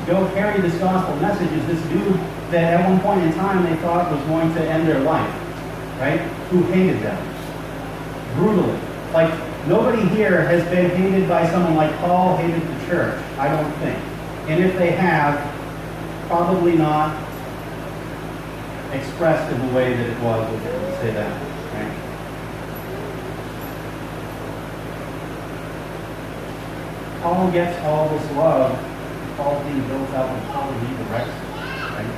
to 0.00 0.06
go 0.06 0.28
carry 0.34 0.60
this 0.60 0.74
gospel 0.78 1.16
message 1.16 1.50
is 1.52 1.66
this 1.66 1.82
dude 1.88 2.14
that 2.50 2.74
at 2.74 2.88
one 2.88 3.00
point 3.00 3.22
in 3.22 3.32
time 3.34 3.64
they 3.64 3.74
thought 3.80 4.10
was 4.12 4.22
going 4.26 4.52
to 4.54 4.60
end 4.62 4.86
their 4.86 5.00
life, 5.00 5.34
right? 5.98 6.20
Who 6.50 6.62
hated 6.64 7.00
them 7.00 7.34
brutally. 8.34 8.78
Like 9.12 9.32
nobody 9.66 10.06
here 10.08 10.42
has 10.42 10.62
been 10.64 10.90
hated 10.90 11.28
by 11.28 11.48
someone 11.50 11.74
like 11.74 11.94
Paul 11.98 12.36
hated 12.36 12.62
the 12.62 12.86
church. 12.86 13.18
I 13.38 13.48
don't 13.48 13.72
think. 13.78 13.98
And 14.48 14.62
if 14.62 14.76
they 14.76 14.90
have, 14.90 15.40
probably 16.26 16.76
not 16.76 17.16
expressed 18.92 19.52
in 19.52 19.66
the 19.66 19.74
way 19.74 19.94
that 19.94 20.10
it 20.10 20.20
was. 20.20 20.50
Let's 20.64 21.00
say 21.00 21.10
that. 21.12 21.54
Right? 21.74 22.04
Paul 27.24 27.50
gets 27.52 27.72
all 27.88 28.06
this 28.12 28.30
love. 28.36 28.68
Paul's 29.40 29.64
being 29.64 29.80
built 29.88 30.12
out 30.12 30.28
and 30.28 30.44
Paul 30.52 30.68
redirects 30.76 31.32
it, 31.32 31.96
right? 31.96 32.12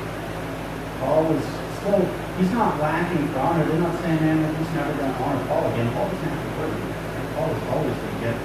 Paul 0.98 1.30
is 1.30 1.46
still, 1.78 2.02
he's 2.34 2.50
not 2.50 2.82
lacking 2.82 3.22
for 3.30 3.38
honor. 3.38 3.62
They're 3.70 3.78
not 3.78 3.94
saying, 4.02 4.18
man, 4.18 4.42
we're 4.42 4.74
never 4.74 4.90
going 4.98 5.14
to 5.14 5.22
honor 5.22 5.46
Paul 5.46 5.70
again. 5.70 5.94
Paul 5.94 6.10
doesn't 6.10 6.26
have 6.26 6.42
to. 6.42 6.58
Right? 6.58 7.28
Paul 7.38 7.54
is 7.54 7.62
always 7.70 7.94
going 7.94 8.14
to 8.18 8.20
get 8.26 8.36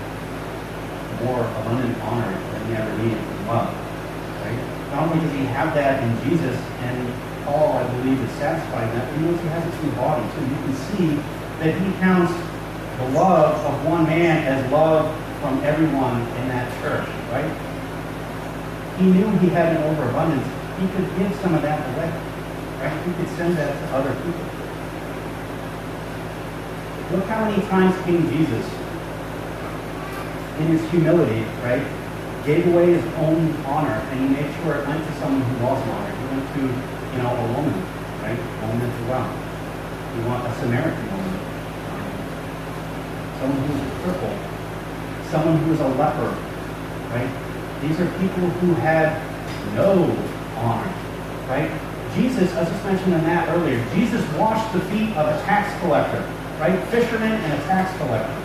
more 1.25 1.41
abundant 1.41 1.97
honor 2.05 2.29
than 2.29 2.61
he 2.69 2.73
ever 2.77 2.93
needed 3.01 3.17
as 3.17 3.41
well. 3.49 3.65
Right? 4.45 4.61
Not 4.93 5.09
only 5.09 5.17
does 5.25 5.33
he 5.33 5.45
have 5.49 5.73
that 5.73 5.97
in 6.05 6.13
Jesus, 6.29 6.61
and 6.85 7.09
Paul, 7.41 7.73
I 7.73 7.89
believe, 7.89 8.21
is 8.21 8.29
satisfied 8.37 8.85
in 8.85 9.01
that, 9.01 9.09
but 9.09 9.17
he 9.17 9.25
knows 9.25 9.41
he 9.41 9.47
has 9.49 9.65
a 9.65 9.81
the 9.81 9.91
body. 9.97 10.21
So 10.29 10.45
you 10.45 10.57
can 10.61 10.75
see 10.93 11.09
that 11.57 11.73
he 11.73 11.89
counts 11.97 12.37
the 13.01 13.17
love 13.17 13.57
of 13.65 13.73
one 13.89 14.05
man 14.05 14.45
as 14.45 14.71
love 14.71 15.09
from 15.41 15.57
everyone 15.65 16.21
in 16.21 16.47
that 16.53 16.69
church, 16.81 17.09
right? 17.33 17.49
He 19.01 19.09
knew 19.09 19.25
he 19.41 19.49
had 19.49 19.75
an 19.75 19.81
overabundance. 19.89 20.45
He 20.77 20.85
could 20.93 21.09
give 21.17 21.33
some 21.41 21.55
of 21.55 21.63
that 21.63 21.81
away, 21.97 22.13
right? 22.77 22.93
He 23.05 23.11
could 23.17 23.27
send 23.35 23.57
that 23.57 23.73
to 23.73 23.85
other 23.97 24.13
people. 24.21 24.45
Look 27.17 27.25
how 27.25 27.49
many 27.49 27.61
times 27.67 27.97
King 28.05 28.21
Jesus, 28.29 28.65
in 30.61 30.67
his 30.77 30.85
humility, 30.91 31.41
right, 31.65 31.81
gave 32.45 32.67
away 32.67 32.93
his 32.93 33.05
own 33.17 33.51
honor, 33.65 33.97
and 33.97 34.19
he 34.21 34.27
made 34.29 34.53
sure 34.61 34.75
it 34.75 34.87
went 34.87 35.03
to 35.03 35.13
someone 35.17 35.41
who 35.41 35.65
lost 35.65 35.81
honor. 35.89 36.13
He 36.13 36.25
went 36.37 36.45
to, 36.53 36.61
you 36.61 37.17
know, 37.17 37.33
a 37.33 37.47
woman, 37.57 37.73
right, 38.21 38.37
a 38.37 38.67
woman 38.69 38.85
as 38.85 39.01
well. 39.09 39.25
He 40.13 40.21
want 40.29 40.45
a 40.45 40.53
Samaritan 40.61 41.05
woman, 41.09 41.33
someone 43.41 43.61
who's 43.65 43.81
was 43.81 43.89
a 43.89 43.95
cripple, 44.05 44.50
someone 45.31 45.57
who 45.63 45.71
was 45.71 45.79
a 45.79 45.87
leper, 45.87 46.29
right? 47.09 47.31
These 47.81 47.99
are 47.99 48.05
people 48.19 48.49
who 48.59 48.73
had 48.75 49.15
no 49.73 50.03
honor, 50.57 50.93
right? 51.47 51.71
Jesus, 52.13 52.51
as 52.53 52.67
just 52.69 52.85
mentioned 52.85 53.13
in 53.13 53.23
that 53.23 53.47
earlier, 53.49 53.83
Jesus 53.95 54.21
washed 54.33 54.71
the 54.73 54.81
feet 54.91 55.15
of 55.15 55.25
a 55.27 55.41
tax 55.43 55.79
collector, 55.81 56.21
right? 56.59 56.77
Fisherman 56.89 57.31
and 57.31 57.53
a 57.53 57.63
tax 57.65 57.97
collector. 57.97 58.37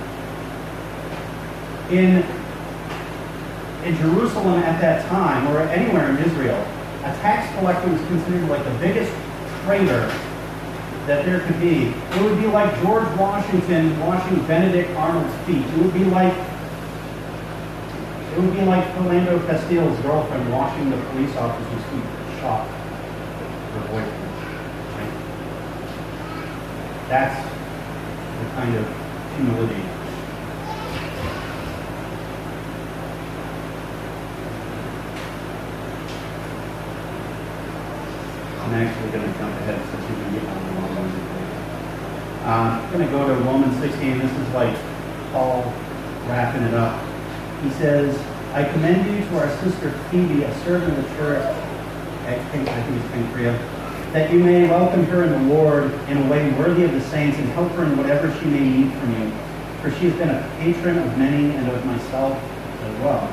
In, 1.90 2.22
in 3.84 3.96
Jerusalem 3.98 4.60
at 4.62 4.80
that 4.80 5.06
time, 5.08 5.48
or 5.48 5.60
anywhere 5.62 6.08
in 6.10 6.18
Israel, 6.18 6.64
a 7.00 7.12
tax 7.18 7.52
collector 7.58 7.90
was 7.90 8.00
considered 8.06 8.48
like 8.48 8.64
the 8.64 8.78
biggest 8.78 9.12
traitor 9.64 10.06
that 11.06 11.24
there 11.24 11.40
could 11.40 11.60
be. 11.60 11.86
It 11.86 12.22
would 12.22 12.40
be 12.40 12.46
like 12.46 12.72
George 12.82 13.06
Washington 13.18 13.98
washing 14.00 14.44
Benedict 14.46 14.90
Arnold's 14.96 15.34
feet. 15.46 15.64
It 15.64 15.78
would 15.78 15.94
be 15.94 16.04
like 16.04 16.34
it 18.36 18.40
would 18.42 18.52
be 18.52 18.60
like 18.66 18.84
Philando 18.92 19.40
Castile's 19.46 19.98
girlfriend 20.00 20.52
watching 20.52 20.90
the 20.90 20.98
police 21.08 21.34
officer's 21.36 21.82
feet 21.84 22.04
shot 22.38 22.68
her 22.68 23.80
boyfriend. 23.88 24.12
Right? 24.92 25.12
That's 27.08 27.40
the 28.36 28.46
kind 28.52 28.76
of 28.76 28.84
humility. 29.36 29.80
I'm 38.60 38.74
actually 38.74 39.10
going 39.12 39.32
to 39.32 39.38
jump 39.38 39.54
ahead 39.60 39.80
since 39.80 40.02
you 40.10 40.14
can 40.14 40.34
get 40.34 40.44
on 40.44 40.60
the 40.66 40.72
long 40.76 41.16
I'm 42.44 42.92
going 42.92 43.06
to 43.06 43.10
go 43.10 43.26
to 43.26 43.34
Romans 43.44 43.80
16. 43.80 44.18
This 44.18 44.30
is 44.30 44.48
like 44.52 44.76
Paul 45.32 45.72
wrapping 46.26 46.64
it 46.64 46.74
up. 46.74 47.15
He 47.62 47.70
says, 47.70 48.16
I 48.52 48.64
commend 48.72 49.06
you 49.06 49.24
to 49.28 49.38
our 49.38 49.50
sister 49.62 49.90
Phoebe, 50.10 50.44
a 50.44 50.54
servant 50.64 50.96
of 50.96 51.02
the 51.02 51.16
church, 51.16 51.44
I 52.26 52.38
think, 52.50 52.68
I 52.68 52.82
think 52.82 53.04
it's 53.04 53.12
that 54.12 54.32
you 54.32 54.38
may 54.42 54.66
welcome 54.66 55.04
her 55.06 55.24
in 55.24 55.30
the 55.30 55.54
Lord 55.54 55.92
in 56.08 56.16
a 56.16 56.30
way 56.30 56.50
worthy 56.52 56.84
of 56.84 56.92
the 56.92 57.02
saints 57.02 57.36
and 57.38 57.46
help 57.50 57.70
her 57.72 57.84
in 57.84 57.96
whatever 57.98 58.32
she 58.40 58.46
may 58.46 58.60
need 58.60 58.92
from 58.94 59.12
you. 59.12 59.30
For 59.82 59.90
she 59.90 60.08
has 60.08 60.14
been 60.14 60.30
a 60.30 60.40
patron 60.58 60.98
of 60.98 61.18
many 61.18 61.54
and 61.54 61.68
of 61.68 61.84
myself 61.84 62.32
as 62.82 63.00
well. 63.02 63.28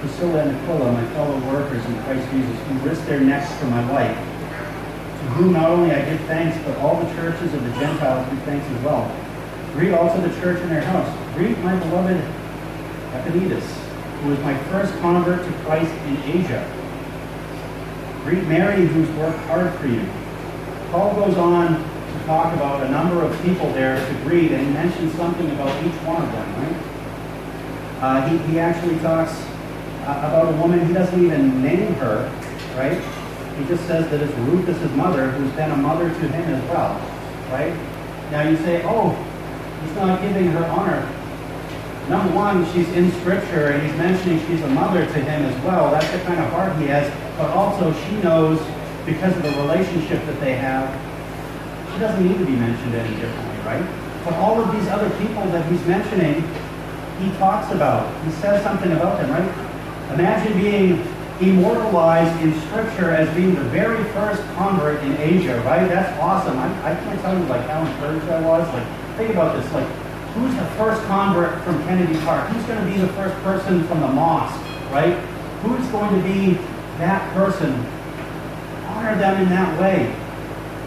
Priscilla 0.00 0.44
and 0.44 0.56
Aquila, 0.56 0.92
my 0.92 1.06
fellow 1.14 1.38
workers 1.50 1.84
in 1.84 2.02
Christ 2.02 2.30
Jesus, 2.30 2.60
who 2.68 2.74
risked 2.88 3.06
their 3.06 3.20
necks 3.20 3.52
for 3.58 3.66
my 3.66 3.90
life, 3.90 4.16
to 4.16 5.24
whom 5.34 5.52
not 5.54 5.70
only 5.70 5.90
I 5.94 6.04
give 6.04 6.20
thanks, 6.26 6.58
but 6.66 6.76
all 6.78 7.02
the 7.02 7.10
churches 7.14 7.52
of 7.54 7.64
the 7.64 7.70
Gentiles 7.80 8.28
give 8.28 8.42
thanks 8.42 8.66
as 8.66 8.84
well. 8.84 9.10
Greet 9.78 9.92
also 9.92 10.20
the 10.20 10.40
church 10.40 10.60
in 10.60 10.70
their 10.70 10.80
house. 10.80 11.08
Greet 11.36 11.56
my 11.60 11.78
beloved 11.78 12.16
Epaenetus, 13.12 13.62
who 14.22 14.30
was 14.30 14.38
my 14.40 14.58
first 14.64 14.92
convert 14.98 15.46
to 15.46 15.52
Christ 15.62 15.92
in 16.08 16.16
Asia. 16.24 16.68
Greet 18.24 18.42
Mary, 18.48 18.86
who's 18.86 19.08
worked 19.10 19.38
hard 19.44 19.72
for 19.78 19.86
you. 19.86 20.04
Paul 20.90 21.14
goes 21.14 21.38
on 21.38 21.74
to 21.76 22.26
talk 22.26 22.52
about 22.54 22.84
a 22.84 22.90
number 22.90 23.22
of 23.22 23.40
people 23.42 23.72
there 23.72 24.04
to 24.04 24.14
greet, 24.24 24.50
and 24.50 24.66
he 24.66 24.72
mentions 24.72 25.14
something 25.14 25.48
about 25.52 25.70
each 25.84 25.94
one 26.02 26.22
of 26.22 26.32
them, 26.32 26.54
right? 26.56 28.02
Uh, 28.02 28.28
he, 28.28 28.38
he 28.50 28.58
actually 28.58 28.98
talks 28.98 29.30
uh, 29.30 30.24
about 30.26 30.52
a 30.52 30.56
woman, 30.56 30.84
he 30.88 30.92
doesn't 30.92 31.24
even 31.24 31.62
name 31.62 31.94
her, 31.94 32.28
right? 32.76 33.00
He 33.56 33.64
just 33.66 33.86
says 33.86 34.10
that 34.10 34.20
it's 34.22 34.34
Rufus' 34.38 34.90
mother, 34.96 35.30
who's 35.30 35.52
been 35.52 35.70
a 35.70 35.76
mother 35.76 36.08
to 36.08 36.28
him 36.28 36.52
as 36.52 36.68
well, 36.68 36.98
right? 37.52 37.72
Now 38.32 38.42
you 38.42 38.56
say, 38.56 38.82
oh, 38.84 39.12
he's 39.82 39.96
not 39.96 40.20
giving 40.20 40.46
her 40.48 40.64
honor 40.66 41.06
number 42.08 42.34
one, 42.34 42.64
she's 42.72 42.88
in 42.90 43.12
Scripture, 43.20 43.68
and 43.68 43.86
he's 43.86 43.96
mentioning 43.98 44.40
she's 44.46 44.62
a 44.62 44.68
mother 44.68 45.04
to 45.04 45.18
him 45.20 45.44
as 45.44 45.64
well. 45.64 45.90
That's 45.90 46.10
the 46.10 46.18
kind 46.20 46.40
of 46.40 46.50
heart 46.50 46.76
he 46.80 46.86
has. 46.86 47.12
But 47.36 47.50
also, 47.50 47.92
she 48.08 48.16
knows 48.22 48.58
because 49.04 49.36
of 49.36 49.42
the 49.42 49.52
relationship 49.62 50.24
that 50.24 50.40
they 50.40 50.56
have, 50.56 50.88
she 51.92 52.00
doesn't 52.00 52.26
need 52.26 52.38
to 52.38 52.46
be 52.46 52.56
mentioned 52.56 52.94
any 52.94 53.14
differently, 53.16 53.58
right? 53.64 53.84
But 54.24 54.34
all 54.34 54.60
of 54.60 54.72
these 54.72 54.88
other 54.88 55.10
people 55.18 55.44
that 55.52 55.70
he's 55.70 55.84
mentioning, 55.86 56.42
he 57.20 57.30
talks 57.38 57.72
about. 57.72 58.08
He 58.24 58.30
says 58.32 58.62
something 58.62 58.92
about 58.92 59.20
them, 59.20 59.30
right? 59.30 60.14
Imagine 60.14 60.56
being 60.58 61.14
immortalized 61.40 62.34
in 62.42 62.58
Scripture 62.62 63.10
as 63.10 63.32
being 63.36 63.54
the 63.54 63.64
very 63.64 64.02
first 64.12 64.42
convert 64.54 65.02
in 65.04 65.16
Asia, 65.18 65.60
right? 65.62 65.86
That's 65.88 66.18
awesome. 66.20 66.58
I, 66.58 66.92
I 66.92 66.94
can't 66.94 67.20
tell 67.20 67.38
you 67.38 67.44
like 67.44 67.62
how 67.68 67.84
encouraged 67.84 68.28
I 68.28 68.40
was. 68.40 68.66
Like, 68.74 68.97
think 69.18 69.30
about 69.30 69.60
this. 69.60 69.70
Like, 69.72 69.86
who's 70.32 70.54
the 70.54 70.64
first 70.78 71.02
convert 71.06 71.62
from 71.64 71.82
Kennedy 71.82 72.18
Park? 72.20 72.48
Who's 72.48 72.64
going 72.64 72.78
to 72.78 72.90
be 72.90 72.98
the 72.98 73.12
first 73.14 73.34
person 73.42 73.84
from 73.88 74.00
the 74.00 74.08
mosque, 74.08 74.62
right? 74.92 75.18
Who's 75.66 75.86
going 75.88 76.14
to 76.14 76.22
be 76.22 76.54
that 77.02 77.34
person? 77.34 77.74
Honor 78.86 79.18
them 79.18 79.42
in 79.42 79.48
that 79.50 79.78
way, 79.80 80.06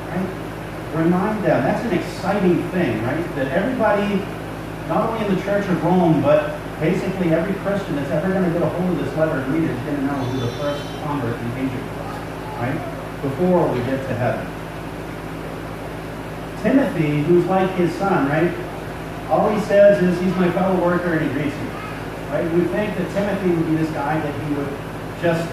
right? 0.07 0.95
Remind 0.95 1.43
them. 1.43 1.61
That's 1.63 1.85
an 1.85 1.93
exciting 1.93 2.63
thing, 2.71 3.03
right? 3.03 3.35
That 3.35 3.51
everybody, 3.51 4.15
not 4.87 5.09
only 5.09 5.25
in 5.27 5.35
the 5.35 5.41
Church 5.43 5.67
of 5.67 5.83
Rome, 5.83 6.21
but 6.21 6.57
basically 6.79 7.33
every 7.33 7.53
Christian 7.61 7.97
that's 7.97 8.11
ever 8.11 8.31
going 8.31 8.45
to 8.45 8.51
get 8.51 8.61
a 8.61 8.69
hold 8.69 8.97
of 8.97 9.05
this 9.05 9.15
letter 9.17 9.39
and 9.39 9.53
read 9.53 9.63
it 9.63 9.71
is 9.71 9.83
going 9.83 9.97
to 9.97 10.03
know 10.03 10.13
who 10.13 10.39
the 10.39 10.51
first 10.53 10.81
convert 11.03 11.37
in 11.37 11.51
Asia 11.67 11.83
was, 11.99 12.17
right? 12.63 13.21
Before 13.21 13.67
we 13.71 13.79
get 13.79 14.07
to 14.07 14.15
heaven. 14.15 14.60
Timothy, 16.61 17.23
who's 17.23 17.45
like 17.45 17.69
his 17.75 17.91
son, 17.95 18.29
right? 18.29 18.53
All 19.29 19.49
he 19.49 19.59
says 19.61 20.01
is 20.03 20.19
he's 20.21 20.35
my 20.35 20.51
fellow 20.51 20.79
worker 20.83 21.13
and 21.13 21.25
he 21.25 21.33
greets 21.33 21.55
me. 21.55 21.69
Right? 22.29 22.45
We 22.53 22.63
think 22.71 22.97
that 22.97 23.11
Timothy 23.13 23.49
would 23.55 23.65
be 23.65 23.75
this 23.75 23.91
guy 23.91 24.19
that 24.19 24.33
he 24.47 24.53
would 24.53 24.71
just 25.21 25.47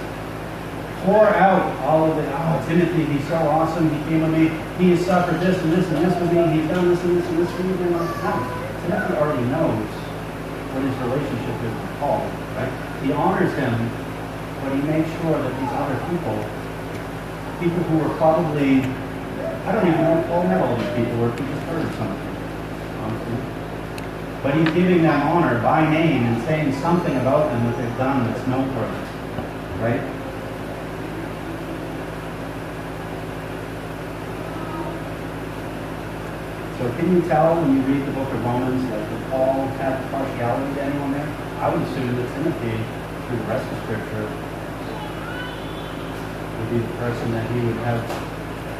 pour 1.04 1.28
out 1.30 1.64
all 1.86 2.10
of 2.10 2.16
the, 2.16 2.26
oh, 2.26 2.64
Timothy, 2.66 3.04
he's 3.04 3.26
so 3.28 3.36
awesome. 3.36 3.88
He 3.88 3.98
came 4.10 4.20
with 4.22 4.34
me. 4.34 4.50
He 4.78 4.90
has 4.90 5.06
suffered 5.06 5.40
this 5.40 5.56
and 5.62 5.72
this 5.72 5.86
and 5.86 6.04
this 6.04 6.14
with 6.20 6.32
me. 6.32 6.42
He's 6.58 6.68
done 6.68 6.88
this 6.88 7.00
and 7.02 7.16
this 7.16 7.26
and 7.26 7.38
this 7.38 7.50
for 7.52 7.62
me. 7.62 7.72
No, 7.88 8.02
Timothy 8.84 9.14
already 9.16 9.46
knows 9.48 9.88
what 10.74 10.82
his 10.82 10.96
relationship 11.02 11.56
is 11.64 11.72
with 11.72 11.98
Paul. 11.98 12.22
Right? 12.58 12.72
He 13.02 13.12
honors 13.12 13.54
him, 13.54 13.74
but 14.62 14.74
he 14.74 14.82
makes 14.82 15.08
sure 15.22 15.38
that 15.38 15.54
these 15.54 15.74
other 15.78 15.98
people, 16.10 16.36
people 17.62 17.82
who 17.88 17.96
were 18.02 18.14
probably, 18.18 18.82
I 19.68 19.72
don't 19.72 19.86
even 19.86 20.00
know 20.00 20.18
if 20.18 20.26
Paul 20.28 20.44
met 20.44 20.62
all 20.64 20.74
these 20.76 20.96
people 20.96 21.20
or 21.20 21.28
if 21.28 21.38
he 21.38 21.44
just 21.44 21.62
heard 21.68 21.84
something, 22.00 22.32
honestly. 23.04 23.36
But 24.42 24.54
he's 24.56 24.70
giving 24.72 25.02
them 25.02 25.20
honor 25.28 25.60
by 25.60 25.84
name 25.90 26.24
and 26.24 26.42
saying 26.44 26.72
something 26.80 27.14
about 27.16 27.52
them 27.52 27.66
that 27.66 27.76
they've 27.76 27.98
done 27.98 28.24
that's 28.24 28.46
noteworthy, 28.48 29.04
right? 29.84 30.00
So 36.80 36.88
can 36.96 37.12
you 37.12 37.20
tell 37.28 37.60
when 37.60 37.76
you 37.76 37.82
read 37.92 38.08
the 38.08 38.12
book 38.12 38.32
of 38.32 38.42
Romans 38.46 38.82
like 38.88 39.04
that 39.04 39.30
Paul 39.30 39.66
had 39.76 40.00
partiality 40.10 40.74
to 40.76 40.82
anyone 40.82 41.12
there? 41.12 41.28
I 41.60 41.68
would 41.68 41.82
assume 41.82 42.16
that 42.16 42.28
Timothy, 42.40 42.72
through 43.28 43.36
the 43.36 43.44
rest 43.44 43.70
of 43.70 43.76
Scripture, 43.84 44.32
would 46.56 46.70
be 46.72 46.78
the 46.80 46.96
person 47.04 47.32
that 47.32 47.44
he 47.50 47.60
would 47.66 47.76
have 47.84 48.27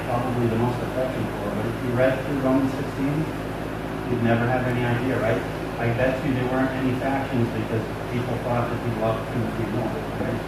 probably 0.09 0.47
the 0.49 0.57
most 0.57 0.81
affection 0.81 1.23
for. 1.37 1.53
But 1.53 1.67
if 1.69 1.85
you 1.85 1.91
read 1.93 2.17
through 2.25 2.41
Romans 2.41 2.73
16, 2.73 4.09
you'd 4.09 4.25
never 4.25 4.49
have 4.49 4.65
any 4.67 4.81
idea, 4.81 5.21
right? 5.21 5.37
I 5.79 5.93
bet 5.93 6.25
you 6.25 6.33
there 6.33 6.49
weren't 6.49 6.73
any 6.81 6.99
factions 6.99 7.47
because 7.53 7.85
people 8.11 8.35
thought 8.49 8.73
that 8.73 8.81
he 8.89 8.91
loved 9.01 9.21
Timothy 9.31 9.69
more, 9.77 9.93
right? 10.25 10.41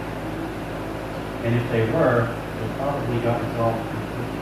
And 1.45 1.55
if 1.55 1.69
they 1.71 1.85
were, 1.93 2.25
they 2.57 2.67
probably 2.75 3.21
got 3.21 3.39
resolved 3.39 3.85
pretty 3.89 4.07
quickly. 4.17 4.41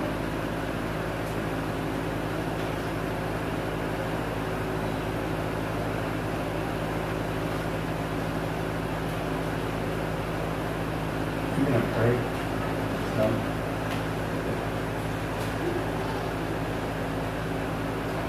I'm 11.56 11.66
gonna 11.66 11.84
pray. 11.94 12.16
So. 13.18 13.50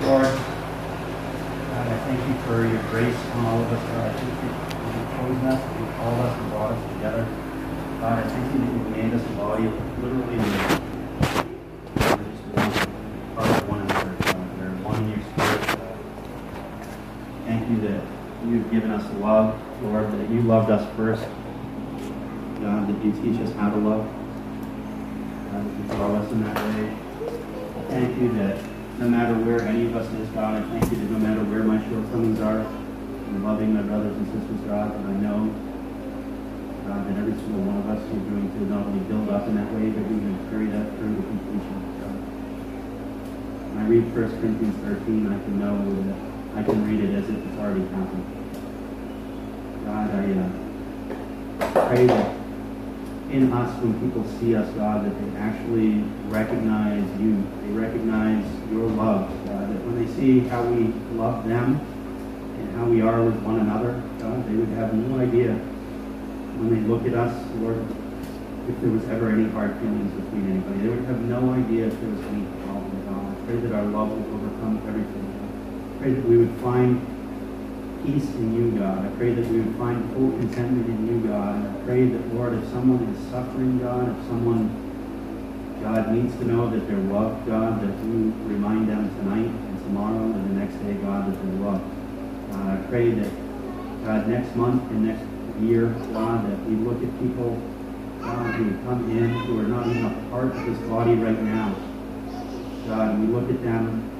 Lord, 0.01 0.25
God, 0.25 1.87
I 1.87 1.99
thank 2.09 2.21
you 2.27 2.35
for 2.45 2.67
your 2.67 2.83
grace 2.89 3.21
on 3.37 3.45
all 3.45 3.61
of 3.61 3.71
us, 3.71 3.83
God. 3.91 4.09
I 4.09 4.13
thank 4.17 4.33
you 4.43 4.51
your 4.97 5.05
chosen 5.21 5.47
us, 5.47 5.61
you 5.79 5.85
called 5.97 6.21
us 6.21 6.39
and 6.41 6.51
brought 6.51 6.73
us 6.73 6.93
together. 6.95 7.25
God, 8.01 8.19
I 8.19 8.29
thank 8.29 8.53
you 8.55 8.59
that 8.61 8.73
you 8.73 8.83
made 8.97 9.13
us 9.13 9.23
literally 10.01 10.41
of 13.37 13.69
one 13.69 13.81
another, 13.83 14.17
God. 14.25 14.59
We're 14.59 14.73
one 14.89 15.05
in 15.05 15.11
your 15.11 15.21
spirit, 15.21 15.61
God. 15.67 15.99
Thank 17.45 17.69
you 17.69 17.77
that 17.89 18.03
you've 18.47 18.71
given 18.71 18.91
us 18.91 19.05
love, 19.21 19.61
Lord, 19.83 20.11
that 20.13 20.31
you 20.31 20.41
loved 20.43 20.71
us 20.71 20.97
first. 20.97 21.25
God, 22.61 22.89
that 22.89 23.05
you 23.05 23.13
teach 23.21 23.39
us 23.47 23.55
how 23.57 23.69
to 23.69 23.77
love. 23.77 24.07
God, 25.53 25.61
that 25.67 25.77
you 25.77 25.85
draw 25.95 26.17
us 26.17 26.33
in 26.33 26.43
that 26.45 26.57
way. 26.57 26.97
Thank 27.91 28.19
you 28.19 28.33
that 28.39 28.80
no 29.01 29.09
matter 29.09 29.33
where 29.49 29.63
any 29.65 29.87
of 29.87 29.97
us 29.97 30.05
is, 30.13 30.29
God, 30.37 30.61
I 30.61 30.63
thank 30.69 30.93
you 30.93 30.99
that 31.01 31.11
no 31.11 31.19
matter 31.19 31.41
where 31.49 31.65
my 31.65 31.81
shortcomings 31.89 32.39
are, 32.41 32.61
I'm 32.61 33.43
loving 33.43 33.73
my 33.73 33.81
brothers 33.81 34.13
and 34.13 34.29
sisters, 34.29 34.61
God, 34.69 34.93
and 34.93 35.05
I 35.09 35.17
know, 35.25 35.49
God, 36.85 37.09
that 37.09 37.17
every 37.17 37.33
single 37.33 37.65
one 37.65 37.81
of 37.81 37.89
us 37.97 38.01
you're 38.13 38.29
going 38.29 38.45
to 38.45 38.61
not 38.69 38.85
only 38.85 39.01
build 39.09 39.33
up 39.33 39.49
in 39.49 39.57
that 39.57 39.73
way, 39.73 39.89
but 39.89 40.05
we're 40.05 40.21
going 40.21 40.37
to 40.37 40.45
carry 40.53 40.69
that 40.69 40.85
through 41.01 41.17
to 41.17 41.23
completion, 41.33 41.81
God. 41.97 42.21
When 43.73 43.77
I 43.81 43.85
read 43.89 44.05
1 44.05 44.37
Corinthians 44.37 44.77
13, 44.85 45.33
I 45.33 45.39
can 45.49 45.55
know 45.57 45.81
that 46.05 46.61
I 46.61 46.63
can 46.63 46.85
read 46.85 47.01
it 47.01 47.17
as 47.17 47.25
if 47.25 47.41
it's 47.41 47.57
already 47.57 47.89
happened. 47.97 48.27
God, 49.89 50.13
I 50.13 50.29
uh, 50.37 51.89
pray 51.89 52.05
that 52.05 52.40
in 53.31 53.53
us 53.53 53.71
when 53.81 53.95
people 54.01 54.25
see 54.39 54.55
us, 54.55 54.69
God, 54.75 55.05
that 55.07 55.15
they 55.15 55.39
actually 55.39 56.03
recognize 56.27 57.05
you. 57.21 57.43
They 57.63 57.73
recognize 57.73 58.45
your 58.71 58.87
love, 58.91 59.31
God. 59.47 59.71
That 59.71 59.81
when 59.87 60.05
they 60.05 60.11
see 60.15 60.41
how 60.49 60.63
we 60.65 60.93
love 61.15 61.47
them 61.47 61.79
and 62.59 62.77
how 62.77 62.87
we 62.87 63.01
are 63.01 63.23
with 63.23 63.41
one 63.43 63.61
another, 63.61 64.03
God, 64.19 64.47
they 64.49 64.55
would 64.55 64.69
have 64.71 64.95
no 64.95 65.19
idea 65.19 65.55
when 66.59 66.75
they 66.75 66.83
look 66.89 67.07
at 67.07 67.15
us, 67.15 67.33
Lord, 67.63 67.79
if 68.69 68.81
there 68.81 68.91
was 68.91 69.05
ever 69.09 69.31
any 69.31 69.49
hard 69.51 69.79
feelings 69.79 70.13
between 70.13 70.51
anybody. 70.51 70.83
They 70.83 70.89
would 70.89 71.05
have 71.07 71.23
no 71.23 71.55
idea 71.55 71.87
if 71.87 72.01
there 72.01 72.11
was 72.11 72.21
any 72.35 72.45
problem, 72.67 72.95
God. 73.07 73.31
I 73.31 73.47
pray 73.47 73.57
that 73.63 73.73
our 73.73 73.87
love 73.87 74.11
would 74.11 74.27
overcome 74.27 74.83
everything. 74.87 75.27
I 75.31 76.03
pray 76.03 76.13
that 76.15 76.27
we 76.27 76.37
would 76.37 76.55
find 76.59 77.01
peace 78.05 78.25
in 78.35 78.55
you, 78.55 78.79
God. 78.79 79.05
I 79.05 79.09
pray 79.17 79.35
that 79.35 79.47
we 79.47 79.61
would 79.61 79.77
find 79.77 80.13
full 80.13 80.31
contentment 80.33 80.89
in 80.89 81.07
you, 81.07 81.29
God. 81.29 81.65
I 81.65 81.85
pray 81.85 82.07
that, 82.07 82.35
Lord, 82.35 82.55
if 82.55 82.65
someone 82.71 83.03
is 83.05 83.31
suffering, 83.31 83.79
God, 83.79 84.09
if 84.09 84.27
someone, 84.27 84.69
God, 85.83 86.13
needs 86.13 86.35
to 86.37 86.45
know 86.45 86.71
that 86.71 86.87
they're 86.89 86.97
loved, 86.97 87.47
God, 87.47 87.81
that 87.83 88.05
you 88.05 88.33
remind 88.47 88.89
them 88.89 89.09
tonight 89.17 89.49
and 89.49 89.79
tomorrow 89.85 90.23
and 90.23 90.51
the 90.51 90.61
next 90.61 90.77
day, 90.85 90.95
God, 90.95 91.33
that 91.33 91.37
they're 91.43 91.61
loved. 91.61 91.85
I 92.53 92.77
pray 92.89 93.11
that, 93.11 93.31
God, 94.05 94.29
next 94.29 94.57
month 94.57 94.83
and 94.91 95.07
next 95.07 95.25
year, 95.63 95.89
God, 96.13 96.51
that 96.51 96.59
we 96.67 96.77
look 96.77 97.03
at 97.03 97.11
people, 97.21 97.61
God, 98.21 98.55
who 98.55 98.71
come 98.85 99.11
in 99.11 99.31
who 99.31 99.61
are 99.61 99.69
not 99.69 99.87
even 99.87 100.07
a 100.07 100.31
part 100.31 100.57
of 100.57 100.67
this 100.67 100.79
body 100.89 101.15
right 101.15 101.41
now. 101.43 101.75
God, 102.87 103.21
we 103.21 103.27
look 103.27 103.49
at 103.51 103.63
them 103.63 104.20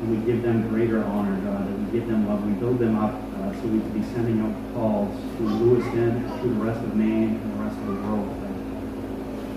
and 0.00 0.10
we 0.10 0.16
give 0.26 0.42
them 0.42 0.68
greater 0.68 1.02
honor, 1.04 1.36
God, 1.40 1.66
that 1.66 1.78
we 1.78 1.98
give 1.98 2.08
them 2.08 2.28
love, 2.28 2.44
we 2.44 2.52
build 2.54 2.78
them 2.78 2.96
up 2.96 3.14
uh, 3.14 3.52
so 3.60 3.68
we 3.68 3.80
can 3.80 3.92
be 3.92 4.02
sending 4.14 4.40
out 4.40 4.54
calls 4.74 5.14
to 5.36 5.42
Lewiston, 5.42 6.24
to 6.40 6.48
the 6.48 6.60
rest 6.60 6.80
of 6.84 6.94
Maine, 6.94 7.36
and 7.36 7.58
the 7.58 7.64
rest 7.64 7.78
of 7.78 7.86
the 7.86 7.94
world. 8.02 8.28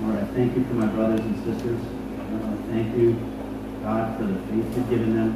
Lord, 0.03 0.23
I 0.23 0.25
thank 0.33 0.55
you 0.55 0.63
for 0.65 0.73
my 0.75 0.87
brothers 0.87 1.19
and 1.19 1.35
sisters. 1.43 1.79
I 1.81 2.71
thank 2.71 2.95
you, 2.95 3.13
God, 3.83 4.17
for 4.17 4.25
the 4.25 4.39
faith 4.47 4.77
you've 4.77 4.89
given 4.89 5.15
them. 5.15 5.33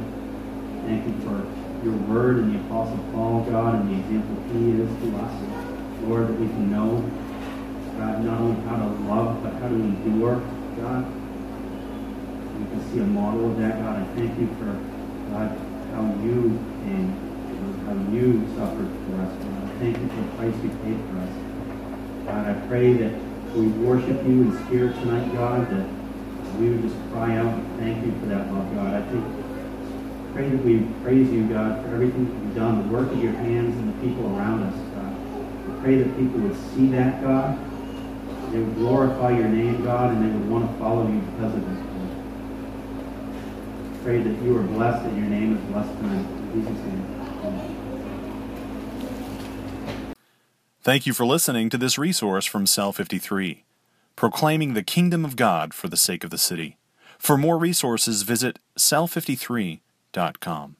Thank 0.86 1.06
you 1.06 1.14
for 1.26 1.44
your 1.84 1.96
word 2.08 2.38
and 2.38 2.54
the 2.54 2.60
Apostle 2.66 2.98
Paul, 3.12 3.44
God, 3.50 3.74
and 3.74 3.90
the 3.90 3.98
example 4.00 4.36
he 4.54 4.70
is 4.80 4.88
to 4.88 5.16
us. 5.18 5.34
Lord, 6.04 6.28
that 6.28 6.38
we 6.38 6.46
can 6.46 6.70
know, 6.70 7.02
God, 7.98 8.24
not 8.24 8.40
only 8.40 8.60
how 8.62 8.76
to 8.76 8.86
love, 9.10 9.42
but 9.42 9.52
how 9.54 9.68
to 9.68 9.74
endure, 9.74 10.36
God. 10.78 11.06
We 12.58 12.64
can 12.66 12.92
see 12.92 13.00
a 13.00 13.04
model 13.04 13.50
of 13.50 13.58
that, 13.58 13.78
God. 13.82 14.02
I 14.02 14.04
thank 14.14 14.38
you 14.38 14.46
for 14.58 14.78
God, 15.32 15.48
how 15.96 16.04
you 16.22 16.60
how 17.86 17.96
you 18.12 18.44
suffered 18.54 18.90
for 19.08 19.16
us. 19.24 19.32
God, 19.32 19.72
thank 19.80 19.96
you 19.96 20.08
for 20.08 20.20
the 20.20 20.28
price 20.36 20.54
you 20.62 20.68
paid 20.84 21.00
for 21.08 21.16
us. 21.24 21.32
God, 22.26 22.48
I 22.52 22.68
pray 22.68 22.92
that 22.92 23.12
we 23.54 23.66
worship 23.80 24.22
you 24.26 24.44
in 24.44 24.66
spirit 24.66 24.94
tonight, 24.96 25.32
God, 25.32 25.70
that 25.70 25.88
we 26.60 26.68
would 26.68 26.82
just 26.82 26.96
cry 27.12 27.36
out 27.36 27.48
and 27.48 27.80
thank 27.80 28.04
you 28.04 28.12
for 28.20 28.26
that 28.26 28.52
love, 28.52 28.74
God. 28.74 28.92
I 28.92 29.02
think, 29.08 29.24
pray 30.34 30.50
that 30.50 30.62
we 30.64 30.80
praise 31.02 31.30
you, 31.30 31.48
God, 31.48 31.82
for 31.82 31.94
everything 31.94 32.28
that 32.28 32.44
you've 32.44 32.54
done, 32.54 32.88
the 32.88 32.94
work 32.94 33.10
of 33.10 33.22
your 33.22 33.32
hands 33.32 33.74
and 33.74 33.88
the 33.88 34.06
people 34.06 34.36
around 34.36 34.64
us, 34.64 34.76
God. 34.94 35.16
I 35.16 35.82
pray 35.82 35.96
that 35.96 36.16
people 36.18 36.40
would 36.40 36.56
see 36.74 36.88
that, 36.88 37.22
God. 37.22 37.58
They 38.52 38.58
would 38.58 38.74
glorify 38.76 39.30
your 39.30 39.48
name, 39.48 39.82
God, 39.82 40.12
and 40.12 40.22
they 40.22 40.30
would 40.30 40.50
want 40.50 40.70
to 40.70 40.78
follow 40.78 41.08
you 41.08 41.20
because 41.20 41.54
of 41.54 41.64
God 41.64 41.91
pray 44.02 44.20
that 44.20 44.42
you 44.42 44.58
are 44.58 44.62
blessed 44.62 45.06
and 45.06 45.16
your 45.16 45.28
name 45.28 45.56
is 45.56 45.62
blessed 45.70 45.96
tonight. 45.98 46.26
In 46.26 46.52
Jesus' 46.52 46.76
name. 46.86 47.06
Thank 50.82 51.06
you 51.06 51.12
for 51.12 51.24
listening 51.24 51.70
to 51.70 51.78
this 51.78 51.96
resource 51.96 52.44
from 52.44 52.66
Cell 52.66 52.92
53, 52.92 53.62
proclaiming 54.16 54.74
the 54.74 54.82
kingdom 54.82 55.24
of 55.24 55.36
God 55.36 55.72
for 55.72 55.86
the 55.86 55.96
sake 55.96 56.24
of 56.24 56.30
the 56.30 56.38
city. 56.38 56.76
For 57.18 57.38
more 57.38 57.56
resources, 57.56 58.22
visit 58.22 58.58
cell53.com. 58.76 60.76